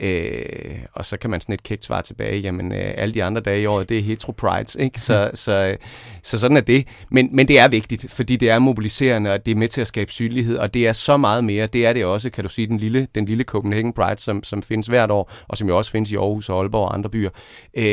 Øh, 0.00 0.78
og 0.92 1.04
så 1.04 1.16
kan 1.16 1.30
man 1.30 1.40
sådan 1.40 1.52
et 1.52 1.62
kægt 1.62 1.84
svar 1.84 2.02
tilbage, 2.02 2.40
jamen 2.40 2.72
øh, 2.72 2.94
alle 2.96 3.14
de 3.14 3.24
andre 3.24 3.40
dage 3.40 3.62
i 3.62 3.66
året, 3.66 3.88
det 3.88 3.98
er 3.98 4.02
hetero 4.02 4.32
prides, 4.32 4.76
ikke? 4.80 5.00
Så, 5.00 5.30
så, 5.34 5.76
så 6.22 6.38
sådan 6.38 6.56
er 6.56 6.60
det. 6.60 6.86
Men, 7.10 7.28
men 7.32 7.48
det 7.48 7.58
er 7.58 7.68
vigtigt, 7.68 8.10
fordi 8.10 8.36
det 8.36 8.50
er 8.50 8.58
mobiliserende, 8.58 9.32
og 9.32 9.46
det 9.46 9.52
er 9.52 9.56
med 9.56 9.68
til 9.68 9.80
at 9.80 9.86
skabe 9.86 10.12
synlighed, 10.12 10.56
og 10.56 10.74
det 10.74 10.88
er 10.88 10.92
så 10.92 11.16
meget 11.16 11.44
mere. 11.44 11.66
Det 11.66 11.86
er 11.86 11.92
det 11.92 12.04
også, 12.04 12.30
kan 12.30 12.44
du 12.44 12.50
sige, 12.50 12.66
den 12.66 12.78
lille, 12.78 13.08
den 13.14 13.24
lille 13.24 13.44
Copenhagen 13.44 13.92
Pride, 13.92 14.20
som, 14.20 14.42
som 14.42 14.62
findes 14.62 14.86
hvert 14.86 15.10
år, 15.10 15.32
og 15.48 15.56
som 15.56 15.68
jo 15.68 15.78
også 15.78 15.90
findes 15.90 16.12
i 16.12 16.16
Aarhus 16.16 16.48
og 16.48 16.60
Aalborg 16.60 16.88
og 16.88 16.94
andre 16.94 17.10
byer. 17.10 17.30
Øh, 17.74 17.84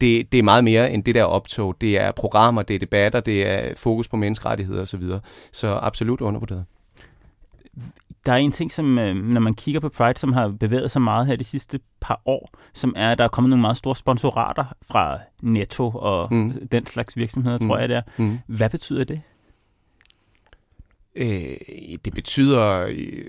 det, 0.00 0.32
det 0.32 0.38
er 0.38 0.42
meget 0.42 0.64
mere 0.64 0.92
end 0.92 1.04
det 1.04 1.14
der 1.14 1.24
optog. 1.24 1.76
Det 1.80 2.00
er 2.00 2.12
programmer, 2.12 2.62
det 2.62 2.74
er 2.74 2.78
debatter, 2.78 3.20
det 3.20 3.48
er 3.48 3.74
fokus 3.76 4.08
på 4.08 4.16
menneskerettigheder 4.16 4.82
osv. 4.82 5.02
Så, 5.02 5.20
så 5.52 5.78
absolut 5.82 6.20
undervurderet 6.20 6.64
der 8.26 8.32
er 8.32 8.36
en 8.36 8.52
ting, 8.52 8.72
som 8.72 8.98
øh, 8.98 9.14
når 9.14 9.40
man 9.40 9.54
kigger 9.54 9.80
på 9.80 9.88
Pride, 9.88 10.18
som 10.18 10.32
har 10.32 10.48
bevæget 10.48 10.90
sig 10.90 11.02
meget 11.02 11.26
her 11.26 11.36
de 11.36 11.44
sidste 11.44 11.80
par 12.00 12.22
år, 12.26 12.50
som 12.74 12.94
er, 12.96 13.12
at 13.12 13.18
der 13.18 13.24
er 13.24 13.28
kommet 13.28 13.50
nogle 13.50 13.60
meget 13.60 13.76
store 13.76 13.96
sponsorater 13.96 14.64
fra 14.90 15.18
Netto 15.42 15.90
og 15.90 16.34
mm. 16.34 16.68
den 16.72 16.86
slags 16.86 17.16
virksomheder, 17.16 17.58
mm. 17.58 17.68
tror 17.68 17.78
jeg 17.78 17.88
det 17.88 17.96
er. 17.96 18.02
Mm. 18.16 18.38
Hvad 18.46 18.70
betyder 18.70 19.04
det? 19.04 19.20
Øh, 21.16 21.96
det 22.04 22.14
betyder, 22.14 22.86
øh, 22.88 23.24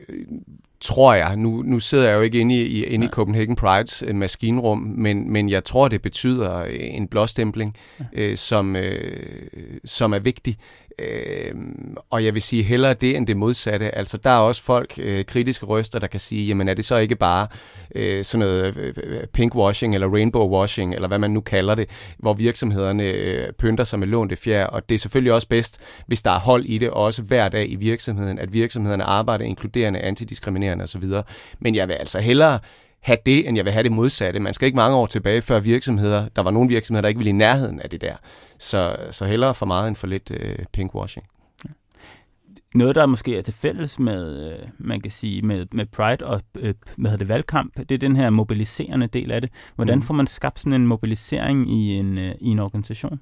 tror 0.82 1.14
jeg, 1.14 1.36
nu, 1.38 1.62
nu 1.62 1.80
sidder 1.80 2.10
jeg 2.10 2.16
jo 2.16 2.22
ikke 2.22 2.40
inde 2.40 2.56
i, 2.56 2.86
inde 2.86 3.06
i 3.06 3.10
Copenhagen 3.10 3.56
Prides 3.56 4.04
øh, 4.08 4.16
maskinrum, 4.16 4.78
men, 4.78 5.32
men 5.32 5.50
jeg 5.50 5.64
tror, 5.64 5.88
det 5.88 6.02
betyder 6.02 6.64
en 6.64 7.08
blåstempling, 7.08 7.76
ja. 8.00 8.06
øh, 8.14 8.38
som, 8.38 8.76
øh, 8.76 9.48
som 9.86 10.14
er 10.14 10.20
vigtig. 10.20 10.58
Øh, 11.00 11.56
og 12.10 12.26
jeg 12.26 12.34
vil 12.34 12.42
sige 12.42 12.64
hellere 12.64 12.94
det 12.94 13.18
end 13.18 13.28
det 13.28 13.38
modsatte. 13.38 13.96
Altså 13.96 14.18
der 14.18 14.30
er 14.30 14.38
også 14.38 14.64
folk, 14.64 14.94
øh, 14.98 15.26
kritiske 15.26 15.66
røster, 15.66 16.00
der 16.00 16.08
kan 16.08 16.20
sige, 16.20 16.48
jamen 16.48 16.68
er 16.68 16.74
det 16.74 16.86
så 16.86 16.98
ikke 16.98 17.16
bare 17.16 17.48
øh, 17.96 18.24
sådan 18.24 18.40
noget 18.40 18.78
øh, 18.78 18.88
øh, 18.88 18.94
øh, 19.04 19.28
pinkwashing 19.28 19.94
eller 19.94 20.08
rainbow 20.08 20.50
washing, 20.50 20.96
eller 20.96 21.08
hvad 21.08 21.20
man 21.20 21.32
nu 21.32 21.42
kalder 21.42 21.76
det, 21.76 21.90
hvor 22.20 22.34
virksomhederne 22.34 23.04
øh, 23.04 23.54
pynter 23.54 23.84
sig 23.84 24.00
med 24.00 24.08
lånte 24.08 24.36
fjer. 24.36 24.66
Og 24.66 24.90
det 24.90 24.96
er 24.96 25.00
selvfølgelig 25.00 25.34
også 25.34 25.48
bedst, 25.48 25.80
hvis 26.08 26.22
der 26.22 26.32
er 26.32 26.40
hold 26.40 26.66
i 26.66 26.78
det, 26.78 26.90
også 26.90 27.22
hver 27.22 27.50
dag 27.50 27.72
i 27.72 27.76
virksomheden, 27.76 28.40
at 28.40 28.54
virksomhederne 28.54 29.04
arbejder 29.04 29.46
inkluderende, 29.46 30.00
antidiskriminerende 30.00 30.84
osv. 30.84 31.04
Men 31.60 31.76
jeg 31.76 31.88
vil 31.88 31.94
altså 31.94 32.20
hellere 32.20 32.60
have 33.04 33.18
det, 33.26 33.48
end 33.48 33.58
jeg 33.58 33.66
vil 33.66 33.74
have 33.74 33.84
det 33.84 33.92
modsatte. 33.92 34.40
Man 34.40 34.54
skal 34.54 34.66
ikke 34.66 34.76
mange 34.76 34.98
år 34.98 35.06
tilbage, 35.06 35.42
før 35.42 35.60
virksomheder, 35.60 36.28
der 36.36 36.42
var 36.42 36.52
nogle 36.52 36.70
virksomheder, 36.70 37.02
der 37.02 37.10
ikke 37.10 37.18
ville 37.18 37.30
i 37.30 37.34
nærheden 37.34 37.80
af 37.80 37.90
det 37.90 38.02
der. 38.02 38.16
Så, 38.60 38.98
så 39.12 39.26
hellere 39.26 39.54
for 39.54 39.66
meget 39.66 39.88
end 39.88 39.96
for 39.96 40.08
lidt 40.08 40.32
øh, 40.32 40.60
pinkwashing. 40.74 41.26
Noget, 42.76 42.96
der 42.96 43.06
måske 43.06 43.38
er 43.38 43.42
til 43.42 43.54
fælles 43.54 44.00
med, 44.00 44.52
øh, 44.54 44.68
man 44.78 45.02
kan 45.02 45.12
sige, 45.12 45.42
med, 45.42 45.66
med 45.72 45.86
Pride 45.86 46.26
og 46.26 46.42
øh, 46.60 46.74
med 46.98 47.18
det 47.18 47.28
valgkamp, 47.28 47.78
det 47.78 47.92
er 47.92 47.98
den 47.98 48.16
her 48.16 48.30
mobiliserende 48.30 49.08
del 49.08 49.32
af 49.32 49.42
det. 49.42 49.50
Hvordan 49.76 49.98
mm. 49.98 50.02
får 50.02 50.14
man 50.14 50.28
skabt 50.28 50.60
sådan 50.60 50.82
en 50.82 50.88
mobilisering 50.88 51.72
i 51.72 51.94
en, 51.94 52.18
øh, 52.18 52.36
i 52.40 52.48
en 52.48 52.60
organisation? 52.60 53.20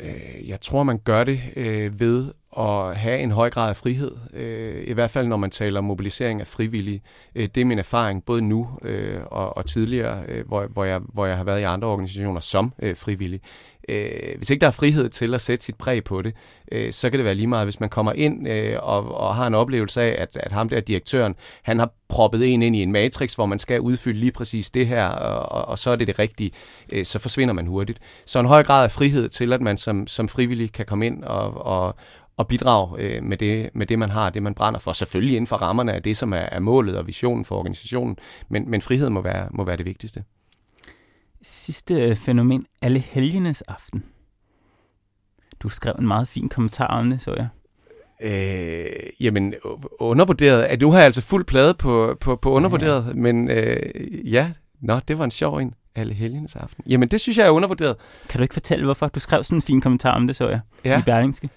Øh, 0.00 0.48
jeg 0.48 0.60
tror, 0.60 0.82
man 0.82 0.98
gør 0.98 1.24
det 1.24 1.40
øh, 1.56 2.00
ved 2.00 2.32
at 2.58 2.96
have 2.96 3.18
en 3.18 3.30
høj 3.30 3.50
grad 3.50 3.68
af 3.68 3.76
frihed. 3.76 4.12
Øh, 4.34 4.84
I 4.86 4.92
hvert 4.92 5.10
fald, 5.10 5.26
når 5.26 5.36
man 5.36 5.50
taler 5.50 5.80
mobilisering 5.80 6.40
af 6.40 6.46
frivillige. 6.46 7.00
Øh, 7.34 7.48
det 7.54 7.60
er 7.60 7.64
min 7.64 7.78
erfaring, 7.78 8.24
både 8.24 8.42
nu 8.42 8.68
øh, 8.82 9.20
og, 9.26 9.56
og 9.56 9.66
tidligere, 9.66 10.22
øh, 10.28 10.46
hvor, 10.46 10.66
hvor, 10.66 10.84
jeg, 10.84 11.00
hvor 11.12 11.26
jeg 11.26 11.36
har 11.36 11.44
været 11.44 11.60
i 11.60 11.64
andre 11.64 11.88
organisationer 11.88 12.40
som 12.40 12.72
øh, 12.82 12.96
frivillig. 12.96 13.40
Øh, 13.88 14.36
hvis 14.36 14.50
ikke 14.50 14.60
der 14.60 14.66
er 14.66 14.70
frihed 14.70 15.08
til 15.08 15.34
at 15.34 15.40
sætte 15.40 15.64
sit 15.64 15.76
præg 15.76 16.04
på 16.04 16.22
det, 16.22 16.34
øh, 16.72 16.92
så 16.92 17.10
kan 17.10 17.18
det 17.18 17.24
være 17.24 17.34
lige 17.34 17.46
meget, 17.46 17.66
hvis 17.66 17.80
man 17.80 17.88
kommer 17.88 18.12
ind 18.12 18.48
øh, 18.48 18.78
og, 18.82 19.14
og 19.14 19.34
har 19.36 19.46
en 19.46 19.54
oplevelse 19.54 20.02
af, 20.02 20.16
at, 20.18 20.36
at 20.36 20.52
ham 20.52 20.68
der 20.68 20.80
direktøren, 20.80 21.34
han 21.62 21.78
har 21.78 21.90
proppet 22.08 22.52
en 22.54 22.62
ind 22.62 22.76
i 22.76 22.82
en 22.82 22.92
matrix, 22.92 23.34
hvor 23.34 23.46
man 23.46 23.58
skal 23.58 23.80
udfylde 23.80 24.18
lige 24.18 24.32
præcis 24.32 24.70
det 24.70 24.86
her, 24.86 25.06
og, 25.06 25.68
og 25.68 25.78
så 25.78 25.90
er 25.90 25.96
det 25.96 26.06
det 26.06 26.18
rigtige, 26.18 26.50
øh, 26.92 27.04
så 27.04 27.18
forsvinder 27.18 27.54
man 27.54 27.66
hurtigt. 27.66 27.98
Så 28.26 28.38
en 28.38 28.46
høj 28.46 28.62
grad 28.62 28.84
af 28.84 28.90
frihed 28.90 29.28
til, 29.28 29.52
at 29.52 29.60
man 29.60 29.76
som, 29.76 30.06
som 30.06 30.28
frivillig 30.28 30.72
kan 30.72 30.86
komme 30.86 31.06
ind 31.06 31.24
og, 31.24 31.66
og, 31.66 31.96
og 32.36 32.48
bidrage 32.48 33.02
øh, 33.02 33.22
med, 33.22 33.36
det, 33.36 33.70
med 33.74 33.86
det, 33.86 33.98
man 33.98 34.10
har, 34.10 34.30
det 34.30 34.42
man 34.42 34.54
brænder 34.54 34.80
for. 34.80 34.92
Selvfølgelig 34.92 35.36
inden 35.36 35.46
for 35.46 35.56
rammerne 35.56 35.92
af 35.92 36.02
det, 36.02 36.16
som 36.16 36.32
er, 36.32 36.36
er 36.36 36.58
målet 36.58 36.98
og 36.98 37.06
visionen 37.06 37.44
for 37.44 37.56
organisationen, 37.56 38.16
men, 38.48 38.70
men 38.70 38.82
frihed 38.82 39.10
må 39.10 39.20
være, 39.20 39.48
må 39.50 39.64
være 39.64 39.76
det 39.76 39.86
vigtigste. 39.86 40.24
Sidste 41.42 42.16
fænomen, 42.16 42.66
alle 42.82 42.98
helgenes 42.98 43.62
aften. 43.62 44.04
Du 45.60 45.68
skrev 45.68 45.94
en 45.98 46.06
meget 46.06 46.28
fin 46.28 46.48
kommentar 46.48 46.86
om 46.86 47.10
det, 47.10 47.22
så 47.22 47.34
jeg. 47.34 47.48
Øh, 48.22 49.10
jamen, 49.20 49.54
undervurderet. 50.00 50.80
Nu 50.80 50.90
har 50.90 50.98
jeg 50.98 51.06
altså 51.06 51.22
fuld 51.22 51.44
plade 51.44 51.74
på, 51.74 52.16
på, 52.20 52.36
på 52.36 52.50
undervurderet, 52.50 53.06
ja, 53.08 53.12
men 53.12 53.50
øh, 53.50 54.32
ja, 54.32 54.52
nå, 54.80 55.00
det 55.08 55.18
var 55.18 55.24
en 55.24 55.30
sjov 55.30 55.56
en. 55.56 55.74
Alle 55.94 56.14
helgens 56.14 56.56
aften. 56.56 56.84
Jamen, 56.86 57.08
det 57.08 57.20
synes 57.20 57.38
jeg 57.38 57.46
er 57.46 57.50
undervurderet. 57.50 57.96
Kan 58.28 58.38
du 58.38 58.42
ikke 58.42 58.54
fortælle, 58.54 58.84
hvorfor 58.84 59.08
du 59.08 59.20
skrev 59.20 59.44
sådan 59.44 59.58
en 59.58 59.62
fin 59.62 59.80
kommentar 59.80 60.14
om 60.14 60.26
det, 60.26 60.36
så 60.36 60.48
jeg, 60.48 60.60
ja. 60.84 60.98
i 60.98 61.02
Berlingske? 61.02 61.48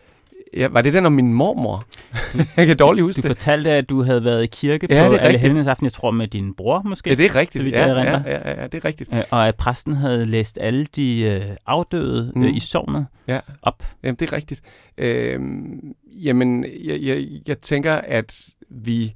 Ja, 0.54 0.68
var 0.68 0.82
det 0.82 0.94
den 0.94 1.06
om 1.06 1.14
min 1.14 1.34
mormor? 1.34 1.86
jeg 2.58 2.68
kan 2.68 2.78
dårligt 2.78 3.04
huske 3.04 3.22
Du 3.22 3.28
fortalte, 3.28 3.72
at 3.72 3.90
du 3.90 4.04
havde 4.04 4.24
været 4.24 4.44
i 4.44 4.48
kirke 4.48 4.88
ja, 4.90 5.08
på 5.08 5.16
alle 5.16 5.40
helgens 5.40 5.68
aften, 5.68 5.86
jeg 5.86 5.94
tror 5.94 6.12
med 6.12 6.28
din 6.28 6.54
bror 6.54 6.82
måske. 6.86 7.10
Ja, 7.10 7.16
det 7.16 7.26
er 7.26 7.36
rigtigt. 7.36 7.72
Ja, 7.72 7.88
ja, 7.88 8.04
ja, 8.04 8.22
ja, 8.26 8.62
ja, 8.62 8.68
det 8.68 8.78
er 8.78 8.86
rigtigt. 8.86 9.10
Og 9.32 9.48
at 9.48 9.56
præsten 9.56 9.94
havde 9.94 10.26
læst 10.26 10.58
alle 10.62 10.86
de 10.86 11.22
øh, 11.24 11.56
afdøde 11.66 12.32
mm. 12.36 12.44
øh, 12.44 12.56
i 12.56 12.60
sovnet 12.60 13.08
ja. 13.28 13.40
op. 13.62 13.84
Jamen, 14.04 14.16
det 14.16 14.28
er 14.28 14.34
rigtigt. 14.34 14.62
Øhm, 14.98 15.94
jamen, 16.14 16.66
jeg, 16.84 17.02
jeg, 17.02 17.26
jeg 17.48 17.60
tænker, 17.60 17.94
at 17.94 18.50
vi 18.70 19.14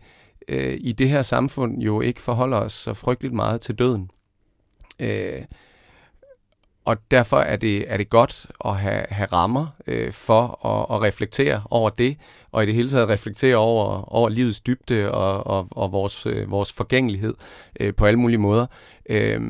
øh, 0.50 0.78
i 0.80 0.92
det 0.92 1.10
her 1.10 1.22
samfund 1.22 1.82
jo 1.82 2.02
ikke 2.02 2.22
forholder 2.22 2.58
os 2.58 2.74
så 2.74 2.94
frygteligt 2.94 3.34
meget 3.34 3.62
til 3.62 3.76
døden. 3.76 4.10
Øh, 5.00 5.44
og 6.90 6.98
derfor 7.12 7.38
er 7.38 7.56
det, 7.56 7.92
er 7.92 7.98
det 7.98 8.10
godt 8.10 8.46
at 8.66 8.76
have, 8.76 9.06
have 9.10 9.28
rammer 9.34 9.68
øh, 9.88 10.12
for 10.12 10.66
at, 10.66 10.96
at 10.96 11.02
reflektere 11.02 11.62
over 11.70 11.90
det, 11.90 12.18
og 12.52 12.64
i 12.64 12.66
det 12.66 12.76
hele 12.76 12.90
taget 12.90 13.10
reflektere 13.10 13.56
over, 13.56 14.14
over 14.14 14.30
livets 14.30 14.62
dybde 14.62 15.12
og, 15.12 15.48
og, 15.48 15.68
og 15.72 15.92
vores, 15.92 16.26
øh, 16.26 16.52
vores 16.52 16.74
forgængelighed 16.74 17.34
øh, 17.80 17.94
på 17.96 18.06
alle 18.06 18.20
mulige 18.20 18.38
måder. 18.38 18.66
Øh, 19.10 19.42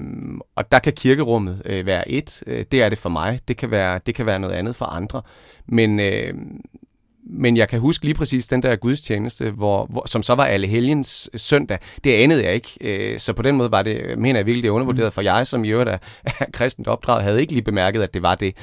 og 0.56 0.72
der 0.72 0.80
kan 0.80 0.94
kirkerummet 0.94 1.62
øh, 1.66 1.86
være 1.86 2.10
et. 2.12 2.44
Øh, 2.48 2.66
det 2.72 2.82
er 2.82 2.90
det 2.90 2.98
for 2.98 3.10
mig. 3.10 3.40
Det 3.48 3.58
kan 3.58 3.72
være, 3.72 4.00
det 4.06 4.16
kan 4.16 4.26
være 4.26 4.40
noget 4.40 4.56
andet 4.56 4.76
for 4.76 4.86
andre. 4.86 5.22
Men, 5.66 6.00
øh, 6.00 6.34
men 7.24 7.58
jeg 7.58 7.70
kan 7.70 7.80
huske 7.80 8.06
lige 8.06 8.16
præcis 8.16 8.48
den 8.48 8.64
der 8.64 8.76
gudstjeneste, 8.76 9.52
hvor, 9.52 9.86
hvor, 9.86 10.08
som 10.08 10.24
så 10.24 10.36
var 10.36 10.46
alle 10.46 10.68
helgens 10.68 11.30
søndag. 11.36 11.80
Det 12.04 12.14
anede 12.14 12.44
jeg 12.44 12.54
ikke. 12.54 12.78
Øh, 12.82 13.20
så 13.20 13.34
på 13.34 13.42
den 13.42 13.56
måde 13.56 13.72
var 13.72 13.82
det, 13.82 14.20
mener 14.20 14.40
jeg 14.40 14.46
virkelig, 14.46 14.64
det 14.64 14.70
er 14.70 14.74
undervurderet. 14.74 15.08
Mm. 15.08 15.12
For 15.12 15.22
jeg, 15.22 15.48
som 15.48 15.64
i 15.64 15.70
øvrigt 15.70 15.90
er 15.90 15.98
kristent 16.54 16.88
opdraget, 16.88 17.24
havde 17.24 17.42
ikke 17.42 17.54
lige 17.54 17.64
bemærket, 17.64 18.02
at 18.02 18.14
det 18.14 18.22
var 18.22 18.36
det. 18.36 18.56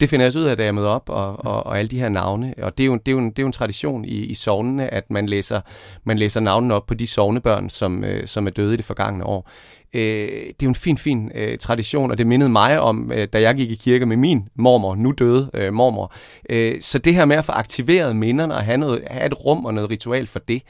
Det 0.00 0.08
finder 0.08 0.26
jeg 0.26 0.32
så 0.32 0.38
ud 0.38 0.44
af, 0.44 0.56
da 0.56 0.64
jeg 0.64 0.74
møder 0.74 0.88
op, 0.88 1.08
og, 1.08 1.46
og, 1.46 1.66
og 1.66 1.78
alle 1.78 1.88
de 1.88 1.98
her 1.98 2.08
navne. 2.08 2.54
Og 2.62 2.78
det 2.78 2.84
er 2.84 2.86
jo, 2.86 2.94
det 2.94 3.08
er 3.08 3.12
jo, 3.12 3.18
en, 3.18 3.30
det 3.30 3.38
er 3.38 3.42
jo 3.42 3.46
en 3.46 3.52
tradition 3.52 4.04
i, 4.04 4.24
i 4.24 4.34
sovnene, 4.34 4.94
at 4.94 5.10
man 5.10 5.26
læser, 5.26 5.60
man 6.04 6.18
læser 6.18 6.40
navnene 6.40 6.74
op 6.74 6.86
på 6.86 6.94
de 6.94 7.06
sovnebørn, 7.06 7.68
som, 7.68 8.04
øh, 8.04 8.26
som 8.26 8.46
er 8.46 8.50
døde 8.50 8.74
i 8.74 8.76
det 8.76 8.84
forgangne 8.84 9.26
år. 9.26 9.50
Øh, 9.94 10.02
det 10.28 10.48
er 10.48 10.54
jo 10.62 10.68
en 10.68 10.74
fin, 10.74 10.98
fin 10.98 11.30
øh, 11.34 11.58
tradition, 11.58 12.10
og 12.10 12.18
det 12.18 12.26
mindede 12.26 12.50
mig 12.50 12.80
om, 12.80 13.12
øh, 13.12 13.28
da 13.32 13.40
jeg 13.40 13.54
gik 13.54 13.70
i 13.70 13.74
kirke 13.74 14.06
med 14.06 14.16
min 14.16 14.48
mormor, 14.54 14.94
nu 14.94 15.12
døde 15.12 15.50
øh, 15.54 15.72
mormor. 15.72 16.12
Øh, 16.50 16.80
så 16.80 16.98
det 16.98 17.14
her 17.14 17.24
med 17.24 17.36
at 17.36 17.44
få 17.44 17.52
aktiveret 17.52 18.16
minderne 18.16 18.54
og 18.54 18.62
have, 18.62 18.78
noget, 18.78 19.02
have 19.10 19.26
et 19.26 19.44
rum 19.44 19.64
og 19.64 19.74
noget 19.74 19.90
ritual 19.90 20.26
for 20.26 20.38
det, 20.38 20.62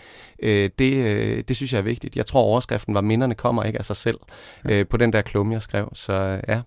øh, 0.43 0.71
det, 0.79 0.95
øh, 0.95 1.45
det 1.49 1.57
synes 1.57 1.73
jeg 1.73 1.79
er 1.79 1.83
vigtigt. 1.83 2.17
Jeg 2.17 2.27
tror, 2.27 2.41
overskriften 2.41 2.95
var, 2.95 3.01
minderne 3.01 3.35
kommer 3.35 3.65
ikke 3.65 3.79
af 3.79 3.85
sig 3.85 3.97
selv, 3.97 4.19
øh, 4.71 4.87
på 4.87 4.97
den 4.97 5.13
der 5.13 5.23
klumme, 5.23 5.53
jeg 5.53 5.63
skrev. 5.63 5.89
Så 5.93 6.41
ja. 6.49 6.61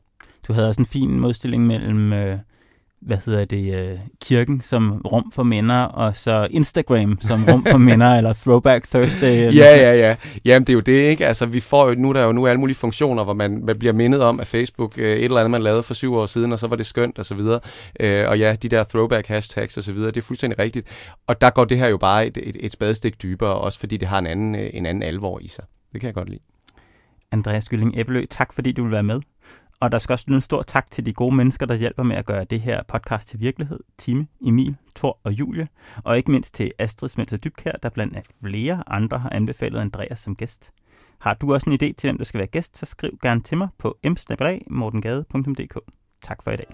Du 0.48 0.54
havde 0.54 0.68
også 0.68 0.82
en 0.82 0.86
fin 0.86 1.20
modstilling 1.20 1.68
mellem... 1.68 2.14
Øh 2.14 2.38
hvad 3.02 3.18
hedder 3.26 3.46
det, 3.46 3.92
øh, 3.92 4.00
kirken 4.22 4.62
som 4.62 5.02
rum 5.12 5.32
for 5.32 5.44
minder, 5.44 5.76
og 5.76 6.18
så 6.18 6.48
Instagram 6.52 7.18
som 7.22 7.46
rum 7.52 7.66
for 7.66 7.78
minder, 7.90 8.16
eller 8.16 8.34
Throwback 8.34 8.88
Thursday. 8.90 9.48
Eller 9.48 9.66
ja, 9.66 9.78
ja, 9.78 9.96
ja. 9.96 10.16
Jamen, 10.46 10.68
det 10.68 10.74
er 10.74 10.74
jo 10.74 10.80
det, 10.80 11.10
ikke? 11.10 11.28
Altså, 11.28 11.46
vi 11.46 11.60
får 11.60 11.90
jo, 11.90 11.96
nu 11.96 12.14
der 12.14 12.20
er 12.20 12.26
jo 12.26 12.32
nu 12.32 12.48
alle 12.48 12.60
mulige 12.60 12.76
funktioner, 12.76 13.24
hvor 13.24 13.34
man, 13.34 13.66
man 13.66 13.80
bliver 13.80 13.94
mindet 13.94 14.22
om, 14.22 14.40
at 14.40 14.48
Facebook 14.48 14.98
øh, 14.98 15.12
et 15.14 15.24
eller 15.24 15.38
andet, 15.38 15.52
man 15.52 15.62
lavede 15.62 15.84
for 15.84 15.94
syv 15.94 16.14
år 16.16 16.26
siden, 16.26 16.52
og 16.52 16.60
så 16.60 16.68
var 16.68 16.76
det 16.76 16.86
skønt, 16.86 17.20
og 17.20 17.26
så 17.26 17.36
videre. 17.36 17.60
Øh, 18.00 18.30
og 18.30 18.40
ja, 18.40 18.56
de 18.62 18.70
der 18.70 18.84
throwback 18.84 19.28
hashtags 19.28 19.78
og 19.78 19.84
så 19.84 19.94
videre, 19.94 20.12
det 20.12 20.18
er 20.18 20.26
fuldstændig 20.26 20.60
rigtigt. 20.60 20.88
Og 21.28 21.42
der 21.42 21.50
går 21.50 21.66
det 21.66 21.78
her 21.78 21.88
jo 21.88 21.98
bare 21.98 22.28
et, 22.28 22.38
et, 22.44 22.58
et 22.60 22.72
spadestik 22.72 23.22
dybere, 23.22 23.54
også 23.54 23.80
fordi 23.80 23.98
det 23.98 24.08
har 24.08 24.20
en 24.20 24.28
anden, 24.28 24.56
øh, 24.56 24.70
en 24.74 24.86
anden 24.86 25.04
alvor 25.04 25.40
i 25.40 25.48
sig. 25.48 25.64
Det 25.94 26.02
kan 26.02 26.08
jeg 26.08 26.14
godt 26.14 26.30
lide. 26.30 26.42
Andreas 27.32 27.70
Gylling 27.70 27.98
Æbelø, 27.98 28.26
tak 28.30 28.54
fordi 28.54 28.72
du 28.72 28.84
vil 28.84 28.92
være 28.92 29.04
med. 29.04 29.22
Og 29.82 29.92
der 29.92 30.00
skal 30.00 30.14
også 30.14 30.26
lyde 30.28 30.36
en 30.36 30.42
stor 30.42 30.62
tak 30.62 30.92
til 30.92 31.06
de 31.06 31.14
gode 31.14 31.36
mennesker, 31.36 31.66
der 31.66 31.76
hjælper 31.76 32.04
med 32.04 32.16
at 32.16 32.26
gøre 32.26 32.44
det 32.44 32.62
her 32.62 32.84
podcast 32.88 33.28
til 33.30 33.40
virkelighed. 33.40 33.80
Time, 33.98 34.28
Emil, 34.42 34.76
Thor 34.96 35.20
og 35.24 35.32
Julie. 35.32 35.68
Og 36.04 36.18
ikke 36.18 36.32
mindst 36.32 36.54
til 36.54 36.72
Astrid 36.80 37.10
Smelter 37.10 37.38
Dybkær, 37.38 37.72
der 37.72 37.90
blandt 37.90 38.18
flere 38.42 38.84
andre 38.88 39.20
har 39.20 39.30
anbefalet 39.30 39.80
Andreas 39.80 40.20
som 40.20 40.36
gæst. 40.36 40.72
Har 41.20 41.34
du 41.34 41.54
også 41.54 41.70
en 41.70 41.74
idé 41.74 41.94
til, 41.98 42.08
hvem 42.08 42.18
der 42.18 42.26
skal 42.26 42.38
være 42.38 42.48
gæst, 42.48 42.78
så 42.78 42.86
skriv 42.86 43.18
gerne 43.22 43.42
til 43.42 43.58
mig 43.58 43.68
på 43.78 43.98
msnablag.mortengade.dk. 44.04 45.78
Tak 46.22 46.44
for 46.44 46.52
i 46.52 46.56
dag. 46.56 46.68